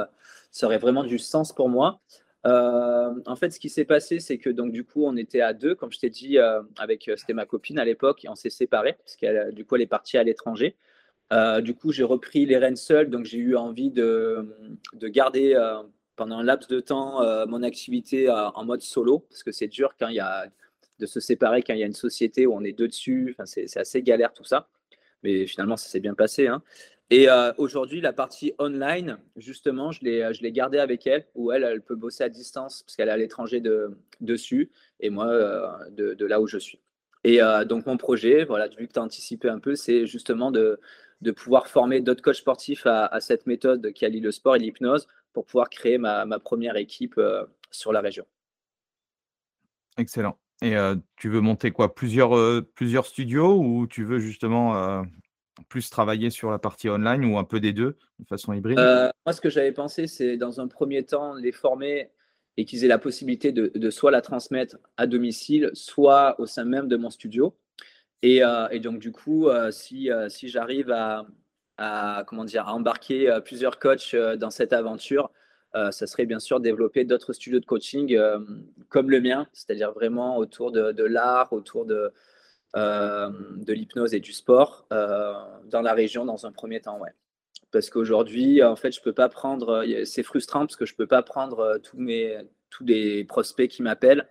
ça 0.51 0.67
aurait 0.67 0.77
vraiment 0.77 1.03
du 1.03 1.17
sens 1.17 1.51
pour 1.51 1.69
moi. 1.69 1.99
en 2.43 3.35
fait, 3.35 3.49
ce 3.51 3.59
qui 3.59 3.69
s'est 3.69 3.85
passé, 3.85 4.19
c'est 4.19 4.37
que 4.37 4.51
donc 4.51 4.71
du 4.71 4.83
coup, 4.83 5.03
on 5.05 5.17
était 5.17 5.41
à 5.41 5.53
deux, 5.53 5.73
comme 5.73 5.91
je 5.91 5.99
t'ai 5.99 6.09
dit, 6.11 6.37
avec 6.77 7.09
c'était 7.17 7.33
ma 7.33 7.45
copine 7.45 7.79
à 7.79 7.85
l'époque, 7.85 8.23
et 8.23 8.29
on 8.29 8.35
s'est 8.35 8.51
séparés 8.51 8.93
parce 8.93 9.15
qu'elle, 9.15 9.53
du 9.53 9.65
coup, 9.65 9.75
elle 9.77 9.81
est 9.81 9.87
partie 9.87 10.17
à 10.17 10.23
l'étranger. 10.23 10.75
Euh, 11.33 11.61
du 11.61 11.73
coup, 11.73 11.91
j'ai 11.91 12.03
repris 12.03 12.45
les 12.45 12.57
rênes 12.57 12.75
seul, 12.75 13.09
donc 13.09 13.25
j'ai 13.25 13.39
eu 13.39 13.55
envie 13.55 13.89
de, 13.89 14.45
garder 15.01 15.55
euh, 15.55 15.81
pendant 16.15 16.37
un 16.37 16.43
laps 16.43 16.67
de 16.69 16.79
temps 16.79 17.23
euh, 17.23 17.47
mon 17.47 17.63
activité 17.63 18.29
en 18.29 18.63
mode 18.63 18.81
solo, 18.81 19.19
parce 19.29 19.41
que 19.41 19.51
c'est 19.51 19.67
dur 19.67 19.95
quand 19.99 20.09
il 20.09 20.15
y 20.15 20.19
a 20.19 20.45
de 20.99 21.05
se 21.07 21.19
séparer 21.19 21.63
quand 21.63 21.73
il 21.73 21.79
y 21.79 21.83
a 21.83 21.87
une 21.87 21.93
société 21.93 22.45
où 22.45 22.53
on 22.53 22.63
est 22.63 22.71
deux 22.71 22.87
dessus. 22.87 23.29
Enfin, 23.31 23.45
c'est 23.45 23.77
assez 23.77 24.03
galère 24.03 24.31
tout 24.31 24.43
ça, 24.43 24.69
mais 25.23 25.47
finalement 25.47 25.75
ça 25.75 25.89
s'est 25.89 25.99
bien 25.99 26.13
passé. 26.13 26.47
Hein. 26.47 26.61
Et 27.09 27.27
aujourd'hui, 27.57 28.01
la 28.01 28.13
partie 28.13 28.53
online, 28.57 29.17
justement, 29.35 29.91
je 29.91 30.03
l'ai, 30.03 30.51
gardée 30.51 30.79
avec 30.79 31.05
elle, 31.05 31.27
où 31.35 31.51
elle, 31.51 31.63
elle 31.63 31.81
peut 31.81 31.95
bosser 31.95 32.23
à 32.23 32.29
distance 32.29 32.83
parce 32.83 32.95
qu'elle 32.95 33.09
est 33.09 33.11
à 33.11 33.17
l'étranger 33.17 33.59
de, 33.59 33.97
dessus, 34.21 34.71
et 34.99 35.09
moi 35.09 35.27
de, 35.91 36.13
de, 36.13 36.25
là 36.25 36.41
où 36.41 36.47
je 36.47 36.57
suis. 36.57 36.79
Et 37.23 37.39
donc 37.67 37.85
mon 37.85 37.97
projet, 37.97 38.45
voilà, 38.45 38.67
vu 38.67 38.87
que 38.87 38.93
tu 38.93 38.99
as 38.99 39.03
anticipé 39.03 39.49
un 39.49 39.59
peu, 39.59 39.75
c'est 39.75 40.07
justement 40.07 40.49
de, 40.49 40.79
de 41.23 41.31
pouvoir 41.31 41.67
former 41.67 42.01
d'autres 42.01 42.21
coachs 42.21 42.35
sportifs 42.35 42.85
à, 42.85 43.19
cette 43.19 43.47
méthode 43.47 43.91
qui 43.93 44.05
allie 44.05 44.19
le 44.19 44.31
sport 44.31 44.55
et 44.55 44.59
l'hypnose 44.59 45.07
pour 45.33 45.45
pouvoir 45.45 45.69
créer 45.69 45.97
ma, 45.97 46.27
première 46.39 46.75
équipe 46.75 47.17
euh, 47.17 47.45
sur 47.71 47.91
la 47.91 48.01
région. 48.01 48.25
Excellent. 49.97 50.37
Et 50.61 50.77
euh, 50.77 50.95
tu 51.15 51.29
veux 51.29 51.41
monter 51.41 51.71
quoi? 51.71 51.95
Plusieurs, 51.95 52.37
euh, 52.37 52.61
plusieurs 52.75 53.05
studios 53.05 53.59
ou 53.59 53.87
tu 53.87 54.03
veux 54.03 54.19
justement 54.19 55.03
plus 55.69 55.89
travailler 55.89 56.29
sur 56.29 56.51
la 56.51 56.59
partie 56.59 56.89
online 56.89 57.25
ou 57.25 57.37
un 57.37 57.43
peu 57.43 57.59
des 57.59 57.73
deux 57.73 57.97
de 58.19 58.25
façon 58.27 58.53
hybride? 58.53 58.77
Moi, 58.77 59.33
ce 59.33 59.41
que 59.41 59.49
j'avais 59.49 59.71
pensé, 59.71 60.07
c'est 60.07 60.37
dans 60.37 60.59
un 60.59 60.67
premier 60.67 61.03
temps 61.03 61.33
les 61.35 61.51
former 61.51 62.09
et 62.57 62.65
qu'ils 62.65 62.83
aient 62.85 62.89
la 62.89 62.99
possibilité 62.99 63.51
de, 63.51 63.89
soit 63.89 64.11
la 64.11 64.21
transmettre 64.21 64.77
à 64.97 65.07
domicile, 65.07 65.71
soit 65.73 66.39
au 66.39 66.45
sein 66.45 66.65
même 66.65 66.87
de 66.87 66.97
mon 66.97 67.09
studio. 67.09 67.55
Euh, 68.23 68.67
et, 68.71 68.79
donc, 68.79 68.99
du 68.99 69.11
coup, 69.11 69.47
euh, 69.49 69.71
si, 69.71 70.11
euh, 70.11 70.29
si 70.29 70.47
j'arrive 70.49 70.91
à, 70.91 71.25
comment 72.27 72.45
dire, 72.45 72.67
à 72.67 72.73
embarquer 72.73 73.39
plusieurs 73.43 73.79
coachs 73.79 74.15
dans 74.15 74.51
cette 74.51 74.73
aventure, 74.73 75.31
ça 75.73 76.05
serait 76.05 76.27
bien 76.27 76.39
sûr 76.39 76.59
développer 76.59 77.03
d'autres 77.03 77.33
studios 77.33 77.59
de 77.59 77.65
coaching 77.65 78.17
comme 78.89 79.09
le 79.09 79.19
mien, 79.19 79.47
c'est-à-dire 79.53 79.91
vraiment 79.91 80.37
autour 80.37 80.71
de, 80.71 81.03
l'art, 81.03 81.51
autour 81.51 81.85
de, 81.85 82.13
de 82.75 83.73
l'hypnose 83.73 84.13
et 84.13 84.19
du 84.19 84.31
sport 84.31 84.87
dans 84.91 85.81
la 85.81 85.93
région 85.93 86.25
dans 86.25 86.45
un 86.45 86.51
premier 86.51 86.79
temps. 86.79 86.99
Ouais. 86.99 87.09
Parce 87.71 87.89
qu'aujourd'hui, 87.89 88.63
en 88.63 88.75
fait, 88.75 88.91
je 88.91 89.01
peux 89.01 89.13
pas 89.13 89.29
prendre, 89.29 89.83
c'est 90.05 90.23
frustrant 90.23 90.59
parce 90.59 90.75
que 90.75 90.85
je 90.85 90.95
peux 90.95 91.07
pas 91.07 91.23
prendre 91.23 91.79
tous, 91.83 91.97
mes, 91.97 92.37
tous 92.69 92.85
les 92.85 93.25
prospects 93.25 93.67
qui 93.67 93.81
m'appellent. 93.81 94.27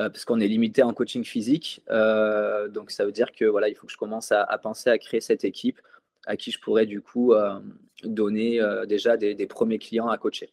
Euh, 0.00 0.10
parce 0.10 0.24
qu'on 0.24 0.40
est 0.40 0.48
limité 0.48 0.82
en 0.82 0.92
coaching 0.92 1.22
physique. 1.22 1.80
Euh, 1.88 2.68
donc 2.68 2.90
ça 2.90 3.04
veut 3.04 3.12
dire 3.12 3.30
que 3.30 3.44
voilà, 3.44 3.68
il 3.68 3.76
faut 3.76 3.86
que 3.86 3.92
je 3.92 3.96
commence 3.96 4.32
à, 4.32 4.46
penser 4.58 4.90
à 4.90 4.98
créer 4.98 5.20
cette 5.20 5.44
équipe 5.44 5.80
à 6.26 6.36
qui 6.36 6.50
je 6.50 6.58
pourrais 6.58 6.86
du 6.86 7.00
coup 7.00 7.32
euh, 7.32 7.60
donner 8.02 8.60
déjà 8.88 9.16
des, 9.16 9.46
premiers 9.46 9.78
clients 9.78 10.08
à 10.08 10.18
coacher. 10.18 10.52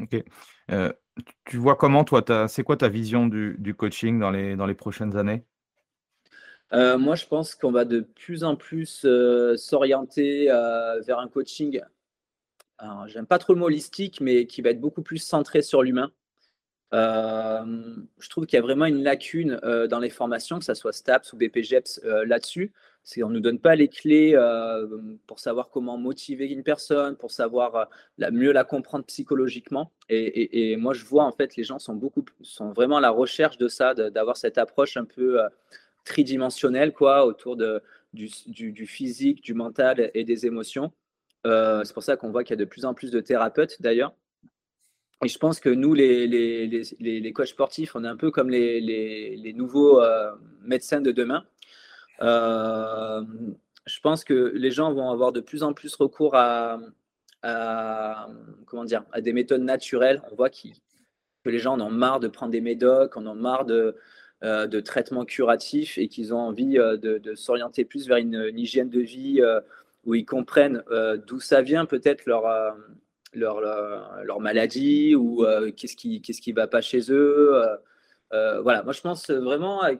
Ok. 0.00 0.24
tu 1.44 1.56
vois 1.58 1.76
comment, 1.76 2.04
toi, 2.04 2.48
c'est 2.48 2.62
quoi 2.62 2.76
ta 2.76 2.88
vision 2.88 3.26
du, 3.26 3.56
du, 3.58 3.74
coaching 3.74 4.18
dans 4.18 4.30
les, 4.30 4.56
dans 4.56 4.66
les 4.66 4.74
prochaines 4.74 5.16
années? 5.16 5.44
Moi, 6.72 7.14
je 7.14 7.26
pense 7.26 7.54
qu'on 7.54 7.72
va 7.72 7.84
de 7.84 8.00
plus 8.00 8.42
en 8.42 8.56
plus 8.56 9.06
s'orienter 9.56 10.46
vers 10.46 11.18
un 11.18 11.28
coaching, 11.28 11.80
j'aime 13.06 13.26
pas 13.26 13.38
trop 13.38 13.52
le 13.52 13.60
mot 13.60 13.66
holistique, 13.66 14.20
mais 14.20 14.46
qui 14.46 14.62
va 14.62 14.70
être 14.70 14.80
beaucoup 14.80 15.02
plus 15.02 15.18
centré 15.18 15.60
sur 15.60 15.82
l'humain. 15.82 16.10
Euh, 16.92 17.96
je 18.18 18.28
trouve 18.28 18.46
qu'il 18.46 18.56
y 18.56 18.60
a 18.60 18.62
vraiment 18.62 18.86
une 18.86 19.02
lacune 19.02 19.58
euh, 19.64 19.86
dans 19.86 19.98
les 19.98 20.10
formations, 20.10 20.58
que 20.58 20.64
ce 20.64 20.74
soit 20.74 20.92
STAPS 20.92 21.32
ou 21.32 21.36
BPGEPS 21.36 22.00
euh, 22.04 22.24
là-dessus. 22.24 22.72
Qu'on 23.14 23.28
ne 23.28 23.34
nous 23.34 23.40
donne 23.40 23.58
pas 23.58 23.74
les 23.74 23.88
clés 23.88 24.34
pour 25.26 25.38
savoir 25.38 25.68
comment 25.68 25.98
motiver 25.98 26.46
une 26.46 26.62
personne, 26.62 27.16
pour 27.16 27.32
savoir 27.32 27.90
mieux 28.16 28.50
la 28.50 28.64
comprendre 28.64 29.04
psychologiquement. 29.04 29.92
Et, 30.08 30.74
moi, 30.76 30.94
je 30.94 31.04
vois 31.04 31.24
en 31.24 31.32
fait 31.32 31.54
les 31.56 31.64
gens 31.64 31.78
sont 31.78 31.94
beaucoup, 31.94 32.24
sont 32.40 32.72
vraiment 32.72 32.96
à 32.96 33.02
la 33.02 33.10
recherche 33.10 33.58
de 33.58 33.68
ça, 33.68 33.92
d'avoir 33.92 34.38
cette 34.38 34.56
approche 34.56 34.96
un 34.96 35.04
peu 35.04 35.38
tridimensionnelle, 36.06 36.94
quoi, 36.94 37.26
autour 37.26 37.58
du, 38.14 38.86
physique, 38.86 39.42
du 39.42 39.52
mental 39.52 40.10
et 40.14 40.24
des 40.24 40.46
émotions. 40.46 40.90
c'est 41.44 41.92
pour 41.92 42.02
ça 42.02 42.16
qu'on 42.16 42.30
voit 42.30 42.42
qu'il 42.42 42.56
y 42.56 42.58
a 42.58 42.64
de 42.64 42.64
plus 42.64 42.86
en 42.86 42.94
plus 42.94 43.10
de 43.10 43.20
thérapeutes 43.20 43.82
d'ailleurs 43.82 44.14
et 45.24 45.28
je 45.28 45.38
pense 45.38 45.58
que 45.58 45.70
nous, 45.70 45.94
les, 45.94 46.26
les, 46.26 46.66
les, 47.00 47.20
les 47.20 47.32
coachs 47.32 47.48
sportifs, 47.48 47.96
on 47.96 48.04
est 48.04 48.08
un 48.08 48.16
peu 48.16 48.30
comme 48.30 48.50
les, 48.50 49.54
nouveaux 49.56 50.00
euh, 50.00 50.32
médecins 50.62 51.00
de 51.00 51.12
demain. 51.12 51.44
Euh, 52.20 53.22
je 53.86 54.00
pense 54.00 54.24
que 54.24 54.52
les 54.54 54.70
gens 54.70 54.92
vont 54.92 55.10
avoir 55.10 55.32
de 55.32 55.40
plus 55.40 55.62
en 55.62 55.72
plus 55.72 55.94
recours 55.94 56.34
à, 56.34 56.78
comment 58.66 58.84
dire, 58.84 59.04
à 59.12 59.20
des 59.20 59.32
méthodes 59.32 59.62
naturelles. 59.62 60.22
On 60.30 60.34
voit 60.34 60.50
que 60.50 60.68
les 61.46 61.58
gens 61.58 61.74
en 61.74 61.80
ont 61.80 61.90
marre 61.90 62.20
de 62.20 62.28
prendre 62.28 62.52
des 62.52 62.60
médocs, 62.60 63.16
en 63.16 63.26
ont 63.26 63.34
marre 63.34 63.64
de, 63.64 63.96
euh, 64.42 64.66
de 64.66 64.80
traitements 64.80 65.24
curatifs 65.24 65.98
et 65.98 66.08
qu'ils 66.08 66.34
ont 66.34 66.38
envie 66.38 66.74
de, 66.74 67.34
s'orienter 67.34 67.84
plus 67.84 68.08
vers 68.08 68.18
une, 68.18 68.36
une, 68.36 68.58
hygiène 68.58 68.90
de 68.90 69.00
vie 69.00 69.42
où 70.04 70.14
ils 70.14 70.26
comprennent 70.26 70.82
d'où 71.26 71.40
ça 71.40 71.62
vient 71.62 71.86
peut-être 71.86 72.26
leur 72.26 72.46
leur, 73.34 73.60
leur, 73.60 74.40
maladie 74.40 75.14
ou 75.14 75.44
euh, 75.44 75.70
qu'est-ce 75.72 75.96
qui 75.96 76.22
qu'est-ce 76.22 76.40
qui 76.40 76.52
va 76.52 76.66
pas 76.66 76.80
chez 76.80 77.10
eux. 77.10 77.54
Euh, 77.54 77.76
euh, 78.32 78.60
voilà, 78.62 78.82
moi 78.82 78.92
je 78.92 79.00
pense 79.00 79.30
vraiment 79.30 79.82
à, 79.82 79.92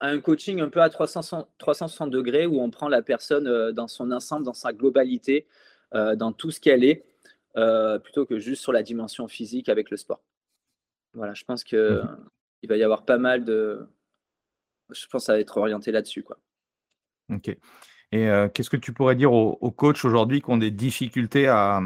un 0.00 0.20
coaching 0.20 0.60
un 0.60 0.68
peu 0.68 0.80
à 0.82 0.88
300, 0.88 1.48
360 1.58 2.10
degrés 2.10 2.46
où 2.46 2.60
on 2.60 2.70
prend 2.70 2.88
la 2.88 3.02
personne 3.02 3.72
dans 3.72 3.86
son 3.86 4.10
ensemble, 4.10 4.44
dans 4.44 4.52
sa 4.52 4.72
globalité, 4.72 5.46
dans 5.92 6.32
tout 6.32 6.50
ce 6.50 6.58
qu'elle 6.58 6.82
est, 6.82 7.04
plutôt 8.02 8.26
que 8.26 8.40
juste 8.40 8.62
sur 8.62 8.72
la 8.72 8.82
dimension 8.82 9.28
physique 9.28 9.68
avec 9.68 9.90
le 9.90 9.96
sport. 9.96 10.20
Voilà, 11.14 11.34
je 11.34 11.44
pense 11.44 11.62
que 11.62 12.02
mmh. 12.02 12.30
il 12.62 12.68
va 12.68 12.76
y 12.78 12.82
avoir 12.82 13.04
pas 13.04 13.18
mal 13.18 13.44
de. 13.44 13.86
Je 14.90 15.06
pense 15.06 15.22
que 15.22 15.26
ça 15.26 15.34
va 15.34 15.38
être 15.38 15.56
orienté 15.56 15.92
là-dessus. 15.92 16.24
Quoi. 16.24 16.38
Ok. 17.32 17.56
Et 18.10 18.28
qu'est-ce 18.52 18.70
que 18.70 18.76
tu 18.76 18.92
pourrais 18.92 19.14
dire 19.14 19.32
aux, 19.32 19.56
aux 19.60 19.70
coachs 19.70 20.04
aujourd'hui 20.04 20.42
qui 20.42 20.50
ont 20.50 20.58
des 20.58 20.72
difficultés 20.72 21.46
à, 21.46 21.80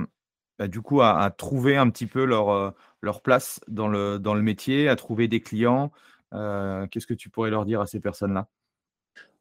bah, 0.58 0.68
du 0.68 0.80
coup, 0.80 1.02
à, 1.02 1.30
trouver 1.36 1.76
un 1.76 1.90
petit 1.90 2.06
peu 2.06 2.24
leur, 2.24 2.48
euh, 2.50 2.70
leur 3.02 3.20
place 3.20 3.60
dans 3.68 3.88
le, 3.88 4.18
dans 4.18 4.34
le 4.34 4.42
métier, 4.42 4.88
à 4.88 4.96
trouver 4.96 5.28
des 5.28 5.40
clients. 5.40 5.92
Euh, 6.32 6.86
qu'est-ce 6.86 7.06
que 7.06 7.14
tu 7.14 7.28
pourrais 7.28 7.50
leur 7.50 7.66
dire 7.66 7.80
à 7.80 7.86
ces 7.86 8.00
personnes-là? 8.00 8.48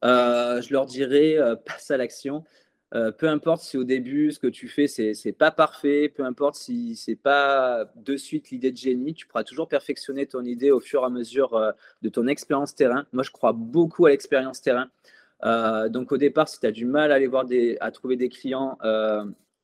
Euh, 0.04 0.62
Je 0.62 0.74
leur 0.74 0.86
dirais, 0.86 1.38
passe 1.66 1.90
à 1.90 1.98
l'action. 1.98 2.44
peu 2.92 3.28
importe 3.28 3.62
si 3.62 3.78
au 3.78 3.86
début, 3.86 4.32
ce 4.32 4.40
que 4.40 4.48
tu 4.48 4.68
fais, 4.68 4.88
c'est 4.88 5.32
pas 5.32 5.52
parfait, 5.52 6.10
peu 6.10 6.24
importe 6.26 6.56
si 6.56 6.96
c'est 6.96 7.16
pas 7.16 7.86
de 7.96 8.18
suite 8.18 8.52
l'idée 8.52 8.72
de 8.72 8.78
génie, 8.78 9.14
tu 9.14 9.26
pourras 9.26 9.44
toujours 9.44 9.68
perfectionner 9.68 10.26
ton 10.28 10.44
idée 10.44 10.72
au 10.72 10.80
fur 10.80 11.02
et 11.02 11.06
à 11.06 11.10
mesure 11.10 11.74
de 12.02 12.10
ton 12.10 12.28
expérience 12.28 12.76
terrain. 12.76 13.06
Moi, 13.14 13.24
je 13.24 13.32
crois 13.32 13.54
beaucoup 13.54 14.06
à 14.06 14.10
l'expérience 14.10 14.62
terrain. 14.62 14.90
donc 15.90 16.12
au 16.12 16.18
départ, 16.18 16.50
si 16.50 16.60
tu 16.60 16.68
as 16.68 16.72
du 16.72 16.86
mal 16.86 17.12
à 17.12 17.16
aller 17.16 17.28
voir 17.28 17.46
des, 17.46 17.78
à 17.80 17.92
trouver 17.92 18.18
des 18.18 18.30
clients, 18.30 18.78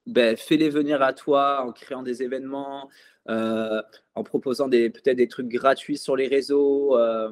ben, 0.08 0.36
fais-les 0.36 0.70
venir 0.70 1.02
à 1.02 1.14
toi 1.14 1.64
en 1.66 1.72
créant 1.72 2.04
des 2.04 2.24
événements, 2.24 2.90
euh, 3.30 3.82
en 4.16 4.24
proposant 4.24 4.68
peut-être 4.70 5.18
des 5.18 5.28
trucs 5.28 5.48
gratuits 5.48 5.98
sur 5.98 6.16
les 6.16 6.28
réseaux, 6.28 6.98
euh, 6.98 7.32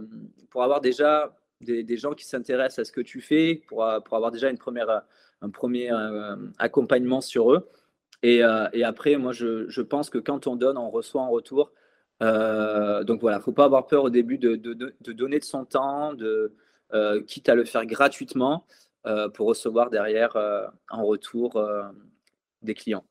pour 0.52 0.64
avoir 0.64 0.82
déjà 0.82 1.36
des, 1.62 1.98
gens 1.98 2.14
qui 2.14 2.26
s'intéressent 2.26 2.80
à 2.80 2.86
ce 2.86 2.92
que 2.92 3.02
tu 3.02 3.22
fais, 3.22 3.64
pour, 3.68 3.86
pour 4.06 4.16
avoir 4.16 4.32
déjà 4.32 4.50
une 4.50 4.58
première, 4.58 5.04
un 5.42 5.50
premier 5.50 5.92
euh, 5.92 6.36
accompagnement 6.60 7.22
sur 7.22 7.52
eux. 7.54 7.70
Et, 8.22 8.42
et 8.74 8.84
après, 8.84 9.16
moi, 9.18 9.32
je, 9.32 9.68
je, 9.70 9.82
pense 9.82 10.10
que 10.10 10.18
quand 10.18 10.46
on 10.48 10.56
donne, 10.58 10.78
on 10.78 10.90
reçoit 10.90 11.22
en 11.22 11.30
retour. 11.30 11.72
donc 12.22 13.22
voilà, 13.22 13.38
il 13.38 13.40
ne 13.40 13.44
faut 13.44 13.54
pas 13.54 13.66
avoir 13.66 13.88
peur 13.88 14.04
au 14.04 14.10
début 14.10 14.38
de, 14.38 14.56
de, 14.56 14.74
de 14.74 15.12
donner 15.14 15.40
de 15.40 15.46
son 15.46 15.66
temps, 15.66 16.14
de, 16.14 16.54
quitte 17.28 17.50
à 17.50 17.56
le 17.56 17.66
faire 17.66 17.86
gratuitement, 17.86 18.66
pour 19.34 19.48
recevoir 19.48 19.90
derrière 19.90 20.36
en 20.90 21.06
retour 21.06 21.58
des 22.62 22.74
clients. 22.74 23.06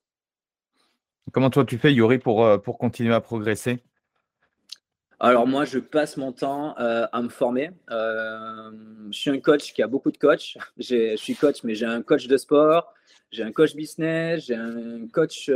Comment 1.32 1.51
toi 1.51 1.64
tu 1.64 1.78
fais, 1.78 1.92
Yuri, 1.92 2.18
pour, 2.18 2.44
euh, 2.44 2.59
pour 2.59 2.78
continuer 2.78 3.14
à 3.14 3.20
progresser? 3.20 3.82
Alors 5.20 5.46
moi, 5.46 5.64
je 5.64 5.78
passe 5.80 6.16
mon 6.16 6.32
temps 6.32 6.78
euh, 6.78 7.07
à 7.12 7.22
me 7.22 7.28
former. 7.28 7.70
Euh, 7.90 8.70
je 9.11 9.18
suis 9.18 9.30
un 9.30 9.40
coach 9.40 9.72
qui 9.72 9.82
a 9.82 9.88
beaucoup 9.88 10.12
de 10.12 10.16
coachs. 10.16 10.57
Je 10.78 11.16
suis 11.16 11.34
coach, 11.34 11.64
mais 11.64 11.74
j'ai 11.74 11.86
un 11.86 12.03
coach 12.03 12.28
de 12.28 12.36
sport, 12.36 12.94
j'ai 13.32 13.42
un 13.42 13.51
coach 13.51 13.74
business, 13.74 14.46
j'ai 14.46 14.55
un 14.55 15.09
coach 15.09 15.51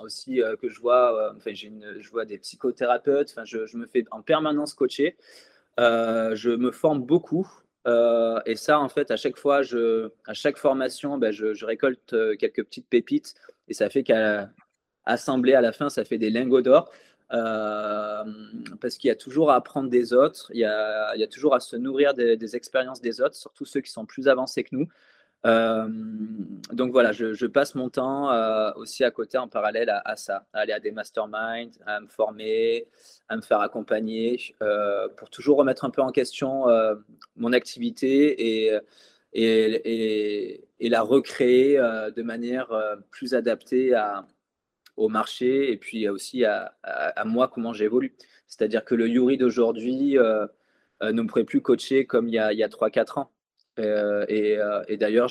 aussi 0.00 0.40
que 0.60 0.68
je 0.68 0.80
vois. 0.80 1.32
enfin, 1.36 1.52
une, 1.52 1.98
je 2.00 2.10
vois 2.10 2.24
des 2.24 2.38
psychothérapeutes. 2.38 3.30
Enfin, 3.30 3.44
je, 3.44 3.64
je, 3.66 3.76
me 3.76 3.86
fais 3.86 4.04
en 4.10 4.22
permanence 4.22 4.74
coacher. 4.74 5.16
je 5.78 6.56
me 6.56 6.72
forme 6.72 7.02
beaucoup. 7.02 7.48
Euh, 7.86 8.40
et 8.46 8.56
ça, 8.56 8.80
en 8.80 8.88
fait, 8.88 9.10
à 9.10 9.16
chaque 9.16 9.36
fois, 9.36 9.62
je, 9.62 10.10
à 10.26 10.34
chaque 10.34 10.56
formation, 10.56 11.18
ben, 11.18 11.30
je, 11.30 11.64
récolte 11.64 12.12
euh, 12.12 12.36
quelques 12.36 12.64
petites 12.64 12.88
pépites 12.88 13.34
et 13.68 13.74
ça 13.74 13.88
fait 13.90 14.02
qu'à 14.02 14.50
assembler 15.04 15.54
à 15.54 15.60
la 15.60 15.72
fin, 15.72 15.88
ça 15.88 16.04
fait 16.04 16.18
des 16.18 16.30
lingots 16.30 16.62
d'or. 16.62 16.90
Euh, 17.32 18.24
parce 18.80 18.96
qu'il 18.96 19.08
y 19.08 19.10
a 19.10 19.16
toujours 19.16 19.50
à 19.50 19.56
apprendre 19.56 19.90
des 19.90 20.12
autres, 20.12 20.50
il 20.54 20.60
y 20.60 20.64
a, 20.64 21.26
toujours 21.28 21.54
à 21.54 21.60
se 21.60 21.74
nourrir 21.76 22.14
des, 22.14 22.56
expériences 22.56 23.00
des 23.00 23.20
autres, 23.20 23.34
surtout 23.34 23.64
ceux 23.64 23.80
qui 23.80 23.90
sont 23.90 24.06
plus 24.06 24.28
avancés 24.28 24.62
que 24.62 24.68
nous. 24.72 24.88
Euh, 25.46 25.86
donc 26.72 26.90
voilà, 26.90 27.12
je, 27.12 27.46
passe 27.46 27.74
mon 27.76 27.88
temps 27.88 28.32
euh, 28.32 28.72
aussi 28.74 29.04
à 29.04 29.10
côté 29.12 29.38
en 29.38 29.46
parallèle 29.46 29.90
à, 30.04 30.16
ça, 30.16 30.46
à 30.52 30.60
aller 30.60 30.72
à 30.72 30.80
des 30.80 30.90
masterminds, 30.90 31.78
à 31.86 32.00
me 32.00 32.08
former, 32.08 32.88
à 33.28 33.36
me 33.36 33.42
faire 33.42 33.60
accompagner 33.60 34.40
euh, 34.62 35.08
pour 35.16 35.30
toujours 35.30 35.58
remettre 35.58 35.84
un 35.84 35.90
peu 35.90 36.02
en 36.02 36.10
question 36.10 36.66
mon 37.36 37.52
activité 37.52 38.66
et, 38.66 38.80
la 40.80 41.02
recréer 41.02 41.76
de 41.78 42.22
manière 42.22 42.68
plus 43.10 43.34
adaptée 43.34 43.94
au 44.96 45.08
marché 45.08 45.70
et 45.70 45.76
puis 45.76 46.08
aussi 46.08 46.44
à, 46.44 46.74
moi 47.24 47.48
comment 47.48 47.72
j'évolue. 47.72 48.16
C'est-à-dire 48.48 48.84
que 48.84 48.94
le 48.94 49.08
Yuri 49.08 49.36
d'aujourd'hui 49.36 50.16
ne 51.02 51.22
pourrait 51.22 51.44
plus 51.44 51.60
coacher 51.60 52.04
comme 52.06 52.28
il 52.28 52.34
y 52.34 52.38
a, 52.38 52.48
a 52.48 52.68
3-4 52.68 53.20
ans. 53.20 53.30
Euh, 53.78 54.24
euh, 54.30 54.84
et, 54.88 54.96
d'ailleurs, 54.96 55.28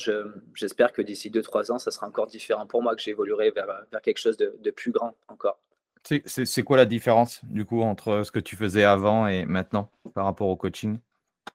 j'espère 0.53 0.91
que 0.91 1.01
d'ici 1.01 1.29
2-3 1.29 1.71
ans, 1.71 1.79
ça 1.79 1.91
sera 1.91 2.07
encore 2.07 2.27
différent 2.27 2.65
pour 2.67 2.81
moi, 2.81 2.95
que 2.95 3.01
j'évoluerai 3.01 3.51
vers, 3.51 3.67
vers, 3.91 4.01
quelque 4.01 4.19
chose 4.19 4.37
de, 4.37 4.71
plus 4.71 4.91
grand 4.91 5.15
encore. 5.27 5.59
C'est 6.03 6.63
quoi 6.63 6.77
la 6.77 6.85
différence, 6.85 7.41
du 7.45 7.65
coup, 7.65 7.81
entre 7.81 8.23
ce 8.23 8.31
que 8.31 8.39
tu 8.39 8.55
faisais 8.55 8.83
avant 8.83 9.27
et 9.27 9.45
maintenant 9.45 9.89
par 10.13 10.25
rapport 10.25 10.47
au 10.47 10.55
coaching? 10.55 10.99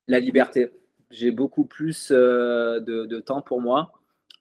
La 0.09 0.19
liberté. 0.19 0.73
J'ai 1.11 1.31
beaucoup 1.31 1.65
plus 1.65 2.11
euh, 2.11 2.81
de, 2.81 3.21
temps 3.21 3.43
pour 3.43 3.61
moi. 3.61 3.93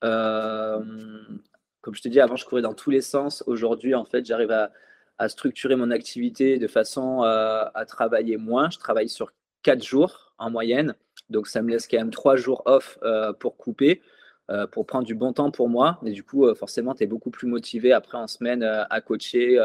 comme 0.02 1.94
je 1.94 2.02
te 2.02 2.08
dis, 2.08 2.20
avant, 2.20 2.36
je 2.36 2.46
courais 2.46 2.64
dans 2.64 2.74
tous 2.74 2.90
les 2.90 3.02
sens. 3.02 3.44
Aujourd'hui, 3.46 3.94
en 3.94 4.06
fait, 4.06 4.26
j'arrive 4.26 4.52
à, 4.52 4.72
à, 5.20 5.30
structurer 5.30 5.76
mon 5.76 5.92
activité 5.92 6.58
de 6.58 6.68
façon 6.68 7.22
à 7.22 7.86
travailler 7.86 8.38
moins. 8.38 8.72
Je 8.72 8.80
travaille 8.80 9.10
sur 9.10 9.32
4 9.62 9.84
jours 9.84 10.29
en 10.40 10.50
moyenne. 10.50 10.96
Donc 11.30 11.48
ça 11.48 11.62
me 11.62 11.70
laisse 11.70 11.88
quand 11.88 11.98
même 11.98 12.12
trois 12.12 12.36
jours 12.36 12.64
off 12.66 12.98
euh, 13.04 13.34
pour 13.34 13.58
couper, 13.58 14.02
euh, 14.50 14.66
pour 14.68 14.86
prendre 14.86 15.06
du 15.06 15.16
bon 15.16 15.34
temps 15.34 15.52
pour 15.52 15.70
moi. 15.70 16.00
Et 16.06 16.12
du 16.12 16.24
coup, 16.24 16.46
euh, 16.46 16.56
forcément, 16.56 16.96
tu 16.96 17.04
es 17.04 17.08
beaucoup 17.08 17.30
plus 17.30 17.48
motivé 17.48 17.92
après 17.94 18.18
en 18.18 18.28
semaine 18.28 18.64
à 18.64 19.02
coacher 19.02 19.60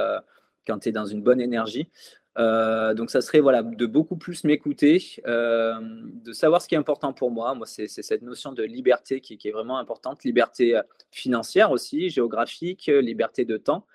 quand 0.66 0.80
tu 0.80 0.88
es 0.90 0.92
dans 0.92 1.06
une 1.06 1.22
bonne 1.22 1.40
énergie. 1.40 1.88
donc 2.36 3.10
ça 3.10 3.20
serait 3.20 3.40
voilà, 3.40 3.62
de 3.62 3.86
beaucoup 3.86 4.16
plus 4.16 4.44
m'écouter, 4.44 5.22
de 5.26 6.32
savoir 6.32 6.60
ce 6.60 6.68
qui 6.68 6.74
est 6.74 6.78
important 6.78 7.12
pour 7.12 7.30
moi. 7.30 7.54
Moi, 7.54 7.66
c'est 7.66 7.88
cette 7.88 8.22
notion 8.22 8.52
de 8.52 8.62
liberté 8.62 9.20
qui, 9.20 9.38
est 9.42 9.52
vraiment 9.52 9.78
importante. 9.78 10.24
Liberté 10.24 10.80
financière 11.10 11.70
aussi, 11.70 12.10
géographique, 12.10 12.86
liberté 12.86 13.44
de 13.44 13.56
temps. 13.56 13.86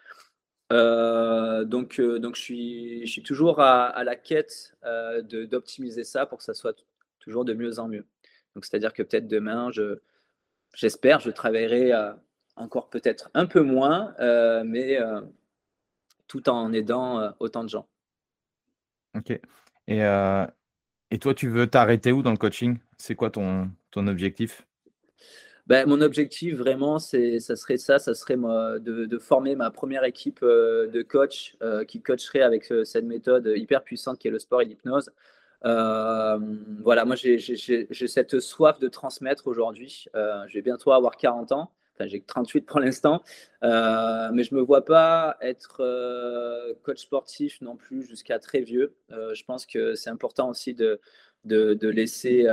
Donc, 0.70 1.99
donc 1.99 2.36
je, 2.36 2.41
suis, 2.41 3.07
je 3.07 3.11
suis 3.11 3.24
toujours 3.24 3.59
à, 3.59 4.03
la 4.03 4.15
quête 4.15 4.76
d'optimiser 5.24 6.03
ça 6.03 6.26
pour 6.26 6.38
que 6.38 6.43
ça 6.43 6.53
soit 6.53 6.76
toujours 7.20 7.45
de 7.45 7.53
mieux 7.53 7.80
en 7.80 7.88
mieux. 7.88 8.05
Donc, 8.55 8.65
c'est-à-dire 8.65 8.93
que 8.93 9.03
peut-être 9.03 9.28
demain, 9.28 9.72
je, 9.72 9.99
j'espère, 10.74 11.20
je 11.20 11.32
travaillerai 11.32 11.93
euh, 11.93 12.13
encore 12.55 12.89
peut-être 12.89 13.30
un 13.34 13.45
peu 13.45 13.61
moins, 13.61 14.13
euh, 14.20 14.63
mais, 14.65 14.99
euh, 14.99 15.22
tout 16.28 16.49
en 16.49 16.74
aidant 16.74 17.34
autant 17.39 17.63
de 17.63 17.70
gens. 17.70 17.88
Ok. 19.17 19.32
Et, 19.88 20.01
et 21.09 21.20
toi, 21.20 21.34
tu 21.34 21.49
veux 21.49 21.65
t'arrêter 21.65 22.11
où 22.11 22.22
dans 22.22 22.30
le 22.30 22.38
coaching? 22.38 22.78
C'est 22.99 23.15
quoi 23.15 23.32
ton, 23.32 23.72
ton 23.89 24.05
objectif? 24.05 24.67
Ben, 25.70 25.88
mon 25.88 26.01
objectif 26.01 26.55
vraiment, 26.55 26.99
c'est, 26.99 27.39
ça 27.39 27.55
serait 27.55 27.78
ça, 27.78 27.99
ça 27.99 28.13
serait 28.13 28.36
de, 28.36 29.05
de, 29.05 29.17
former 29.17 29.55
ma 29.55 29.72
première 29.72 30.03
équipe 30.03 30.41
de 30.43 31.01
coach 31.03 31.55
qui 31.88 32.01
coacherait 32.01 32.41
avec 32.41 32.74
cette 32.84 33.05
méthode 33.05 33.53
hyper 33.55 33.84
puissante 33.84 34.20
qui 34.20 34.28
est 34.28 34.32
le 34.32 34.39
sport 34.39 34.61
et 34.61 34.65
l'hypnose. 34.65 35.09
voilà, 35.63 37.05
moi 37.05 37.15
j'ai, 37.15 37.39
cette 38.07 38.39
soif 38.41 38.80
de 38.80 38.88
transmettre 38.89 39.47
aujourd'hui. 39.47 40.05
je 40.13 40.53
vais 40.53 40.61
bientôt 40.61 40.91
avoir 40.91 41.15
40 41.15 41.53
ans 41.53 41.72
j'ai 42.07 42.22
que 42.22 42.26
38 42.26 42.61
pour 42.61 42.80
l'instant, 42.80 43.22
euh, 43.63 44.30
mais 44.32 44.43
je 44.43 44.55
me 44.55 44.61
vois 44.61 44.86
pas 44.86 45.38
être 45.41 45.82
euh, 45.82 46.74
coach 46.84 46.99
sportif 46.99 47.59
non 47.61 47.76
plus 47.76 48.07
jusqu'à 48.07 48.39
très 48.39 48.61
vieux. 48.61 48.95
Euh, 49.11 49.34
je 49.34 49.43
pense 49.43 49.65
que 49.65 49.95
c'est 49.95 50.09
important 50.09 50.49
aussi 50.49 50.74
de, 50.74 50.99
de, 51.46 51.88
laisser 51.88 52.48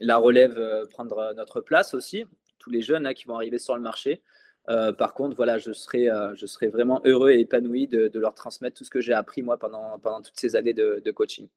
la 0.00 0.16
relève 0.16 0.86
prendre 0.90 1.32
notre 1.36 1.60
place 1.60 1.94
aussi, 1.94 2.24
tous 2.58 2.70
les 2.70 2.82
jeunes 2.82 3.12
qui 3.14 3.26
vont 3.26 3.36
arriver 3.36 3.58
sur 3.58 3.74
le 3.74 3.82
marché. 3.82 4.22
par 4.66 5.14
contre, 5.14 5.36
voilà, 5.36 5.58
je 5.58 5.72
serais, 5.72 6.08
je 6.34 6.46
serais 6.46 6.68
vraiment 6.68 7.00
heureux 7.04 7.30
et 7.30 7.40
épanoui 7.40 7.88
de, 7.88 8.18
leur 8.18 8.34
transmettre 8.34 8.76
tout 8.76 8.84
ce 8.84 8.90
que 8.90 9.00
j'ai 9.00 9.14
appris 9.14 9.42
moi 9.42 9.58
pendant, 9.58 9.98
pendant 9.98 10.22
toutes 10.22 10.38
ces 10.38 10.56
années 10.56 10.74
de, 10.74 11.02
de 11.04 11.10
coaching. 11.10 11.48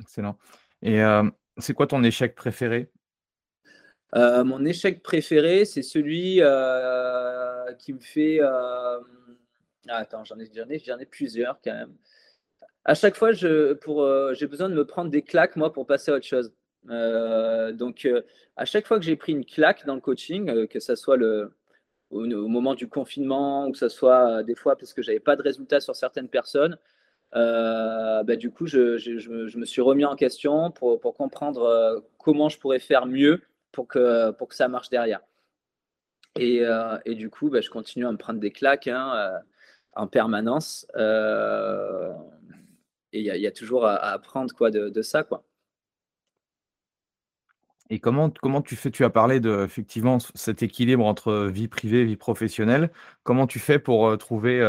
Excellent. 0.00 0.38
Et 0.82 1.00
c'est 1.58 1.74
quoi 1.74 1.86
ton 1.86 2.02
échec 2.04 2.34
préféré? 2.34 2.90
Euh, 4.14 4.42
mon 4.44 4.64
échec 4.64 5.02
préféré, 5.02 5.64
c'est 5.64 5.82
celui 5.82 6.38
euh, 6.40 7.72
qui 7.74 7.92
me 7.92 8.00
fait. 8.00 8.38
Euh, 8.40 9.00
ah, 9.88 9.96
attends, 9.96 10.24
j'en 10.24 10.38
ai, 10.38 10.44
ai, 10.44 10.90
ai, 11.00 11.06
plusieurs 11.06 11.60
quand 11.62 11.74
même. 11.74 11.94
À 12.88 12.94
chaque 12.94 13.16
fois, 13.16 13.32
j'ai 13.32 14.46
besoin 14.46 14.70
de 14.70 14.74
me 14.74 14.84
prendre 14.84 15.10
des 15.10 15.20
claques, 15.20 15.56
moi, 15.56 15.72
pour 15.72 15.86
passer 15.86 16.10
à 16.10 16.14
autre 16.14 16.26
chose. 16.26 16.52
donc, 16.84 18.08
à 18.56 18.64
chaque 18.64 18.86
fois 18.86 18.98
que 18.98 19.04
j'ai 19.04 19.16
pris 19.16 19.32
une 19.32 19.44
claque 19.44 19.84
dans 19.86 19.94
le 19.94 20.00
coaching, 20.00 20.66
que 20.68 20.80
ce 20.80 20.96
soit 20.96 21.18
le, 21.18 21.52
au, 22.10 22.24
moment 22.48 22.74
du 22.74 22.88
confinement 22.88 23.66
ou 23.66 23.72
que 23.72 23.78
ce 23.78 23.90
soit 23.90 24.42
des 24.42 24.54
fois 24.54 24.76
parce 24.76 24.94
que 24.94 25.02
j'avais 25.02 25.20
pas 25.20 25.36
de 25.36 25.42
résultats 25.42 25.80
sur 25.80 25.94
certaines 25.94 26.28
personnes, 26.28 26.78
bah, 27.32 28.36
du 28.36 28.50
coup, 28.50 28.66
je, 28.66 28.96
je, 28.96 29.18
je, 29.18 29.58
me 29.58 29.64
suis 29.66 29.82
remis 29.82 30.06
en 30.06 30.16
question 30.16 30.70
pour, 30.70 30.98
pour 30.98 31.14
comprendre 31.14 32.02
comment 32.16 32.48
je 32.48 32.58
pourrais 32.58 32.80
faire 32.80 33.04
mieux 33.04 33.42
pour 33.70 33.86
que, 33.86 34.30
pour 34.32 34.48
que 34.48 34.54
ça 34.54 34.66
marche 34.68 34.88
derrière. 34.88 35.20
Et, 36.36 36.64
euh, 36.64 36.98
et 37.04 37.14
du 37.14 37.30
coup, 37.30 37.50
bah, 37.50 37.60
je 37.60 37.68
continue 37.68 38.06
à 38.06 38.12
me 38.12 38.16
prendre 38.16 38.40
des 38.40 38.50
claques 38.52 38.88
hein, 38.88 39.12
euh, 39.14 39.38
en 39.94 40.06
permanence. 40.06 40.86
Euh, 43.14 43.18
et 43.18 43.20
il 43.20 43.36
y, 43.36 43.40
y, 43.40 43.46
a 43.46 43.52
toujours 43.52 43.86
à, 43.86 43.96
apprendre 43.96 44.54
quoi, 44.54 44.70
de, 44.70 44.88
de, 44.88 45.02
ça. 45.02 45.22
Quoi. 45.22 45.44
Et 47.90 48.00
comment, 48.00 48.30
comment 48.30 48.62
tu 48.62 48.76
fais 48.76 48.90
Tu 48.90 49.04
as 49.04 49.10
parlé 49.10 49.40
de 49.40 49.64
effectivement 49.64 50.18
cet 50.34 50.62
équilibre 50.62 51.04
entre 51.04 51.46
vie 51.46 51.68
privée 51.68 52.02
et 52.02 52.04
vie 52.04 52.16
professionnelle. 52.16 52.90
Comment 53.22 53.46
tu 53.46 53.58
fais 53.58 53.78
pour 53.78 54.16
trouver 54.18 54.60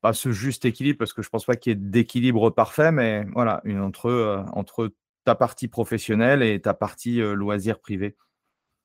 pas 0.00 0.12
ce 0.12 0.32
juste 0.32 0.64
équilibre 0.64 0.98
parce 0.98 1.12
que 1.12 1.22
je 1.22 1.28
pense 1.28 1.44
pas 1.44 1.56
qu'il 1.56 1.70
y 1.70 1.72
ait 1.74 1.78
d'équilibre 1.78 2.50
parfait, 2.50 2.92
mais 2.92 3.24
voilà, 3.32 3.60
une, 3.64 3.80
entre, 3.80 4.44
entre 4.52 4.90
ta 5.26 5.34
partie 5.34 5.68
professionnelle 5.68 6.42
et 6.42 6.60
ta 6.60 6.72
partie 6.72 7.20
euh, 7.20 7.34
loisir 7.34 7.78
privé 7.80 8.16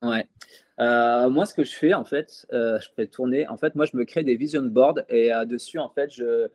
Ouais. 0.01 0.25
Euh, 0.79 1.29
moi, 1.29 1.45
ce 1.45 1.53
que 1.53 1.63
je 1.63 1.75
fais, 1.75 1.93
en 1.93 2.03
fait, 2.03 2.47
euh, 2.51 2.79
je 2.79 2.87
peux 2.97 3.05
tourner. 3.05 3.47
En 3.47 3.57
fait, 3.57 3.75
moi, 3.75 3.85
je 3.85 3.95
me 3.95 4.03
crée 4.03 4.23
des 4.23 4.35
vision 4.35 4.63
boards 4.63 4.99
et 5.09 5.29
dessus, 5.45 5.77
en 5.77 5.89
fait, 5.89 6.11
je, 6.11 6.47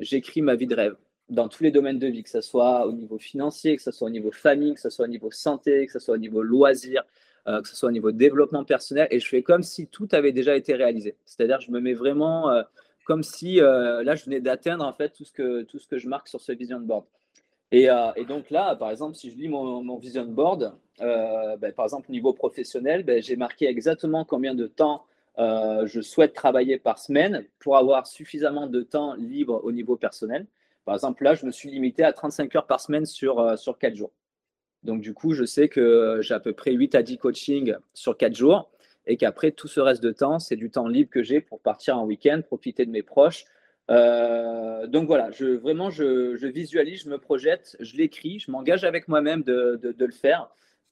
j'écris 0.00 0.42
ma 0.42 0.54
vie 0.54 0.66
de 0.66 0.74
rêve 0.74 0.96
dans 1.28 1.48
tous 1.48 1.62
les 1.62 1.70
domaines 1.70 1.98
de 1.98 2.06
vie, 2.06 2.22
que 2.22 2.30
ce 2.30 2.40
soit 2.40 2.86
au 2.86 2.92
niveau 2.92 3.18
financier, 3.18 3.76
que 3.76 3.82
ce 3.82 3.90
soit 3.90 4.08
au 4.08 4.10
niveau 4.10 4.30
famille, 4.30 4.74
que 4.74 4.80
ce 4.80 4.90
soit 4.90 5.06
au 5.06 5.08
niveau 5.08 5.30
santé, 5.30 5.86
que 5.86 5.92
ce 5.92 5.98
soit 5.98 6.14
au 6.14 6.18
niveau 6.18 6.42
loisir, 6.42 7.02
que 7.46 7.66
ce 7.66 7.74
soit 7.76 7.88
au 7.88 7.92
niveau 7.92 8.12
développement 8.12 8.64
personnel. 8.64 9.08
Et 9.10 9.20
je 9.20 9.28
fais 9.28 9.42
comme 9.42 9.62
si 9.62 9.86
tout 9.86 10.08
avait 10.12 10.32
déjà 10.32 10.54
été 10.54 10.74
réalisé. 10.74 11.16
C'est-à-dire, 11.24 11.60
je 11.60 11.70
me 11.70 11.80
mets 11.80 11.94
vraiment 11.94 12.50
comme 13.06 13.22
si 13.22 13.56
là, 13.56 14.14
je 14.14 14.24
venais 14.26 14.40
d'atteindre 14.40 14.84
en 14.84 14.92
fait 14.92 15.10
tout 15.10 15.24
ce 15.24 15.32
que 15.32 15.62
tout 15.62 15.78
ce 15.78 15.88
que 15.88 15.96
je 15.96 16.08
marque 16.08 16.28
sur 16.28 16.42
ce 16.42 16.52
vision 16.52 16.80
board. 16.80 17.06
Euh, 17.74 18.12
et, 18.16 18.24
donc 18.24 18.50
là, 18.50 18.76
par 18.76 18.90
exemple, 18.90 19.16
si 19.16 19.30
je 19.30 19.36
lis 19.36 19.48
mon, 19.48 19.96
vision 19.98 20.24
board, 20.26 20.74
euh, 21.00 21.56
ben, 21.56 21.72
par 21.72 21.86
exemple, 21.86 22.10
niveau 22.10 22.32
professionnel, 22.32 23.02
ben, 23.02 23.22
j'ai 23.22 23.36
marqué 23.36 23.66
exactement 23.66 24.24
combien 24.24 24.54
de 24.54 24.66
temps 24.66 25.04
euh, 25.38 25.86
je 25.86 26.00
souhaite 26.00 26.34
travailler 26.34 26.78
par 26.78 26.98
semaine 26.98 27.44
pour 27.58 27.76
avoir 27.76 28.06
suffisamment 28.06 28.66
de 28.66 28.82
temps 28.82 29.14
libre 29.14 29.60
au 29.64 29.72
niveau 29.72 29.96
personnel. 29.96 30.46
Par 30.84 30.94
exemple, 30.94 31.24
là, 31.24 31.34
je 31.34 31.46
me 31.46 31.50
suis 31.50 31.70
limité 31.70 32.04
à 32.04 32.12
35 32.12 32.54
heures 32.56 32.66
par 32.66 32.80
semaine 32.80 33.06
sur, 33.06 33.58
sur 33.58 33.78
4 33.78 33.94
jours. 33.94 34.12
Donc, 34.82 35.00
du 35.00 35.14
coup, 35.14 35.32
je 35.32 35.44
sais 35.44 35.68
que 35.68 36.18
j'ai 36.20 36.34
à 36.34 36.40
peu 36.40 36.52
près 36.52 36.72
8 36.72 36.94
à 36.94 37.02
10 37.02 37.18
coachings 37.18 37.74
sur 37.94 38.16
4 38.16 38.34
jours 38.34 38.70
et 39.06 39.16
qu'après, 39.16 39.50
tout 39.50 39.68
ce 39.68 39.80
reste 39.80 40.02
de 40.02 40.12
temps, 40.12 40.38
c'est 40.38 40.56
du 40.56 40.70
temps 40.70 40.88
libre 40.88 41.10
que 41.10 41.22
j'ai 41.22 41.40
pour 41.40 41.60
partir 41.60 41.98
en 41.98 42.04
week-end, 42.04 42.42
profiter 42.42 42.84
de 42.84 42.90
mes 42.90 43.02
proches, 43.02 43.46
euh, 43.90 44.86
donc 44.86 45.06
voilà, 45.06 45.30
vraiment, 45.62 45.90
je, 45.90 46.46
visualise, 46.46 47.04
je 47.04 47.08
me 47.08 47.18
projette, 47.18 47.76
je 47.80 47.96
l'écris, 47.96 48.38
je 48.38 48.50
m'engage 48.50 48.84
avec 48.84 49.08
moi-même 49.08 49.42
de, 49.42 49.94
le 49.98 50.12
faire, 50.12 50.48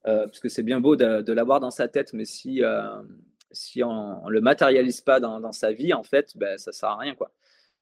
euh, 0.07 0.27
parce 0.27 0.41
que 0.41 0.49
c'est 0.49 0.63
bien 0.63 0.81
beau 0.81 0.97
de, 0.97 1.33
l'avoir 1.33 1.61
dans 1.61 1.71
sa 1.71 1.89
tête, 1.89 2.13
mais 2.13 2.25
si, 2.25 2.63
euh, 2.63 3.03
si 3.53 3.83
on 3.83 4.25
ne 4.27 4.31
le 4.31 4.41
matérialise 4.41 5.01
pas 5.01 5.21
dans, 5.21 5.53
sa 5.53 5.73
vie, 5.73 5.93
en 5.93 6.03
fait, 6.03 6.37
ben, 6.37 6.59
ça 6.59 6.71
ne 6.71 6.75
sert 6.75 6.89
à 6.89 6.97
rien. 6.97 7.15
Quoi. 7.15 7.31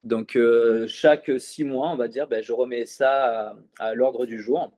Donc 0.05 0.39
chaque 0.87 1.31
six 1.39 1.65
mois, 1.65 1.91
on 1.91 1.97
va 1.97 2.09
dire, 2.09 2.27
ben, 2.27 2.43
je 2.43 2.53
remets 2.53 2.87
ça 2.87 3.55
à, 3.79 3.95
l'ordre 3.95 4.27
du 4.27 4.41
jour 4.41 4.73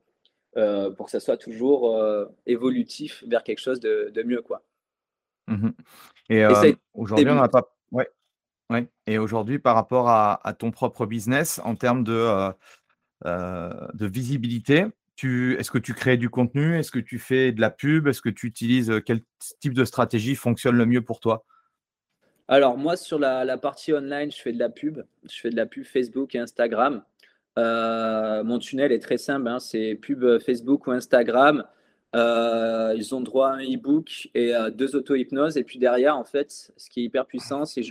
pour 0.55 1.07
que 1.07 1.11
ça 1.11 1.21
soit 1.21 1.37
toujours 1.37 1.99
évolutif 2.47 3.25
vers 3.27 3.43
quelque 3.43 3.61
chose 3.61 3.81
de, 3.81 4.23
mieux. 4.25 4.43
Quoi. 4.43 4.63
Mmh 5.49 5.71
Et, 6.29 6.45
aujourd'hui, 6.95 7.31
on 7.31 7.35
n'a 7.35 7.49
pas 7.49 7.73
et 9.07 9.19
aujourd'hui, 9.19 9.59
par 9.59 9.75
rapport 9.75 10.09
à, 10.09 10.55
ton 10.59 10.71
propre 10.71 11.07
business, 11.07 11.61
en 11.65 11.75
termes 11.75 12.05
de, 12.05 12.13
euh, 12.13 12.51
euh, 13.27 13.89
de 13.95 14.07
visibilité, 14.07 14.87
est-ce 15.21 15.71
que 15.71 15.79
tu 15.79 15.95
crées 15.95 16.17
du 16.17 16.31
contenu? 16.31 16.79
Est-ce 16.79 16.91
que 16.91 16.99
tu 16.99 17.19
fais 17.19 17.53
de 17.53 17.61
la 17.61 17.71
pub? 17.71 18.09
Est-ce 18.09 18.21
que 18.21 18.29
tu 18.29 18.47
utilises 18.47 18.91
euh, 18.91 19.01
quel 19.01 19.21
type 19.61 19.75
de 19.75 19.85
stratégie 19.85 20.35
fonctionne 20.35 20.77
le 20.77 20.87
mieux 20.87 21.03
pour 21.03 21.21
toi? 21.21 21.45
Alors 22.49 22.77
moi, 22.77 22.97
sur 22.97 23.19
la, 23.19 23.57
partie 23.59 23.93
online, 23.93 24.31
je 24.31 24.41
fais 24.41 24.53
de 24.53 24.59
la 24.59 24.69
pub. 24.69 25.03
Je 25.29 25.41
fais 25.41 25.51
de 25.51 25.57
la 25.57 25.67
pub 25.67 25.85
Facebook 25.85 26.35
et 26.35 26.39
Instagram. 26.39 27.03
mon 27.57 28.59
tunnel 28.59 28.93
est 28.93 28.99
très 28.99 29.19
simple, 29.19 29.49
hein. 29.49 29.59
c'est 29.59 29.95
pub 29.95 30.25
Facebook 30.41 30.87
ou 30.87 30.91
Instagram. 30.91 31.65
Euh, 32.15 32.93
ils 32.95 33.15
ont 33.15 33.23
droit 33.23 33.49
à 33.49 33.53
un 33.55 33.63
e-book 33.63 34.29
et 34.35 34.53
à 34.53 34.71
deux 34.71 34.95
auto-hypnoses. 34.97 35.57
Et 35.57 35.65
puis 35.65 35.79
derrière, 35.79 36.17
en 36.17 36.25
fait, 36.25 36.73
ce 36.77 36.91
qui 36.91 37.01
est 37.01 37.05
hyper 37.05 37.27
puissant, 37.27 37.65
c'est 37.65 37.83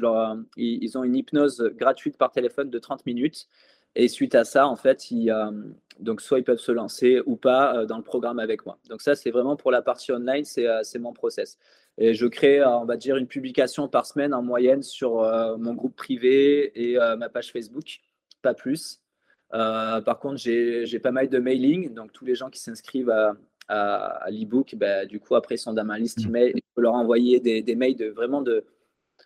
ils 0.57 0.97
ont 0.97 1.03
une 1.03 1.15
hypnose 1.15 1.71
gratuite 1.75 2.17
par 2.17 2.31
téléphone 2.31 2.69
de 2.69 2.79
30 2.79 3.05
minutes. 3.05 3.47
Et 3.95 4.07
suite 4.07 4.35
à 4.35 4.45
ça, 4.45 4.67
en 4.67 4.75
fait, 4.75 5.11
ils, 5.11 5.29
euh, 5.31 5.51
donc 5.99 6.21
soit 6.21 6.39
ils 6.39 6.43
peuvent 6.43 6.59
se 6.59 6.71
lancer 6.71 7.21
ou 7.25 7.35
pas 7.35 7.75
euh, 7.75 7.85
dans 7.85 7.97
le 7.97 8.03
programme 8.03 8.39
avec 8.39 8.65
moi. 8.65 8.77
Donc 8.89 9.01
ça, 9.01 9.15
c'est 9.15 9.31
vraiment 9.31 9.55
pour 9.55 9.71
la 9.71 9.81
partie 9.81 10.11
online, 10.11 10.45
c'est 10.45 10.99
mon 10.99 11.13
process. 11.13 11.57
Et 11.97 12.13
je 12.13 12.25
crée, 12.25 12.63
on 12.63 12.85
va 12.85 12.95
dire, 12.95 13.17
une 13.17 13.27
publication 13.27 13.89
par 13.89 14.05
semaine 14.05 14.33
en 14.33 14.41
moyenne 14.41 14.81
sur 14.81 15.21
mon 15.59 15.73
groupe 15.73 15.95
privé 15.95 16.71
et 16.73 16.97
ma 17.17 17.27
page 17.27 17.51
Facebook, 17.51 17.99
pas 18.41 18.53
plus. 18.53 19.01
par 19.49 20.19
contre, 20.19 20.37
j'ai 20.37 20.99
pas 20.99 21.11
mal 21.11 21.27
de 21.27 21.37
mailing, 21.37 21.93
donc 21.93 22.13
tous 22.13 22.23
les 22.23 22.33
gens 22.33 22.49
qui 22.49 22.61
s'inscrivent 22.61 23.09
à, 23.09 23.35
à, 23.67 24.29
l'e-book, 24.29 24.75
bah, 24.75 25.05
du 25.05 25.19
coup, 25.19 25.35
après, 25.35 25.55
ils 25.55 25.59
sont 25.59 25.73
dans 25.73 25.83
ma 25.83 25.99
liste 25.99 26.23
mm. 26.23 26.29
email. 26.29 26.53
Je 26.55 26.61
peux 26.75 26.81
leur 26.81 26.93
envoyer 26.93 27.39
des, 27.39 27.61
des, 27.61 27.75
mails 27.75 27.95
de, 27.95 28.07
vraiment 28.07 28.41
de, 28.41 28.63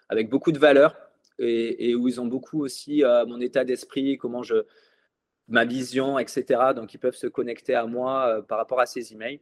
avec 0.09 0.29
beaucoup 0.29 0.51
de 0.51 0.59
valeur 0.59 0.95
et, 1.39 1.95
où 1.95 2.07
ils 2.07 2.21
ont 2.21 2.27
beaucoup 2.27 2.63
aussi 2.63 3.03
euh, 3.03 3.25
mon 3.25 3.39
état 3.39 3.63
d'esprit, 3.63 4.17
comment 4.17 4.43
je, 4.43 4.65
ma 5.47 5.65
vision, 5.65 6.19
etc. 6.19 6.73
Donc, 6.75 6.93
ils 6.93 6.97
peuvent 6.97 7.15
se 7.15 7.27
connecter 7.27 7.75
à 7.75 7.85
moi 7.85 8.27
euh, 8.27 8.41
par 8.41 8.57
rapport 8.57 8.79
à 8.79 8.85
ces 8.85 9.13
emails. 9.13 9.39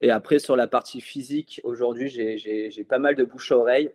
Et 0.00 0.10
après, 0.10 0.38
sur 0.38 0.56
la 0.56 0.66
partie 0.66 1.00
physique, 1.00 1.60
aujourd'hui, 1.64 2.08
j'ai 2.08 2.84
pas 2.84 2.98
mal 2.98 3.14
de 3.14 3.24
bouche 3.24 3.52
à 3.52 3.58
oreille. 3.58 3.90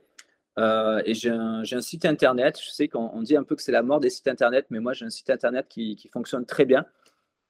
Euh, 0.58 1.02
et 1.06 1.14
j'ai 1.14 1.30
un, 1.30 1.62
un, 1.62 1.82
site 1.82 2.06
internet. 2.06 2.60
Je 2.62 2.70
sais 2.70 2.88
qu'on 2.88 3.22
dit 3.22 3.36
un 3.36 3.44
peu 3.44 3.56
que 3.56 3.62
c'est 3.62 3.72
la 3.72 3.84
mort 3.84 4.00
des 4.00 4.10
sites 4.10 4.28
internet, 4.28 4.66
mais 4.70 4.80
moi, 4.80 4.94
j'ai 4.94 5.06
un 5.06 5.10
site 5.10 5.30
internet 5.30 5.68
qui, 5.70 5.96
qui 5.96 6.08
fonctionne 6.08 6.46
très 6.46 6.66
bien. 6.66 6.86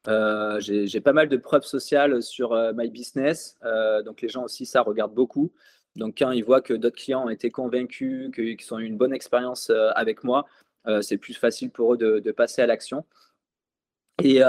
Euh, 0.08 0.60
j'ai 0.60 1.02
pas 1.02 1.14
mal 1.14 1.30
de 1.30 1.38
preuves 1.38 1.66
sociales 1.66 2.22
sur 2.22 2.54
My 2.76 2.90
Business. 2.90 3.58
Donc, 4.06 4.22
les 4.22 4.30
gens 4.30 4.44
aussi, 4.44 4.66
ça 4.66 4.82
regardent 4.82 5.14
beaucoup. 5.14 5.52
Donc, 5.96 6.16
quand 6.18 6.32
ils 6.32 6.44
voient 6.44 6.62
que 6.62 6.74
d'autres 6.74 6.98
clients 6.98 7.26
ont 7.26 7.30
été 7.30 7.52
convaincus, 7.52 8.32
qu'ils 8.34 8.74
ont 8.74 8.80
eu 8.80 8.86
une 8.86 8.98
bonne 8.98 9.14
expérience 9.14 9.72
avec 9.96 10.24
moi, 10.24 10.46
c'est 11.02 11.18
plus 11.18 11.34
facile 11.34 11.72
pour 11.72 11.94
eux 11.94 11.98
de, 11.98 12.32
passer 12.32 12.62
à 12.62 12.68
l'action. 12.68 13.06
Et, 14.24 14.44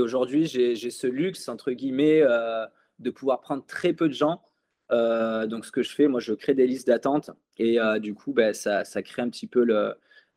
aujourd'hui, 0.00 0.46
j'ai 0.46 0.90
ce 0.90 1.06
luxe, 1.06 1.48
entre 1.48 1.72
guillemets, 1.72 2.22
de 2.98 3.10
pouvoir 3.10 3.40
prendre 3.40 3.64
très 3.66 3.92
peu 3.92 4.08
de 4.08 4.14
gens. 4.14 4.42
donc, 4.90 5.64
ce 5.66 5.72
que 5.72 5.82
je 5.82 5.94
fais, 5.94 6.08
moi, 6.08 6.20
je 6.20 6.32
crée 6.32 6.54
des 6.54 6.66
listes 6.66 6.86
d'attente. 6.86 7.30
Et 7.58 7.78
du 8.00 8.14
coup, 8.14 8.32
ben, 8.32 8.54
ça, 8.54 8.84
crée 9.02 9.22
un 9.22 9.28
petit 9.28 9.46
peu 9.46 9.66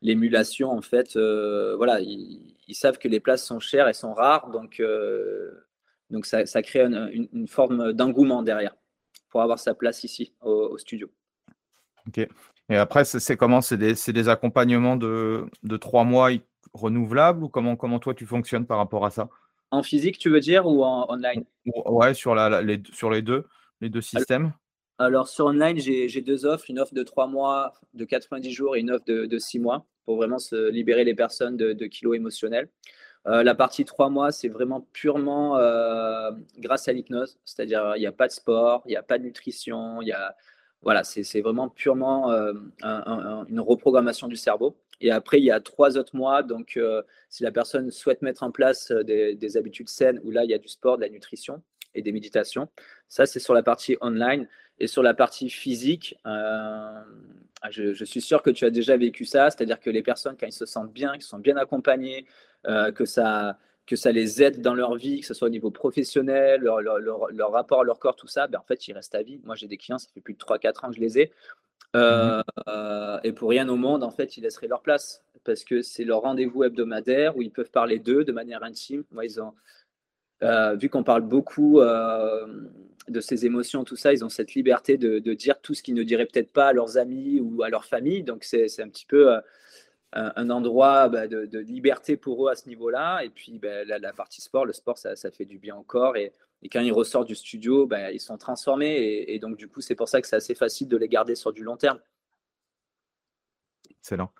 l'émulation, 0.02 0.72
en 0.72 0.82
fait, 0.82 1.16
voilà, 1.16 2.00
ils, 2.02 2.76
savent 2.76 2.98
que 2.98 3.08
les 3.08 3.20
places 3.20 3.46
sont 3.46 3.60
chères 3.60 3.88
et 3.88 3.94
sont 3.94 4.14
rares, 4.14 4.50
donc 4.50 6.26
ça, 6.26 6.62
crée 6.64 6.82
une, 6.82 7.48
forme 7.48 7.94
d'engouement 7.94 8.44
derrière 8.44 8.76
pour 9.30 9.42
avoir 9.42 9.60
sa 9.60 9.74
place 9.74 10.04
ici 10.04 10.34
au, 10.42 10.78
studio. 10.78 11.10
Ok. 12.08 12.28
Et 12.70 12.76
après, 12.76 13.06
c'est 13.06 13.38
comment? 13.38 13.62
C'est 13.62 13.78
des, 13.78 14.30
accompagnements 14.30 14.96
de, 14.96 15.46
de 15.64 15.78
trois 15.78 16.04
mois 16.04 16.30
renouvelables 16.74 17.44
ou 17.44 17.50
comment, 17.50 17.76
comment 17.76 18.00
toi 18.00 18.14
tu 18.14 18.26
fonctionnes 18.26 18.66
par 18.66 18.78
rapport 18.78 19.06
à 19.06 19.10
ça? 19.10 19.30
En 19.72 19.84
physique, 19.84 20.18
tu 20.18 20.30
veux 20.30 20.40
dire, 20.40 20.66
ou 20.66 20.84
en 20.84 21.12
online? 21.12 21.46
Ouais, 21.86 22.14
sur, 22.14 22.36
la, 22.36 22.62
les, 22.62 22.82
sur 22.94 23.10
les 23.12 23.22
deux, 23.22 23.46
les 23.82 23.90
deux 23.90 24.02
systèmes? 24.02 24.54
Alors, 24.98 25.28
sur 25.30 25.46
online, 25.46 25.78
j'ai 25.78 26.22
deux 26.22 26.46
offres, 26.46 26.66
une 26.70 26.80
offre 26.80 26.94
de 26.94 27.04
trois 27.04 27.28
mois, 27.28 27.74
de 27.94 28.04
90 28.04 28.52
jours 28.52 28.76
et 28.76 28.82
une 28.82 28.92
offre 28.92 29.06
de, 29.06 29.26
de 29.26 29.40
6 29.40 29.60
mois 29.60 29.86
pour 30.06 30.18
vraiment 30.18 30.40
se 30.40 30.70
libérer 30.70 31.04
les 31.04 31.16
personnes 31.16 31.56
de, 31.56 31.72
de 31.72 31.86
kilos 31.86 32.16
émotionnels. 32.16 32.70
Euh, 33.28 33.44
la 33.44 33.54
partie 33.56 33.86
trois 33.86 34.10
mois, 34.10 34.32
c'est 34.32 34.48
vraiment 34.48 34.88
purement 34.94 35.58
euh, 35.58 36.32
grâce 36.58 36.88
à 36.88 36.94
l'hypnose, 36.94 37.38
c'est-à-dire 37.46 37.94
il 37.96 38.00
n'y 38.00 38.08
a 38.08 38.12
pas 38.12 38.28
de 38.28 38.32
sport, 38.32 38.82
il 38.86 38.90
n'y 38.90 38.96
a 38.96 39.04
pas 39.04 39.18
de 39.18 39.24
nutrition, 39.24 40.00
voilà, 40.82 41.04
c'est 41.04 41.42
vraiment 41.42 41.68
purement 41.68 42.32
euh, 42.32 42.54
une 43.50 43.60
reprogrammation 43.60 44.28
du 44.28 44.38
cerveau. 44.38 44.78
Et 45.02 45.12
après, 45.12 45.40
il 45.40 45.46
y 45.46 45.52
a 45.52 45.60
trois 45.60 45.98
autres 45.98 46.16
mois. 46.16 46.44
Donc, 46.44 46.80
si 47.30 47.44
la 47.44 47.52
personne 47.52 47.92
souhaite 47.92 48.22
mettre 48.22 48.44
en 48.44 48.52
place 48.52 48.92
euh, 48.92 49.04
des, 49.04 49.58
habitudes 49.58 49.90
saines, 49.90 50.20
où 50.24 50.32
là, 50.32 50.44
il 50.44 50.50
y 50.50 50.54
a 50.54 50.58
du 50.58 50.68
sport, 50.68 50.98
de 50.98 51.04
la 51.04 51.10
nutrition 51.10 51.62
et 51.96 52.02
des 52.02 52.12
méditations, 52.12 52.70
ça, 53.08 53.26
c'est 53.26 53.40
sur 53.40 53.54
la 53.54 53.64
partie 53.64 53.98
online. 54.02 54.48
Et 54.80 54.88
sur 54.88 55.04
la 55.04 55.14
partie 55.14 55.50
physique, 55.50 56.18
euh, 56.26 57.02
je, 57.70 58.06
suis 58.06 58.22
sûr 58.22 58.42
que 58.42 58.50
tu 58.50 58.66
as 58.66 58.70
déjà 58.70 58.96
vécu 58.98 59.26
ça, 59.26 59.50
c'est-à-dire 59.50 59.80
que 59.80 59.90
les 59.90 60.02
personnes, 60.02 60.36
quand 60.40 60.48
ils 60.48 60.54
se 60.54 60.66
sentent 60.66 60.94
bien, 60.94 61.14
qu'ils 61.14 61.24
sont 61.24 61.40
bien 61.40 61.58
accompagnés, 61.58 62.26
que, 62.64 63.06
ça, 63.06 63.58
que 63.86 63.96
ça 63.96 64.12
les 64.12 64.44
aide 64.44 64.62
dans 64.62 64.76
leur 64.76 64.96
vie, 64.96 65.22
que 65.22 65.26
ce 65.26 65.34
soit 65.34 65.48
au 65.48 65.52
niveau 65.52 65.72
professionnel, 65.72 66.62
leur, 66.62 66.80
leur, 66.82 67.52
rapport 67.52 67.82
à 67.82 67.84
leur 67.84 68.00
corps, 68.00 68.16
tout 68.16 68.28
ça, 68.28 68.48
ben, 68.48 68.60
en 68.60 68.64
fait, 68.64 68.88
ils 68.88 68.94
restent 68.94 69.16
à 69.16 69.24
vie. 69.24 69.42
Moi, 69.44 69.56
j'ai 69.56 69.68
des 69.68 69.78
clients, 69.78 69.98
ça 69.98 70.08
fait 70.14 70.22
plus 70.22 70.36
de 70.36 70.40
3-4 70.40 70.86
ans 70.86 70.90
que 70.90 70.96
je 70.96 71.02
les 71.02 71.20
ai. 71.20 71.32
Mmh 71.94 72.44
euh, 72.68 73.20
et 73.24 73.32
pour 73.32 73.50
rien 73.50 73.68
au 73.68 73.76
monde, 73.76 74.04
en 74.04 74.12
fait, 74.12 74.38
ils 74.38 74.42
laisseraient 74.42 74.68
leur 74.68 74.82
place 74.82 75.24
parce 75.44 75.64
que 75.64 75.82
c'est 75.82 76.04
leur 76.04 76.22
rendez-vous 76.22 76.64
hebdomadaire 76.64 77.36
où 77.36 77.42
ils 77.42 77.52
peuvent 77.52 77.72
parler 77.72 77.98
d'eux 77.98 78.24
de 78.24 78.32
manière 78.32 78.64
intime. 78.64 79.04
Moi, 79.12 79.26
ils 79.26 79.42
ont, 79.42 79.48
euh, 79.48 79.52
vu 80.42 80.90
qu'on 80.90 81.04
parle 81.04 81.22
beaucoup 81.22 81.80
euh, 81.80 82.48
de 83.08 83.22
ces 83.22 83.46
émotions, 83.46 83.84
tout 83.84 83.96
ça, 83.96 84.14
ils 84.14 84.24
ont 84.24 84.30
cette 84.30 84.54
liberté 84.54 84.98
de, 84.98 85.20
dire 85.34 85.60
tout 85.62 85.74
ce 85.74 85.84
qu'ils 85.84 85.96
ne 85.96 86.04
diraient 86.04 86.26
peut-être 86.26 86.52
pas 86.52 86.68
à 86.68 86.74
leurs 86.74 86.98
amis 86.98 87.40
ou 87.40 87.64
à 87.64 87.70
leur 87.70 87.86
famille. 87.86 88.24
Donc, 88.24 88.44
c'est 88.44 88.82
un 88.82 88.90
petit 88.90 89.06
peu 89.06 89.36
un 90.14 90.50
endroit 90.50 91.10
bah, 91.10 91.28
de, 91.28 91.60
liberté 91.60 92.18
pour 92.18 92.48
eux 92.48 92.52
à 92.52 92.56
ce 92.56 92.68
niveau-là. 92.68 93.22
Et 93.24 93.30
puis, 93.30 93.60
bah, 93.60 93.84
la, 93.86 94.14
partie 94.14 94.42
sport, 94.42 94.66
le 94.66 94.74
sport, 94.74 94.98
ça, 94.98 95.16
fait 95.32 95.46
du 95.46 95.60
bien 95.60 95.82
corps. 95.88 96.18
Et, 96.18 96.34
quand 96.72 96.82
ils 96.82 96.92
ressortent 96.92 97.28
du 97.28 97.36
studio, 97.36 97.88
ben, 97.88 98.12
ils 98.12 98.20
sont 98.20 98.38
transformés. 98.38 99.26
Et, 99.28 99.40
donc, 99.40 99.58
du 99.58 99.68
coup, 99.68 99.82
c'est 99.82 99.96
pour 99.96 100.10
ça 100.10 100.22
que 100.22 100.28
c'est 100.28 100.36
assez 100.36 100.56
facile 100.56 100.88
de 100.88 100.98
les 100.98 101.08
garder 101.08 101.36
sur 101.36 101.54
du 101.54 101.64
long 101.64 101.78
terme. 101.78 102.00
Excellent. 103.90 104.32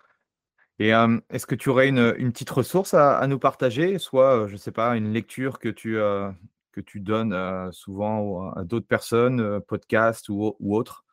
Et 0.80 0.94
euh, 0.94 1.20
est-ce 1.30 1.46
que 1.46 1.56
tu 1.56 1.70
aurais 1.70 1.90
une, 1.90 2.32
petite 2.32 2.50
ressource 2.50 2.94
à, 2.94 3.26
nous 3.28 3.38
partager, 3.38 4.00
soit, 4.00 4.48
je 4.48 4.54
ne 4.54 4.58
sais 4.58 4.72
pas, 4.72 4.96
une 4.96 5.12
lecture 5.12 5.60
que 5.60 5.68
tu, 5.68 5.98
euh, 5.98 6.30
que 6.72 6.80
tu 6.80 7.02
donnes 7.02 7.36
souvent 7.74 8.52
à 8.54 8.64
d'autres 8.64 8.88
personnes, 8.88 9.60
podcast 9.62 10.30
ou, 10.30 10.56
ou 10.60 10.76
autre 10.76 11.06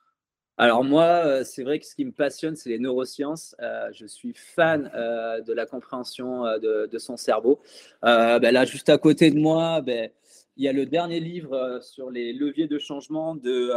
alors 0.58 0.84
moi, 0.84 1.44
c'est 1.44 1.64
vrai 1.64 1.78
que 1.78 1.84
ce 1.84 1.94
qui 1.94 2.06
me 2.06 2.12
passionne, 2.12 2.56
c'est 2.56 2.70
les 2.70 2.78
neurosciences. 2.78 3.54
je 3.92 4.06
suis 4.06 4.32
fan 4.32 4.84
de 4.84 5.52
la 5.52 5.66
compréhension 5.66 6.44
de, 6.44 6.98
son 6.98 7.18
cerveau. 7.18 7.60
Ben 8.02 8.40
là, 8.40 8.64
juste 8.64 8.88
à 8.88 8.96
côté 8.96 9.30
de 9.30 9.38
moi, 9.38 9.82
ben, 9.82 10.08
il 10.56 10.64
y 10.64 10.68
a 10.68 10.72
le 10.72 10.86
dernier 10.86 11.20
livre 11.20 11.80
sur 11.82 12.10
les 12.10 12.32
leviers 12.32 12.68
de 12.68 12.78
changement 12.78 13.34
de 13.34 13.70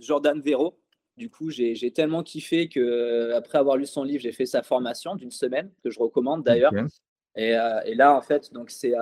Jordan 0.00 0.40
Vero. 0.40 0.76
Du 1.16 1.30
coup, 1.30 1.50
j'ai 1.50 1.90
tellement 1.92 2.22
kiffé 2.22 2.68
que 2.68 2.80
euh, 2.80 3.36
après 3.36 3.58
avoir 3.58 3.76
lu 3.76 3.86
son 3.86 4.02
livre, 4.02 4.20
j'ai 4.20 4.32
fait 4.32 4.46
sa 4.46 4.62
formation 4.62 5.14
d'une 5.14 5.30
semaine 5.30 5.70
que 5.82 5.90
je 5.90 6.00
recommande 6.00 6.42
d'ailleurs. 6.42 6.72
Et, 7.36 7.54
là, 7.94 8.16
en 8.16 8.22
fait, 8.22 8.52
donc 8.52 8.70
c'est 8.70 8.94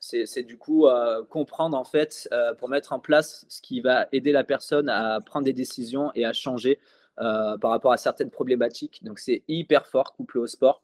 c'est 0.00 0.42
du 0.42 0.56
coup 0.56 0.86
comprendre 1.28 1.76
en 1.76 1.84
fait 1.84 2.28
pour 2.58 2.68
mettre 2.68 2.92
en 2.92 3.00
place 3.00 3.44
ce 3.48 3.60
qui 3.60 3.80
va 3.80 4.08
aider 4.12 4.32
la 4.32 4.44
personne 4.44 4.88
à 4.88 5.20
prendre 5.20 5.44
des 5.44 5.52
décisions 5.52 6.10
et 6.14 6.24
à 6.24 6.32
changer 6.32 6.78
par 7.16 7.70
rapport 7.70 7.92
à 7.92 7.98
certaines 7.98 8.30
problématiques. 8.30 9.02
Donc 9.04 9.18
c'est 9.18 9.42
hyper 9.48 9.86
fort 9.86 10.14
couplé 10.14 10.40
au 10.40 10.46
sport. 10.46 10.82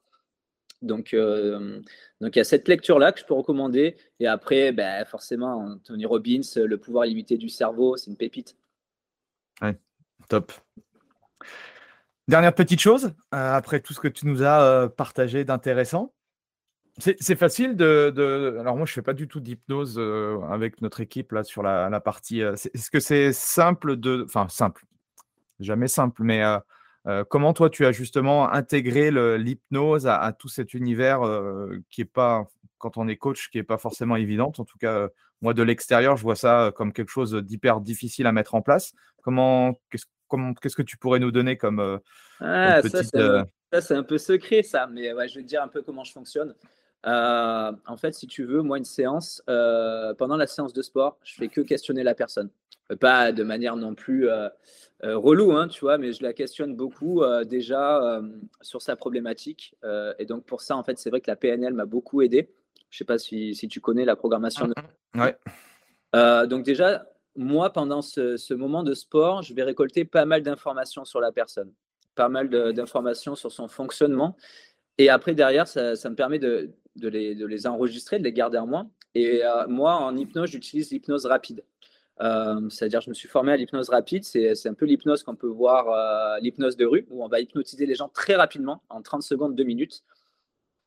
Donc, 0.82 1.12
euh, 1.12 1.80
donc 2.20 2.36
il 2.36 2.38
y 2.38 2.40
a 2.40 2.44
cette 2.44 2.68
lecture-là 2.68 3.12
que 3.12 3.20
je 3.20 3.24
peux 3.24 3.34
recommander. 3.34 3.96
Et 4.20 4.26
après, 4.26 4.72
ben, 4.72 5.04
forcément, 5.04 5.76
Tony 5.84 6.06
Robbins, 6.06 6.40
Le 6.56 6.76
pouvoir 6.76 7.06
limité 7.06 7.36
du 7.36 7.48
cerveau, 7.48 7.96
c'est 7.96 8.10
une 8.10 8.16
pépite. 8.16 8.56
Ouais, 9.60 9.76
top. 10.28 10.52
Dernière 12.26 12.54
petite 12.54 12.80
chose, 12.80 13.14
euh, 13.34 13.54
après 13.54 13.80
tout 13.80 13.94
ce 13.94 14.00
que 14.00 14.08
tu 14.08 14.26
nous 14.26 14.42
as 14.42 14.62
euh, 14.62 14.88
partagé 14.88 15.44
d'intéressant, 15.44 16.12
c'est 16.98 17.36
facile 17.36 17.76
de, 17.76 18.56
Alors 18.58 18.76
moi, 18.76 18.84
je 18.84 18.90
ne 18.90 18.94
fais 18.94 19.02
pas 19.02 19.12
du 19.12 19.28
tout 19.28 19.38
d'hypnose 19.38 20.00
avec 20.50 20.82
notre 20.82 21.00
équipe 21.00 21.30
là 21.30 21.44
sur 21.44 21.62
la, 21.62 22.00
partie. 22.00 22.40
Est-ce 22.40 22.90
que 22.90 22.98
c'est 22.98 23.32
simple 23.32 23.96
de... 23.96 24.24
Enfin, 24.26 24.48
simple. 24.48 24.84
Jamais 25.60 25.86
simple, 25.86 26.24
mais 26.24 26.42
euh, 27.08 27.24
comment 27.24 27.54
toi, 27.54 27.70
tu 27.70 27.86
as 27.86 27.92
justement 27.92 28.52
intégré 28.52 29.10
l'hypnose 29.38 30.06
à, 30.06 30.32
tout 30.32 30.48
cet 30.48 30.74
univers 30.74 31.22
euh, 31.22 31.78
qui 31.90 32.02
est 32.02 32.04
pas, 32.04 32.46
quand 32.76 32.98
on 32.98 33.08
est 33.08 33.16
coach, 33.16 33.48
qui 33.50 33.58
n'est 33.58 33.64
pas 33.64 33.78
forcément 33.78 34.16
évident. 34.16 34.52
En 34.58 34.64
tout 34.64 34.78
cas, 34.78 34.92
euh, 34.92 35.08
moi, 35.40 35.54
de 35.54 35.62
l'extérieur, 35.62 36.16
je 36.16 36.22
vois 36.22 36.36
ça 36.36 36.72
comme 36.76 36.92
quelque 36.92 37.10
chose 37.10 37.34
d'hyper 37.34 37.80
difficile 37.80 38.26
à 38.26 38.32
mettre 38.32 38.54
en 38.54 38.62
place. 38.62 38.92
Comment, 39.28 40.54
qu'est-ce, 40.60 40.76
que 40.76 40.82
tu 40.82 40.96
pourrais 40.96 41.18
nous 41.18 41.30
donner 41.30 41.56
comme, 41.56 42.00
ah, 42.40 42.80
Ça, 42.82 43.80
c'est 43.82 43.94
un 43.94 44.02
peu 44.02 44.18
secret, 44.18 44.62
ça, 44.62 44.86
mais 44.86 45.10
je 45.28 45.34
vais 45.34 45.42
te 45.42 45.48
dire 45.48 45.62
un 45.62 45.68
peu 45.68 45.82
comment 45.82 46.04
je 46.04 46.12
fonctionne. 46.12 46.54
en 47.04 47.96
fait, 47.96 48.14
si 48.14 48.26
tu 48.26 48.44
veux, 48.44 48.62
moi, 48.62 48.78
une 48.78 48.84
séance, 48.84 49.42
pendant 49.46 50.36
la 50.36 50.46
séance 50.46 50.72
de 50.72 50.82
sport, 50.82 51.18
je 51.22 51.34
fais 51.34 51.48
que 51.48 51.60
questionner 51.60 52.02
la 52.02 52.14
personne. 52.14 52.50
Pas 53.00 53.32
de 53.32 53.44
manière 53.44 53.76
non 53.76 53.94
plus 53.94 54.28
euh, 55.04 55.16
relou, 55.16 55.52
hein, 55.52 55.68
tu 55.68 55.80
vois, 55.80 55.96
mais 55.96 56.12
je 56.12 56.24
la 56.24 56.32
questionne 56.32 56.74
beaucoup 56.74 57.22
euh, 57.22 57.44
déjà 57.44 58.02
euh, 58.02 58.22
sur 58.62 58.82
sa 58.82 58.96
problématique. 58.96 59.76
et 60.18 60.24
donc 60.24 60.44
pour 60.44 60.60
ça, 60.60 60.76
en 60.76 60.82
fait, 60.82 60.98
c'est 60.98 61.10
vrai 61.10 61.20
que 61.20 61.30
la 61.30 61.36
PNL 61.36 61.72
m'a 61.72 61.86
beaucoup 61.86 62.20
aidé. 62.22 62.50
Je 62.90 62.96
ne 62.96 62.98
sais 62.98 63.04
pas 63.04 63.18
si, 63.18 63.54
tu 63.70 63.80
connais 63.80 64.04
la 64.04 64.16
programmation. 64.16 64.66
De... 64.66 64.74
Ouais. 65.14 65.36
donc 66.48 66.64
déjà, 66.64 67.06
moi, 67.38 67.72
pendant 67.72 68.02
ce, 68.02 68.52
moment 68.52 68.82
de 68.82 68.94
sport, 68.94 69.42
je 69.42 69.54
vais 69.54 69.62
récolter 69.62 70.04
pas 70.04 70.24
mal 70.24 70.42
d'informations 70.42 71.04
sur 71.04 71.20
la 71.20 71.32
personne, 71.32 71.72
pas 72.14 72.28
mal 72.28 72.50
d'informations 72.74 73.36
sur 73.36 73.52
son 73.52 73.68
fonctionnement. 73.68 74.36
Et 74.98 75.08
après, 75.08 75.34
derrière, 75.34 75.68
ça, 75.68 75.92
me 75.92 76.14
permet 76.14 76.40
de, 76.40 76.74
les, 76.96 77.66
enregistrer, 77.68 78.18
de 78.18 78.24
les 78.24 78.32
garder 78.32 78.58
en 78.58 78.66
moi. 78.66 78.86
Et 79.14 79.42
moi, 79.68 79.94
en 79.94 80.16
hypnose, 80.16 80.50
j'utilise 80.50 80.90
l'hypnose 80.90 81.26
rapide. 81.26 81.62
Euh, 82.20 82.68
c'est-à-dire, 82.68 83.00
je 83.00 83.10
me 83.10 83.14
suis 83.14 83.28
formé 83.28 83.52
à 83.52 83.56
l'hypnose 83.56 83.88
rapide. 83.88 84.24
C'est 84.24 84.66
un 84.66 84.74
peu 84.74 84.86
l'hypnose 84.86 85.22
qu'on 85.22 85.36
peut 85.36 85.46
voir, 85.46 85.88
euh, 85.90 86.40
l'hypnose 86.40 86.76
de 86.76 86.86
rue, 86.86 87.06
où 87.10 87.24
on 87.24 87.28
va 87.28 87.40
hypnotiser 87.40 87.86
les 87.86 87.94
gens 87.94 88.08
très 88.08 88.34
rapidement, 88.34 88.82
en 88.88 89.00
30 89.02 89.22
secondes, 89.22 89.54
2 89.54 89.62
minutes. 89.62 90.02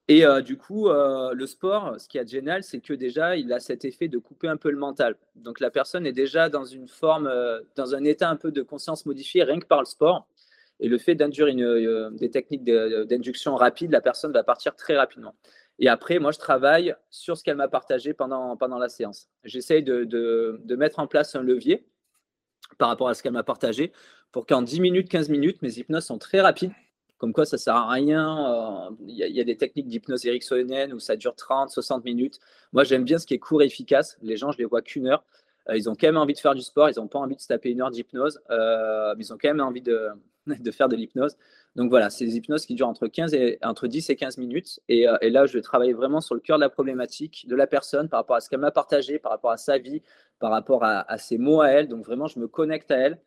Et 0.08 0.26
euh, 0.26 0.42
du 0.42 0.58
coup, 0.58 0.90
le 0.90 1.46
sport, 1.46 1.96
ce 2.00 2.08
qui 2.08 2.18
est 2.18 2.28
génial, 2.28 2.64
c'est 2.64 2.80
que 2.80 2.94
déjà, 2.94 3.38
il 3.38 3.54
a 3.54 3.60
cet 3.60 3.86
effet 3.86 4.08
de 4.08 4.18
couper 4.18 4.48
un 4.48 4.58
peu 4.58 4.70
le 4.70 4.78
mental. 4.78 5.16
Donc, 5.36 5.60
la 5.60 5.70
personne 5.70 6.06
est 6.06 6.12
déjà 6.12 6.50
dans 6.50 6.66
une 6.66 6.88
forme, 6.88 7.32
dans 7.76 7.96
un 7.96 8.04
état 8.04 8.30
un 8.30 8.36
peu 8.36 8.52
de 8.52 8.62
conscience 8.62 9.06
modifiée, 9.06 9.44
rien 9.44 9.60
que 9.60 9.68
par 9.68 9.80
le 9.80 9.86
sport. 9.86 10.28
Et 10.82 10.90
le 10.90 10.98
fait 10.98 11.16
d'induire 11.16 11.48
des 12.12 12.30
techniques 12.32 12.64
d'induction 12.64 13.56
rapide, 13.56 13.92
la 13.92 14.02
personne 14.02 14.34
va 14.34 14.44
partir 14.44 14.76
très 14.76 14.98
rapidement. 14.98 15.36
Et 15.82 15.88
après, 15.88 16.20
moi, 16.20 16.32
je 16.32 16.38
travaille 16.38 16.96
sur 17.10 17.38
ce 17.38 17.44
qu'elle 17.44 17.56
m'a 17.56 17.68
partagé 17.68 18.14
pendant, 18.14 18.56
la 18.78 18.88
séance. 18.88 19.30
J'essaye 19.44 19.82
de, 19.84 20.04
de, 20.04 20.76
mettre 20.76 21.00
en 21.00 21.08
place 21.08 21.36
un 21.36 21.42
levier 21.42 21.86
par 22.78 22.88
rapport 22.88 23.10
à 23.10 23.16
ce 23.16 23.24
qu'elle 23.24 23.32
m'a 23.34 23.44
partagé 23.44 23.92
pour 24.32 24.46
qu'en 24.46 24.62
10 24.62 24.80
minutes, 24.80 25.10
15 25.10 25.30
minutes, 25.30 25.62
mes 25.64 25.80
hypnoses 25.80 26.06
sont 26.06 26.20
très 26.20 26.40
rapides. 26.40 26.72
Comme 27.22 27.34
quoi, 27.34 27.46
ça 27.46 27.60
sert 27.60 27.76
à 27.76 27.88
rien. 27.88 28.90
Euh, 28.90 28.96
il 29.08 29.16
y, 29.16 29.40
a 29.40 29.44
des 29.44 29.56
techniques 29.56 29.88
d'hypnose 29.88 30.26
ericksonienne 30.26 30.92
où 30.92 30.98
ça 30.98 31.16
dure 31.16 31.36
30, 31.36 31.70
60 31.70 32.04
minutes. 32.04 32.40
Moi, 32.74 32.84
j'aime 32.84 33.04
bien 33.04 33.20
ce 33.20 33.28
qui 33.28 33.36
est 33.36 33.38
court 33.38 33.62
et 33.62 33.68
efficace. 33.68 34.18
Les 34.24 34.38
gens, 34.38 34.52
je 34.52 34.58
les 34.58 34.66
vois 34.66 34.82
qu'une 34.82 35.06
heure. 35.06 35.24
Euh, 35.70 35.78
ils 35.78 35.88
ont 35.88 35.94
quand 35.94 36.08
même 36.08 36.18
envie 36.18 36.34
de 36.34 36.40
faire 36.40 36.56
du 36.56 36.64
sport. 36.64 36.90
Ils 36.90 36.98
n'ont 36.98 37.08
pas 37.08 37.20
envie 37.20 37.36
de 37.36 37.40
se 37.40 37.46
taper 37.46 37.70
une 37.70 37.84
heure 37.84 37.92
d'hypnose. 37.92 38.42
Euh, 38.50 39.14
mais 39.16 39.24
ils 39.24 39.32
ont 39.32 39.38
quand 39.40 39.50
même 39.50 39.62
envie 39.62 39.84
de, 39.84 40.10
faire 40.72 40.90
de 40.90 40.96
l'hypnose. 40.96 41.38
Donc 41.76 41.92
voilà, 41.92 42.10
c'est 42.10 42.26
des 42.26 42.38
hypnoses 42.38 42.66
qui 42.66 42.74
durent 42.74 42.88
entre, 42.88 43.06
15 43.06 43.36
et, 43.36 43.60
entre 43.62 43.86
10 43.86 44.10
et 44.10 44.16
15 44.16 44.40
minutes. 44.40 44.80
Et, 44.90 45.06
là, 45.22 45.46
je 45.46 45.54
vais 45.54 45.62
travailler 45.62 45.94
vraiment 45.94 46.22
sur 46.22 46.34
le 46.34 46.42
cœur 46.42 46.58
de 46.58 46.64
la 46.64 46.70
problématique 46.70 47.46
de 47.48 47.56
la 47.56 47.68
personne 47.68 48.10
par 48.10 48.22
rapport 48.22 48.38
à 48.38 48.42
ce 48.42 48.50
qu'elle 48.50 48.62
m'a 48.62 48.72
partagé, 48.72 49.20
par 49.20 49.32
rapport 49.32 49.52
à 49.52 49.58
sa 49.58 49.78
vie, 49.78 50.02
par 50.40 50.50
rapport 50.50 50.84
à, 50.84 51.18
ses 51.20 51.38
mots 51.38 51.62
à 51.62 51.68
elle. 51.68 51.88
Donc 51.88 52.04
vraiment, 52.04 52.26
je 52.26 52.40
me 52.40 52.48
connecte 52.48 52.90
à 52.90 52.98
elle. 52.98 53.20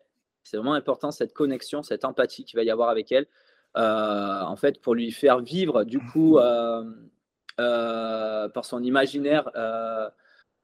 C'est 0.43 0.57
vraiment 0.57 0.75
important 0.75 1.13
cette 1.13 1.33
connexion, 1.33 1.85
cette 1.85 2.05
empathie 2.05 2.45
qu'il 2.45 2.57
va 2.57 2.65
y 2.65 2.71
avoir 2.73 2.89
avec 2.89 3.13
elle. 3.13 3.29
En 3.75 4.57
fait, 4.57 4.81
pour 4.81 4.95
lui 4.95 5.11
faire 5.13 5.41
vivre, 5.41 5.85
du 5.85 5.99
coup, 5.99 6.39
par 7.57 8.65
son 8.65 8.83
imaginaire, 8.83 9.51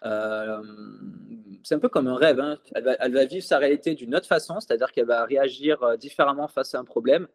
c'est 0.03 1.75
un 1.75 1.79
peu 1.79 1.89
comme 1.89 2.07
un 2.07 2.17
rêve. 2.17 2.41
Hein. 2.41 2.59
Elle, 2.75 3.13
va, 3.13 3.25
vivre 3.25 3.45
sa 3.45 3.59
réalité 3.59 3.95
d'une 3.95 4.15
autre 4.15 4.27
façon, 4.27 4.61
c'est-à-dire 4.61 4.93
qu'elle 4.93 5.07
va 5.07 5.25
réagir 5.25 5.99
différemment 5.99 6.49
face 6.49 6.75
à 6.75 6.79
un 6.79 6.85
problème. 6.85 7.27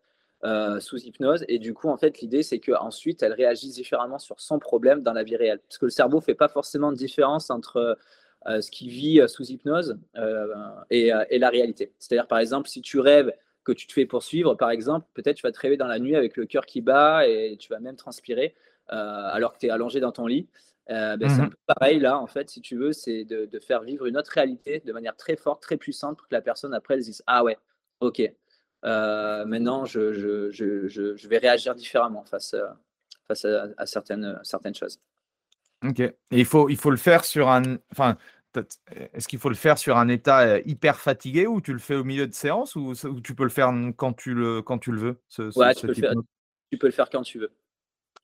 sous 0.80 0.98
hypnose 0.98 1.44
et 1.48 1.58
du 1.58 1.74
coup 1.74 1.90
en 1.90 1.98
fait 1.98 2.20
l'idée 2.20 2.44
c'est 2.44 2.60
qu'ensuite 2.60 3.24
elle 3.24 3.34
réagisse 3.34 3.74
différemment 3.74 4.20
sur 4.20 4.40
son 4.40 4.60
problème 4.60 5.02
dans 5.02 5.14
la 5.14 5.24
vie 5.24 5.38
réelle 5.38 5.60
parce 5.60 5.80
que 5.80 5.86
le 5.86 5.92
cerveau 5.92 6.22
fait 6.22 6.36
pas 6.36 6.50
forcément 6.50 6.92
de 6.92 6.98
différence 6.98 7.50
entre 7.50 7.98
ce 8.46 8.70
qui 8.70 8.88
vit 8.90 9.22
sous 9.28 9.46
hypnose 9.46 9.98
et, 10.92 11.12
la 11.32 11.50
réalité 11.50 11.94
c'est 11.98 12.14
à 12.14 12.18
dire 12.18 12.28
par 12.28 12.38
exemple 12.38 12.70
si 12.70 12.82
tu 12.82 13.00
rêves 13.00 13.34
que 13.66 13.74
tu 13.74 13.88
te 13.88 13.94
fais 13.94 14.06
poursuivre 14.06 14.56
par 14.56 14.70
exemple 14.70 15.08
peut-être 15.14 15.38
tu 15.38 15.44
vas 15.44 15.52
te 15.52 15.60
rêver 15.60 15.76
dans 15.76 15.88
la 15.88 16.00
nuit 16.00 16.16
avec 16.16 16.38
le 16.38 16.46
cœur 16.46 16.66
qui 16.66 16.82
bat 16.82 17.28
et 17.28 17.58
tu 17.60 17.70
vas 17.70 17.80
même 17.80 17.96
transpirer 17.98 18.56
alors 18.88 19.54
que 19.54 19.58
tu 19.58 19.66
es 19.66 19.70
allongé 19.72 20.00
dans 20.00 20.12
ton 20.12 20.28
lit 20.28 20.48
euh, 20.92 21.18
ben, 21.18 21.30
C'est 21.30 21.42
un 21.42 21.46
mmh 21.46 21.50
peu 21.50 21.58
pareil 21.66 22.00
là, 22.00 22.20
en 22.20 22.28
fait, 22.28 22.50
si 22.50 22.62
tu 22.62 22.76
veux, 22.76 22.94
c'est 22.94 23.24
de, 23.24 23.46
de, 23.46 23.60
faire 23.60 23.82
vivre 23.82 24.06
une 24.06 24.18
autre 24.18 24.32
réalité 24.32 24.82
de 24.86 24.94
manière 24.94 25.16
très 25.16 25.36
forte, 25.36 25.62
très 25.62 25.78
puissante 25.78 26.18
pour 26.18 26.28
que 26.28 26.36
la 26.36 26.42
personne 26.42 26.74
après 26.74 26.96
elle 26.96 27.02
se 27.02 27.08
dise 27.08 27.24
Ah 27.26 27.44
ouais, 27.44 27.58
ok, 28.02 28.22
euh, 28.86 29.46
maintenant 29.46 29.86
je, 29.86 30.14
je, 30.14 30.52
je, 30.52 30.88
je, 30.88 31.28
vais 31.28 31.40
réagir 31.40 31.74
différemment 31.74 32.24
face, 32.24 32.54
à, 32.54 32.78
face 33.28 33.46
à, 33.46 33.86
certaines, 33.88 34.40
certaines 34.44 34.76
choses. 34.76 35.00
Ok, 35.84 36.00
et 36.00 36.14
il 36.32 36.46
faut, 36.46 36.70
il 36.70 36.78
faut 36.78 36.92
le 36.92 36.98
faire 36.98 37.26
sur 37.26 37.50
un. 37.50 37.78
Enfin, 37.92 38.18
est-ce 39.14 39.28
qu'il 39.28 39.40
faut 39.40 39.50
le 39.50 39.56
faire 39.56 39.78
sur 39.78 39.98
un 39.98 40.08
état 40.08 40.42
euh, 40.42 40.62
hyper 40.66 41.00
fatigué 41.00 41.48
ou 41.48 41.62
tu 41.62 41.74
le 41.74 41.80
fais 41.80 41.96
au 41.96 42.04
milieu 42.04 42.28
de 42.28 42.34
séance 42.34 42.76
ou, 42.76 42.94
ou 43.06 43.22
tu 43.22 43.36
peux 43.36 43.44
le 43.44 43.50
faire 43.50 43.74
quand 43.98 44.14
tu 44.14 44.34
le, 44.34 44.62
quand 44.62 44.78
tu 44.78 44.92
le 44.92 45.00
veux 45.00 45.22
ce, 45.28 45.58
Ouais, 45.58 45.74
tu, 45.74 45.88
peux 45.88 45.94
faire, 45.94 46.14
tu 46.72 46.78
peux 46.78 46.88
le 46.88 46.94
faire 46.94 47.10
quand 47.10 47.24
tu 47.24 47.40
veux. 47.40 47.52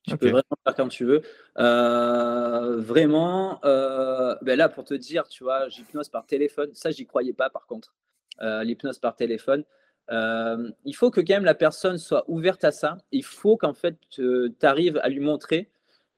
Tu 0.08 0.16
peux 0.16 0.30
vraiment 0.30 0.42
faire 0.64 0.74
comme 0.74 0.88
tu 0.88 1.04
veux. 1.04 1.22
Euh, 1.58 2.80
vraiment, 2.80 3.60
euh, 3.64 4.34
ben 4.42 4.58
là, 4.58 4.68
pour 4.68 4.84
te 4.84 4.94
dire, 4.94 5.28
tu 5.28 5.44
vois, 5.44 5.68
j'hypnose 5.68 6.08
par 6.08 6.26
téléphone. 6.26 6.70
Ça, 6.74 6.90
j'y 6.90 7.06
croyais 7.06 7.32
pas, 7.32 7.50
par 7.50 7.66
contre. 7.66 7.94
Euh, 8.40 8.64
l'hypnose 8.64 8.98
par 8.98 9.14
téléphone. 9.14 9.64
il 10.10 10.94
faut 10.94 11.10
que 11.10 11.20
quand 11.20 11.34
même 11.34 11.44
la 11.44 11.54
personne 11.54 11.98
soit 11.98 12.24
ouverte 12.28 12.64
à 12.64 12.72
ça. 12.72 12.98
Il 13.12 13.24
faut 13.24 13.56
qu'en 13.56 13.74
fait, 13.74 13.96
tu 14.10 14.52
arrives 14.62 14.98
à 15.02 15.08
lui 15.08 15.20
montrer 15.20 15.70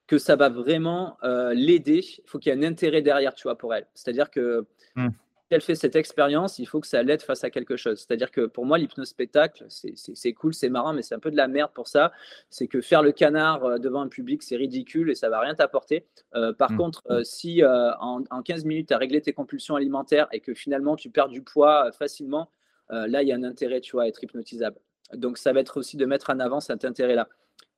que 0.07 0.17
ça 0.17 0.35
va 0.35 0.49
vraiment 0.49 1.17
l'aider. 1.53 2.05
Il 2.19 2.29
faut 2.29 2.39
qu'il 2.39 2.53
y 2.53 2.55
ait 2.55 2.59
un 2.59 2.67
intérêt 2.67 3.01
derrière, 3.01 3.33
tu 3.33 3.43
vois, 3.43 3.57
pour 3.57 3.73
elle. 3.73 3.87
C'est-à-dire 3.93 4.29
que 4.29 4.65
mmh 4.95 5.09
elle 5.49 5.61
fait 5.61 5.75
cette 5.75 5.95
expérience, 5.95 6.57
il 6.57 6.65
faut 6.65 6.79
que 6.79 6.87
ça 6.87 7.03
l'aide 7.03 7.21
face 7.21 7.43
à 7.43 7.49
quelque 7.49 7.77
chose. 7.77 7.99
C'est-à-dire 7.99 8.31
que 8.31 8.45
pour 8.45 8.65
moi, 8.65 8.77
l'hypnose 8.77 9.09
spectacle, 9.09 9.65
c'est 9.69 10.33
cool, 10.33 10.53
c'est 10.53 10.69
marrant, 10.69 10.93
mais 10.93 11.03
c'est 11.03 11.13
un 11.13 11.19
peu 11.19 11.29
de 11.29 11.35
la 11.35 11.47
merde 11.47 11.71
pour 11.73 11.87
ça. 11.87 12.11
C'est 12.49 12.67
que 12.67 12.81
faire 12.81 13.03
le 13.03 13.11
canard 13.11 13.63
euh, 13.63 13.77
devant 13.77 14.01
un 14.01 14.07
public, 14.07 14.41
c'est 14.41 14.55
ridicule 14.55 15.11
et 15.11 15.15
ça 15.15 15.29
va 15.29 15.39
rien 15.39 15.53
t'apporter. 15.53 16.05
Euh, 16.33 16.51
par 16.51 16.71
mmh. 16.71 16.77
contre, 16.77 17.03
euh, 17.11 17.23
si 17.23 17.61
en, 17.63 18.23
15 18.43 18.65
minutes, 18.65 18.87
tu 18.87 18.93
as 18.93 18.97
réglé 18.97 19.21
tes 19.21 19.33
compulsions 19.33 19.75
alimentaires 19.75 20.27
et 20.31 20.39
que 20.39 20.53
finalement, 20.53 20.95
tu 20.95 21.09
perds 21.09 21.29
du 21.29 21.43
poids 21.43 21.91
facilement, 21.91 22.49
là, 22.89 23.21
il 23.21 23.27
y 23.27 23.31
a 23.31 23.35
un 23.35 23.43
intérêt, 23.43 23.81
tu 23.81 23.93
vois, 23.93 24.03
à 24.03 24.07
être 24.07 24.23
hypnotisable. 24.23 24.77
Donc, 25.13 25.37
ça 25.37 25.53
va 25.53 25.59
être 25.59 25.77
aussi 25.77 25.97
de 25.97 26.05
mettre 26.05 26.29
en 26.31 26.39
avant 26.39 26.59
cet 26.59 26.85
intérêt-là. 26.85 27.27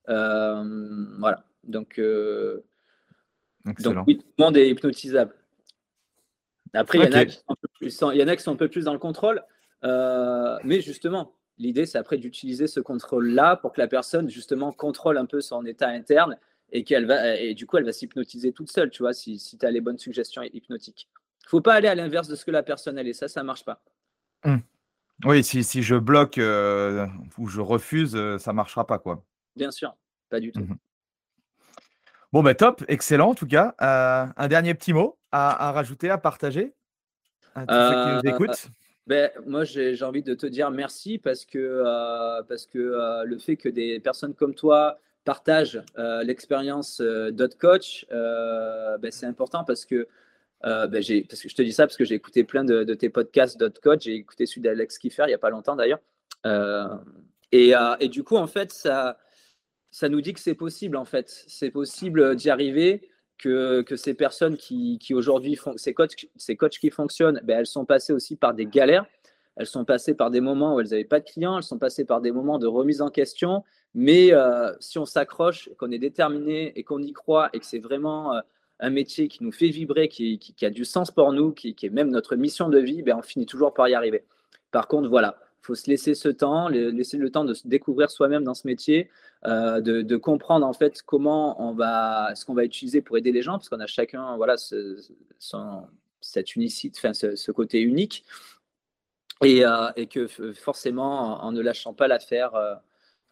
voilà. 0.08 1.44
Donc, 1.68 2.00
donc 3.80 4.08
oui, 4.08 4.18
tout 4.18 4.26
le 4.38 4.44
monde 4.44 4.58
est 4.58 4.70
hypnotisable. 4.70 5.34
Après, 6.74 6.98
il 7.00 7.04
y, 7.04 7.08
en 7.08 7.20
a 8.28 8.36
qui 8.36 8.44
sont 8.44 8.52
un 8.52 8.56
peu 8.56 8.68
plus 8.68 8.86
dans 8.86 8.94
le 8.94 9.00
contrôle. 9.00 9.42
Euh, 9.84 10.58
mais 10.64 10.82
justement, 10.82 11.34
l'idée, 11.58 11.86
c'est 11.86 11.98
après 11.98 12.18
d'utiliser 12.18 12.68
ce 12.68 12.80
contrôle-là 12.80 13.56
pour 13.58 13.74
que 13.74 13.82
la 13.82 13.88
personne, 13.88 14.30
justement, 14.30 14.72
contrôle 14.72 15.18
un 15.18 15.26
peu 15.26 15.42
son 15.42 15.66
état 15.66 15.88
interne 15.88 16.38
et 16.72 16.84
qu'elle 16.84 17.06
va, 17.06 17.36
et 17.36 17.54
du 17.54 17.66
coup, 17.66 17.78
elle 17.78 17.86
va 17.86 17.94
s'hypnotiser 17.94 18.52
toute 18.52 18.72
seule, 18.72 18.90
tu 18.90 19.04
vois, 19.04 19.14
si, 19.14 19.40
si 19.40 19.58
tu 19.58 19.66
as 19.66 19.72
les 19.72 19.82
bonnes 19.82 19.98
suggestions 19.98 20.42
hypnotiques. 20.42 21.08
Il 21.44 21.46
ne 21.46 21.50
faut 21.50 21.62
pas 21.62 21.76
aller 21.76 21.88
à 21.88 21.96
l'inverse 21.96 22.28
de 22.28 22.36
ce 22.36 22.44
que 22.44 22.52
la 22.52 22.64
personne 22.64 22.98
elle 22.98 23.08
est. 23.08 23.14
Ça, 23.14 23.28
ça 23.28 23.42
ne 23.42 23.46
marche 23.46 23.64
pas. 23.64 23.82
Hum. 24.44 24.62
Oui, 25.26 25.44
si, 25.44 25.64
si, 25.64 25.82
je 25.82 25.96
bloque 25.96 26.38
euh, 26.38 27.08
ou 27.38 27.48
je 27.48 27.62
refuse, 27.62 28.16
euh, 28.16 28.38
ça 28.38 28.52
ne 28.52 28.58
marchera 28.58 28.86
pas, 28.86 29.00
quoi. 29.00 29.24
Bien 29.56 29.72
sûr, 29.72 29.96
pas 30.30 30.40
du 30.40 30.52
tout. 30.52 30.60
Hum. 30.60 30.78
Bon, 32.34 32.44
ben 32.44 32.54
top, 32.54 32.84
excellent 32.90 33.30
en 33.30 33.36
tout 33.36 33.48
cas. 33.48 33.74
un 33.80 34.48
dernier 34.48 34.74
petit 34.74 34.94
mot 34.94 35.18
à, 35.32 35.72
rajouter, 35.72 36.10
à 36.10 36.18
partager 36.18 36.74
à 37.56 37.66
tous 37.66 37.74
ceux 37.74 38.04
qui 38.04 38.28
nous 38.28 38.32
euh, 38.32 38.36
écoutent? 38.36 38.68
ben, 39.08 39.32
moi, 39.46 39.64
j'ai 39.64 40.04
envie 40.04 40.24
de 40.24 40.34
te 40.34 40.46
dire 40.46 40.70
merci 40.72 41.18
parce 41.18 41.46
que, 41.46 41.58
euh, 41.58 42.44
parce 42.44 42.66
que 42.66 42.78
euh, 42.78 43.24
le 43.24 43.38
fait 43.38 43.56
que 43.56 43.70
des 43.70 44.00
personnes 44.00 44.34
comme 44.34 44.54
toi 44.54 45.00
partagent 45.26 45.82
l'expérience 46.24 47.02
d'Hotcoach, 47.02 48.06
ben, 48.10 49.12
c'est 49.12 49.26
important 49.26 49.64
parce 49.64 49.86
que, 49.86 50.08
ben, 50.64 50.90
parce 50.90 51.42
que 51.42 51.50
je 51.50 51.56
te 51.56 51.62
dis 51.62 51.74
ça 51.74 51.86
parce 51.86 51.98
que 51.98 52.06
j'ai 52.06 52.16
écouté 52.16 52.44
plein 52.44 52.64
de, 52.64 52.94
tes 52.94 53.10
podcasts 53.10 53.58
d'Hotcoach. 53.58 54.04
J'ai 54.04 54.16
écouté 54.16 54.46
celui 54.46 54.62
d'Alex 54.62 54.98
Kiffer 54.98 55.24
il 55.24 55.30
n'y 55.30 55.34
a 55.34 55.40
pas 55.40 55.50
longtemps 55.50 55.76
d'ailleurs. 55.76 56.00
Et, 57.52 57.74
et, 58.00 58.10
du 58.10 58.24
coup, 58.24 58.38
en 58.38 58.48
fait, 58.48 58.72
ça, 58.72 59.18
ça 59.98 60.10
nous 60.10 60.22
dit 60.22 60.32
que 60.32 60.40
c'est 60.40 60.54
possible, 60.54 60.96
en 60.96 61.06
fait. 61.06 61.44
C'est 61.48 61.72
possible 61.72 62.36
d'y 62.36 62.52
arriver 62.52 63.10
que, 63.40 63.84
ces 63.96 64.14
personnes 64.14 64.56
qui, 64.56 65.00
aujourd'hui 65.16 65.56
font 65.56 65.76
ces 65.76 65.96
coachs, 65.96 66.28
ces 66.36 66.56
coachs 66.56 66.78
qui 66.78 66.92
fonctionnent, 66.92 67.42
ben, 67.44 67.58
elles 67.58 67.66
sont 67.66 67.84
passées 67.84 68.14
aussi 68.14 68.36
par 68.36 68.54
des 68.54 68.68
galères. 68.68 69.08
Elles 69.56 69.66
sont 69.66 69.86
passées 69.86 70.14
par 70.14 70.30
des 70.30 70.40
moments 70.40 70.76
où 70.76 70.82
elles 70.82 70.90
n'avaient 70.90 71.04
pas 71.04 71.20
de 71.20 71.26
clients, 71.26 71.58
elles 71.58 71.64
sont 71.64 71.80
passées 71.80 72.06
par 72.06 72.22
des 72.22 72.32
moments 72.32 72.60
de 72.60 72.68
remise 72.68 73.02
en 73.02 73.10
question. 73.10 73.64
Mais 73.96 74.32
euh, 74.34 74.72
si 74.80 75.00
on 75.00 75.08
s'accroche, 75.08 75.68
qu'on 75.80 75.90
est 75.90 75.98
déterminé 75.98 76.78
et 76.78 76.84
qu'on 76.84 77.02
y 77.02 77.12
croit 77.12 77.50
et 77.54 77.60
que 77.60 77.66
c'est 77.66 77.80
vraiment 77.80 78.36
euh, 78.36 78.42
un 78.80 78.92
métier 78.92 79.28
qui 79.28 79.44
nous 79.44 79.52
fait 79.52 79.70
vibrer, 79.70 80.10
qui, 80.10 80.40
a 80.62 80.70
du 80.70 80.86
sens 80.86 81.10
pour 81.10 81.34
nous, 81.34 81.54
qui, 81.54 81.76
est 81.82 81.90
même 81.90 82.12
notre 82.12 82.36
mission 82.36 82.70
de 82.70 82.78
vie, 82.78 83.02
ben, 83.02 83.18
on 83.18 83.24
finit 83.24 83.48
toujours 83.48 83.74
par 83.74 83.88
y 83.88 83.96
arriver. 83.96 84.26
Par 84.70 84.88
contre, 84.88 85.10
voilà, 85.10 85.40
il 85.40 85.47
faut 85.68 85.76
se 85.76 85.90
laisser 85.90 86.16
ce 86.16 86.30
temps, 86.30 86.70
laisser 86.70 87.18
le 87.18 87.30
temps 87.30 87.44
de 87.44 87.54
se 87.54 87.68
découvrir 87.68 88.10
soi-même 88.10 88.44
dans 88.44 88.54
ce 88.54 88.66
métier, 88.66 89.10
euh, 89.46 89.82
de, 89.82 90.16
comprendre 90.16 90.66
en 90.66 90.74
fait 90.74 91.02
comment 91.04 91.62
on 91.62 91.74
va, 91.74 92.32
ce 92.36 92.46
qu'on 92.46 92.54
va 92.54 92.64
utiliser 92.64 93.02
pour 93.02 93.18
aider 93.18 93.34
les 93.34 93.42
gens, 93.42 93.54
parce 93.54 93.68
qu'on 93.70 93.82
a 93.82 93.88
chacun 93.88 94.38
voilà 94.38 94.58
ce, 94.58 94.98
cette 96.22 96.56
unicité, 96.56 96.98
enfin 96.98 97.14
ce, 97.14 97.52
côté 97.52 97.82
unique, 97.82 98.24
et, 99.44 99.66
euh, 99.66 99.92
et, 99.98 100.08
que 100.08 100.28
forcément 100.54 101.44
en 101.44 101.52
ne 101.52 101.62
lâchant 101.62 101.94
pas 101.94 102.08
l'affaire, 102.08 102.56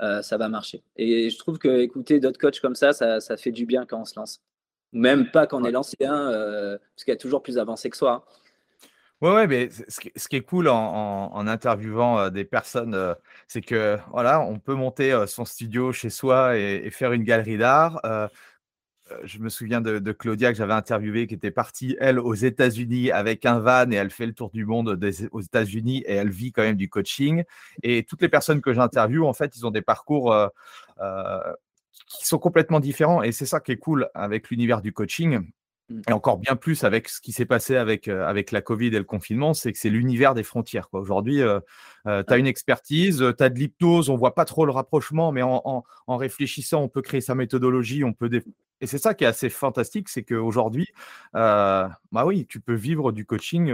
euh, 0.02 0.22
ça 0.22 0.38
va 0.38 0.50
marcher. 0.50 0.84
Et 0.98 1.30
je 1.30 1.38
trouve 1.40 1.58
que 1.58 1.80
écouter 1.80 2.20
d'autres 2.20 2.40
coachs 2.40 2.60
comme 2.60 2.76
ça, 2.76 2.92
ça, 2.92 3.22
ça, 3.22 3.38
fait 3.38 3.52
du 3.52 3.66
bien 3.66 3.86
quand 3.86 4.02
on 4.02 4.06
se 4.06 4.20
lance. 4.20 4.42
Même 4.92 5.32
pas 5.32 5.48
quand 5.48 5.62
on 5.62 5.66
est 5.66 5.72
lancé 5.72 5.96
un, 6.02 6.78
parce 6.96 7.06
qu'il 7.06 7.14
y 7.14 7.16
a 7.16 7.20
toujours 7.20 7.42
plus 7.42 7.58
avancé 7.58 7.90
que 7.90 7.98
soi. 7.98 8.12
Hein. 8.12 8.45
Ouais, 9.22 9.32
ouais, 9.32 9.48
mais 9.48 9.70
ce 9.70 10.00
qui, 10.28 10.36
est 10.36 10.42
cool 10.42 10.68
en, 10.68 11.48
interviewant 11.48 12.30
des 12.30 12.44
personnes, 12.44 13.16
c'est 13.48 13.62
que 13.62 13.98
voilà, 14.12 14.42
on 14.42 14.60
peut 14.60 14.74
monter 14.76 15.26
son 15.28 15.46
studio 15.46 15.94
chez 15.94 16.10
soi 16.10 16.58
et, 16.58 16.90
faire 16.92 17.14
une 17.14 17.24
galerie 17.24 17.58
d'art. 17.58 18.02
je 19.24 19.40
me 19.40 19.50
souviens 19.50 19.82
de, 19.82 20.12
Claudia 20.12 20.52
que 20.52 20.58
j'avais 20.58 20.74
interviewée, 20.74 21.28
qui 21.28 21.36
était 21.36 21.52
partie, 21.52 21.96
elle, 22.00 22.20
aux 22.20 22.34
États-Unis 22.34 23.12
avec 23.12 23.46
un 23.46 23.60
van 23.60 23.90
et 23.92 23.96
elle 23.96 24.12
fait 24.12 24.26
le 24.26 24.34
tour 24.34 24.50
du 24.52 24.66
monde 24.66 25.00
aux 25.32 25.42
États-Unis 25.42 26.04
et 26.06 26.14
elle 26.14 26.30
vit 26.30 26.52
quand 26.52 26.64
même 26.64 26.76
du 26.76 26.90
coaching. 26.90 27.44
Et 27.84 28.04
toutes 28.04 28.22
les 28.22 28.30
personnes 28.30 28.62
que 28.62 28.74
j'interviewe, 28.74 29.26
en 29.26 29.34
fait, 29.34 29.56
ils 29.56 29.66
ont 29.66 29.72
des 29.72 29.82
parcours 29.82 30.36
qui 32.08 32.26
sont 32.28 32.40
complètement 32.40 32.80
différents. 32.80 33.24
Et 33.24 33.32
c'est 33.32 33.46
ça 33.46 33.60
qui 33.60 33.72
est 33.72 33.78
cool 33.78 34.10
avec 34.14 34.50
l'univers 34.50 34.82
du 34.82 34.94
coaching. 34.94 35.50
Et 36.08 36.14
encore 36.14 36.40
bien 36.40 36.56
plus 36.56 36.84
avec 36.84 37.10
ce 37.10 37.22
qui 37.22 37.32
s'est 37.32 37.46
passé 37.46 37.76
avec, 37.76 38.08
euh, 38.08 38.26
avec 38.26 38.52
la 38.52 38.62
Covid 38.62 38.88
et 38.88 38.98
le 38.98 39.04
confinement, 39.04 39.54
c'est 39.54 39.72
que 39.72 39.78
c'est 39.78 39.92
l'univers 39.92 40.34
des 40.34 40.42
frontières. 40.42 40.88
Aujourd'hui, 40.94 41.44
euh, 41.44 41.60
euh, 42.08 42.24
tu 42.28 42.34
as 42.34 42.38
une 42.38 42.48
expertise, 42.48 43.24
tu 43.38 43.44
as 43.44 43.50
de 43.50 43.60
l'hypnose, 43.60 44.10
on 44.10 44.16
voit 44.16 44.34
pas 44.34 44.46
trop 44.46 44.66
le 44.66 44.72
rapprochement, 44.72 45.32
mais 45.32 45.44
en, 45.44 45.84
en, 46.08 46.18
réfléchissant, 46.18 46.82
on 46.82 46.90
peut 46.90 47.04
créer 47.04 47.22
sa 47.22 47.36
méthodologie, 47.36 48.04
on 48.04 48.14
peut 48.14 48.30
et 48.82 48.88
c'est 48.88 48.98
ça 48.98 49.14
qui 49.14 49.24
est 49.24 49.28
assez 49.28 49.50
fantastique, 49.50 50.10
c'est 50.10 50.24
qu'aujourd'hui, 50.24 50.88
bah 51.34 51.98
oui, 52.26 52.46
tu 52.48 52.60
peux 52.60 52.74
vivre 52.74 53.12
du 53.12 53.26
coaching 53.26 53.74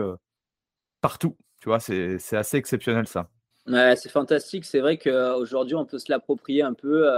partout. 0.99 1.37
Tu 1.59 1.69
vois, 1.69 1.79
c'est 1.79 2.33
assez 2.33 2.57
exceptionnel 2.57 3.07
ça. 3.07 3.29
Ouais, 3.67 3.95
c'est 3.95 4.09
fantastique. 4.09 4.65
C'est 4.65 4.79
vrai 4.79 4.97
qu'aujourd'hui, 4.97 5.75
on 5.75 5.85
peut 5.85 5.97
se 5.97 6.11
l'approprier 6.11 6.61
un 6.61 6.73
peu 6.73 7.09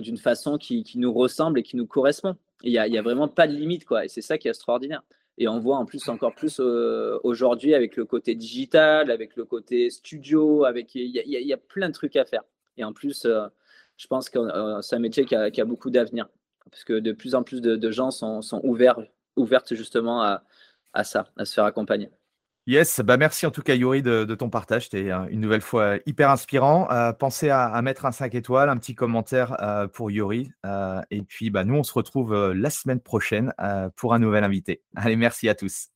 d'une 0.00 0.18
façon 0.18 0.58
qui, 0.58 0.82
qui, 0.82 0.98
nous 0.98 1.12
ressemble 1.12 1.60
et 1.60 1.62
qui 1.62 1.76
nous 1.76 1.86
correspond. 1.86 2.36
Il 2.62 2.72
n'y 2.72 2.78
a, 2.78 2.82
a, 2.82 3.02
vraiment 3.02 3.28
pas 3.28 3.46
de 3.46 3.52
limite, 3.52 3.84
quoi. 3.84 4.04
Et 4.04 4.08
c'est 4.08 4.22
ça 4.22 4.38
qui 4.38 4.48
est 4.48 4.50
extraordinaire. 4.50 5.02
Et 5.38 5.46
on 5.46 5.60
voit 5.60 5.76
en 5.76 5.86
plus 5.86 6.08
encore 6.08 6.34
plus 6.34 6.58
euh, 6.58 7.18
aujourd'hui 7.22 7.74
avec 7.74 7.96
le 7.96 8.04
côté 8.04 8.34
digital, 8.34 9.10
avec 9.10 9.36
le 9.36 9.44
côté 9.44 9.88
studio, 9.88 10.64
avec 10.64 10.94
il 10.96 11.02
y, 11.04 11.20
y, 11.24 11.52
a 11.52 11.56
plein 11.56 11.88
de 11.88 11.94
trucs 11.94 12.16
à 12.16 12.24
faire. 12.24 12.42
Et 12.76 12.82
en 12.82 12.92
plus, 12.92 13.24
euh, 13.24 13.46
je 13.96 14.06
pense 14.08 14.28
que 14.28 14.38
euh, 14.38 14.82
c'est 14.82 14.96
un 14.96 15.00
métier 15.00 15.24
qui 15.24 15.36
a, 15.36 15.52
qui 15.52 15.60
a 15.60 15.64
beaucoup 15.64 15.90
d'avenir, 15.90 16.28
parce 16.70 16.82
que 16.82 16.94
de 16.94 17.12
plus 17.12 17.36
en 17.36 17.44
plus 17.44 17.60
de, 17.60 17.90
gens 17.92 18.10
sont, 18.10 18.42
sont, 18.42 18.60
ouverts, 18.64 18.98
ouvertes 19.36 19.74
justement 19.74 20.22
à, 20.22 20.42
à, 20.92 21.04
ça, 21.04 21.28
à 21.36 21.44
se 21.44 21.54
faire 21.54 21.64
accompagner. 21.64 22.10
Yes, 22.68 23.00
bah 23.00 23.16
merci 23.16 23.46
en 23.46 23.50
tout 23.50 23.62
cas 23.62 23.74
Yuri 23.74 24.02
de, 24.02 24.26
ton 24.34 24.50
partage. 24.50 24.84
C'était 24.84 25.10
une 25.30 25.40
nouvelle 25.40 25.62
fois 25.62 25.96
hyper 26.04 26.28
inspirant. 26.28 26.86
pensez 27.18 27.48
à, 27.48 27.80
mettre 27.80 28.04
un 28.04 28.12
5 28.12 28.34
étoiles, 28.34 28.68
un 28.68 28.76
petit 28.76 28.94
commentaire 28.94 29.56
pour 29.94 30.10
Yuri. 30.10 30.52
et 31.10 31.22
puis 31.22 31.48
bah, 31.48 31.64
nous, 31.64 31.76
on 31.76 31.82
se 31.82 31.94
retrouve 31.94 32.52
la 32.52 32.68
semaine 32.68 33.00
prochaine 33.00 33.54
pour 33.96 34.12
un 34.12 34.18
nouvel 34.18 34.44
invité. 34.44 34.82
Allez, 34.96 35.16
merci 35.16 35.48
à 35.48 35.54
tous. 35.54 35.88